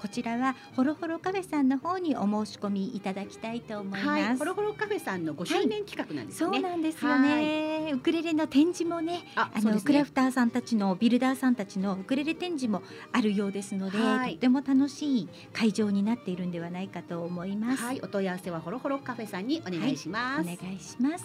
[0.00, 4.06] こちらはホロホロカフェさんの方にお申し込みいただきたいと思います。
[4.06, 6.60] はい、ホロホロカフェさんの5周年企画なんですそう。
[6.60, 7.90] なんですよね。
[7.92, 10.12] ウクレレの展示もね、あ、あの、ねクラフ。
[10.12, 12.82] ターさんたちのビルダーさんたちのウクレレ展示も
[13.12, 17.82] あるようですので、はいとっても楽しい会場になっているんではないかと思います。
[17.82, 20.40] はい、お問い合わせはホロホロカフェさんにお願いします。
[20.42, 21.24] お願いします。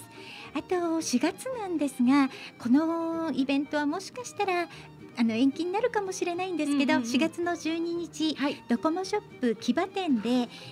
[0.54, 4.68] あと4月なんですが、このイベントはもしかしたら
[5.20, 7.12] あの延期になるかもしれないんですけど、うんうんうん。
[7.12, 8.64] 4月の12日、はい。
[8.70, 10.30] ドコモショップ木場店で、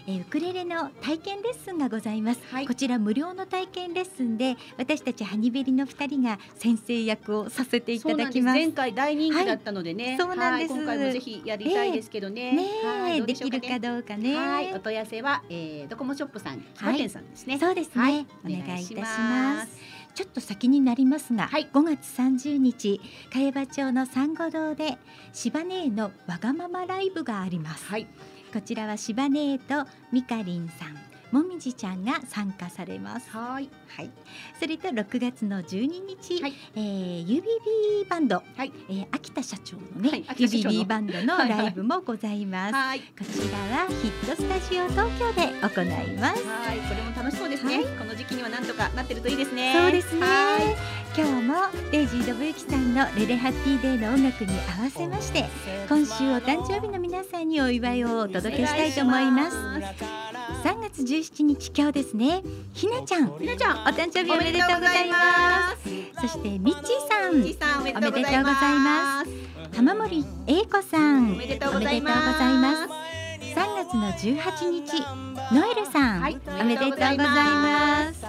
[0.07, 2.68] えーウクレレの体験レッスンがございます、はい。
[2.68, 8.56] こちら無料の体験レッスンで私たちハニベリの2人が先生役をさせていただきます。
[8.56, 10.18] 前回大人気だったのでね、はい。
[10.18, 10.72] そうなんです。
[10.72, 10.82] はい。
[10.82, 12.53] 今回もぜひやりたいですけどね。
[12.53, 14.34] ねできるかどうかね。
[14.34, 17.57] はい、お問い合わせは、えー、ドコモショップさん、木場店さんですね。
[17.60, 18.26] そうですね、はい。
[18.45, 21.69] お願いいたしますちょっと先になりますが、はい。
[21.72, 22.99] 5月30日
[23.30, 24.98] 茅場町の三五堂で
[25.31, 28.07] 芝姉のわがままライブがあります、はい、
[28.52, 33.30] こちらは芝姉とみかりんさんもみじちゃんが参加されます。
[33.30, 34.12] はい、はい、
[34.60, 36.54] それと6月の12日、はい。
[36.76, 38.72] えー UBB バンド、はい。
[38.90, 41.38] えー秋田社長のね、はい UBB バンドの。
[41.38, 45.82] ライブもございます、はい、こちらはヒットスタジオ東京で行
[46.12, 46.44] います。
[46.45, 47.78] はい、これも楽しそうですね。
[47.78, 47.86] はい。
[47.98, 49.74] この時期にはなんとかなってるといいですね。
[49.76, 50.22] そうですね。
[50.22, 51.07] はい。
[51.18, 51.56] 今日も
[51.89, 55.45] デイジー・ドブユキさんのレレハッピーデーの音楽に合わせまして
[55.89, 59.57] 今週お誕生日の皆さんにお祝いをお届けしたいと思います。
[59.57, 62.44] 3月17日今日ですね。
[62.72, 63.35] ひなちゃん。
[63.39, 66.22] ひなちゃん、お誕生日おめでとうございます。
[66.22, 67.31] そしてミッチーさん。
[67.31, 68.53] おめでとうございま。
[68.53, 69.76] ます。
[69.76, 71.34] 浜森英子さん。
[71.34, 72.19] おめでとうございます。
[72.19, 73.07] おめでとうございます。
[73.56, 75.38] 3月の18日。
[75.49, 78.22] ノエルさん、はいおめでとうございます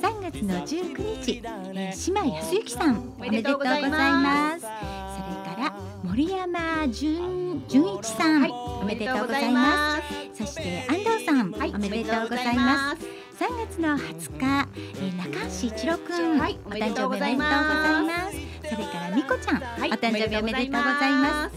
[0.00, 3.12] 3月の19日、えー、姉妹康之さん。
[3.18, 4.60] おめでとうございます。
[4.60, 10.02] それから森山純純一さん、はい、おめでとうございます。
[10.32, 13.20] そして安藤さん、はい、おめでとうございます。
[13.40, 18.36] 3月の20日、えー、中橋一郎くん、はいお誕生日おめでとうございます。
[18.62, 21.56] それからみこちゃん、はいお誕生日おめでとうございます。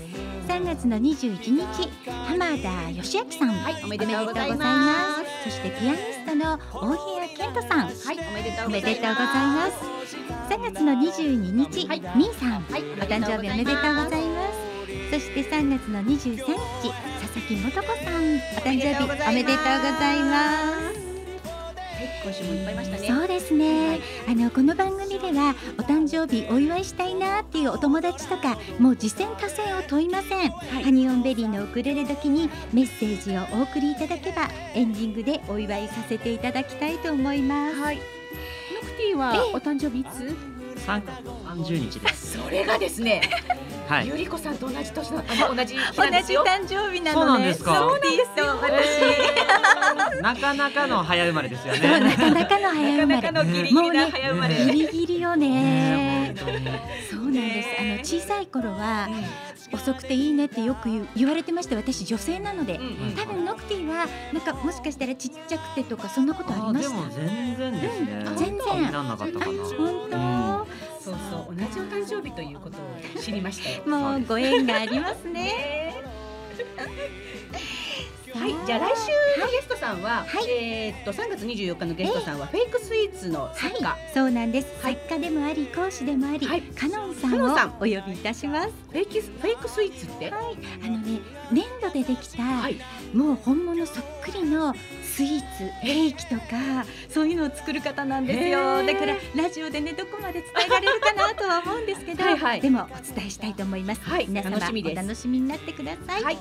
[0.49, 1.40] 3月の21
[1.74, 1.90] 日
[2.28, 5.34] 浜田義明さん、はいおめでとうございます。
[5.45, 7.93] そしてピアニストの大平健人さんはい、
[8.30, 8.81] おめでとうおございます。
[8.81, 9.73] めでとうございます。
[10.49, 12.01] 3月の22日、はい。
[12.15, 14.64] みーさん、はい、お誕生日おめでとうございます。
[15.11, 16.43] そして3月の23日
[17.22, 20.77] 佐々木素子さんお誕生日おめでとうございます。
[20.77, 20.82] はい、
[22.23, 23.07] 今週もいっぱいいましたね。
[23.07, 37.97] そうですね、あのこの番組ではお誕生日お祝いしたいなっていうお友達とかもう次戦多戦を問いません、ハニオンベリーのウクレレ時にメッセージをお送りいただけばエンディングでお祝いさせていただきたいと思いますはい。
[37.97, 38.01] ノ
[38.81, 40.52] クティはお誕生日いつ？
[40.85, 41.01] 三
[41.47, 42.38] 三十日です。
[42.38, 43.22] それがですね、
[43.88, 44.18] はいゆ。
[44.18, 46.43] りこさんと同じ年のあの同じ日同じなんですよ。
[46.45, 52.15] 誕生日なそうのでなんですかそうですよ私、なかなかの早生まれですよそうなね。
[52.15, 54.55] かなかの早生まれのギリギリな早生まれ。
[54.55, 56.65] ギリギリよねね本当に。
[57.10, 57.69] そうなんです。
[57.80, 59.10] あの小さい頃は
[59.72, 66.95] 遅くていいねってよく言う言われてまして私女性なので、うんうん多分ノクティはなんかもしかしたらちっちゃくてとかそんなことありました。
[66.95, 68.23] あでも全然ですね。
[68.26, 68.38] うん。
[68.38, 68.57] 全然。
[68.60, 69.64] 気になんなかったかな。
[69.77, 70.68] 本
[71.03, 76.01] そうそう、同じお誕生日ということを知りましたもうご縁がありますね。
[78.34, 78.41] ね。
[78.41, 78.93] はい、じゃあ来
[79.35, 80.49] 週のゲストさんは、はい。
[80.49, 84.93] えーっと3月24日のゲストさんはフェイクスイーツの作家、そうなんです、はい。
[84.93, 86.61] 作家でもあり講師でもあり、はい。
[86.61, 88.69] カノンさんをお呼びいたします。
[88.91, 91.19] フェイキスフェイクスイーツって、はい、あのね
[91.51, 92.77] 粘土でできた、はい。
[93.14, 94.73] もう本物そっくりの
[95.03, 98.85] スイーツケーキとかそういうのを作る方なんですへよー。
[98.88, 102.61] だからラジオでねどこまで伝えられるかなとは思うんですけどはいはい。
[102.61, 104.27] でもお伝えしたいと思います、はい。
[104.27, 104.93] 皆様楽しみです。
[104.93, 106.38] お楽しみになってください、はい。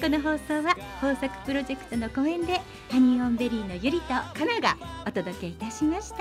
[0.00, 4.76] この放送は豊作プロジェクトの公演でハニーオンベリーのゆりとカナが
[5.06, 6.18] お届けいたしました。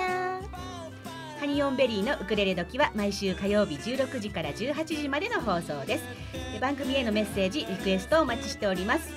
[1.40, 6.04] ハニオンベリーのウクレレ時は毎週火曜日16時から18時までの放送です。
[6.54, 9.14] で番組へのメッセージリクエストをお待ちしております。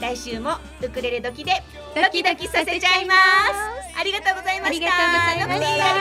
[0.00, 0.52] 来週も
[0.82, 1.62] ウクレレ時で
[1.96, 3.20] ドキドキさせちゃいます。
[3.98, 4.86] ありがとうございました。
[4.86, 5.94] ありがとうございました。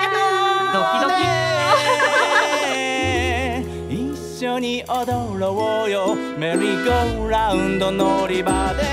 [0.74, 1.18] ドキド
[3.28, 3.30] キ。
[4.44, 6.16] 緒に踊ろうよ。
[6.38, 8.84] メリーゴーラウンド乗り場で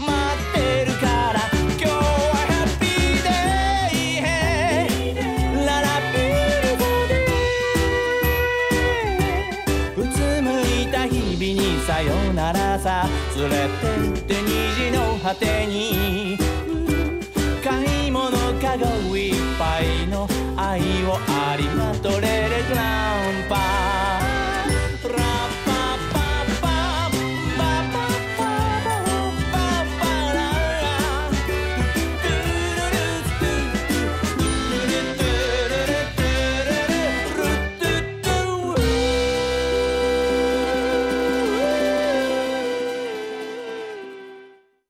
[0.00, 1.40] 待ってるから。
[1.78, 1.92] 今日は
[2.48, 3.28] ハッピーデ
[5.10, 5.14] イ
[5.66, 13.06] ララビーうつむいた日々にさよならさ。
[13.36, 13.84] 連れて
[14.20, 16.38] って虹の果てに。
[17.62, 20.26] 買い物かごいっぱいの
[20.56, 21.83] 愛をありが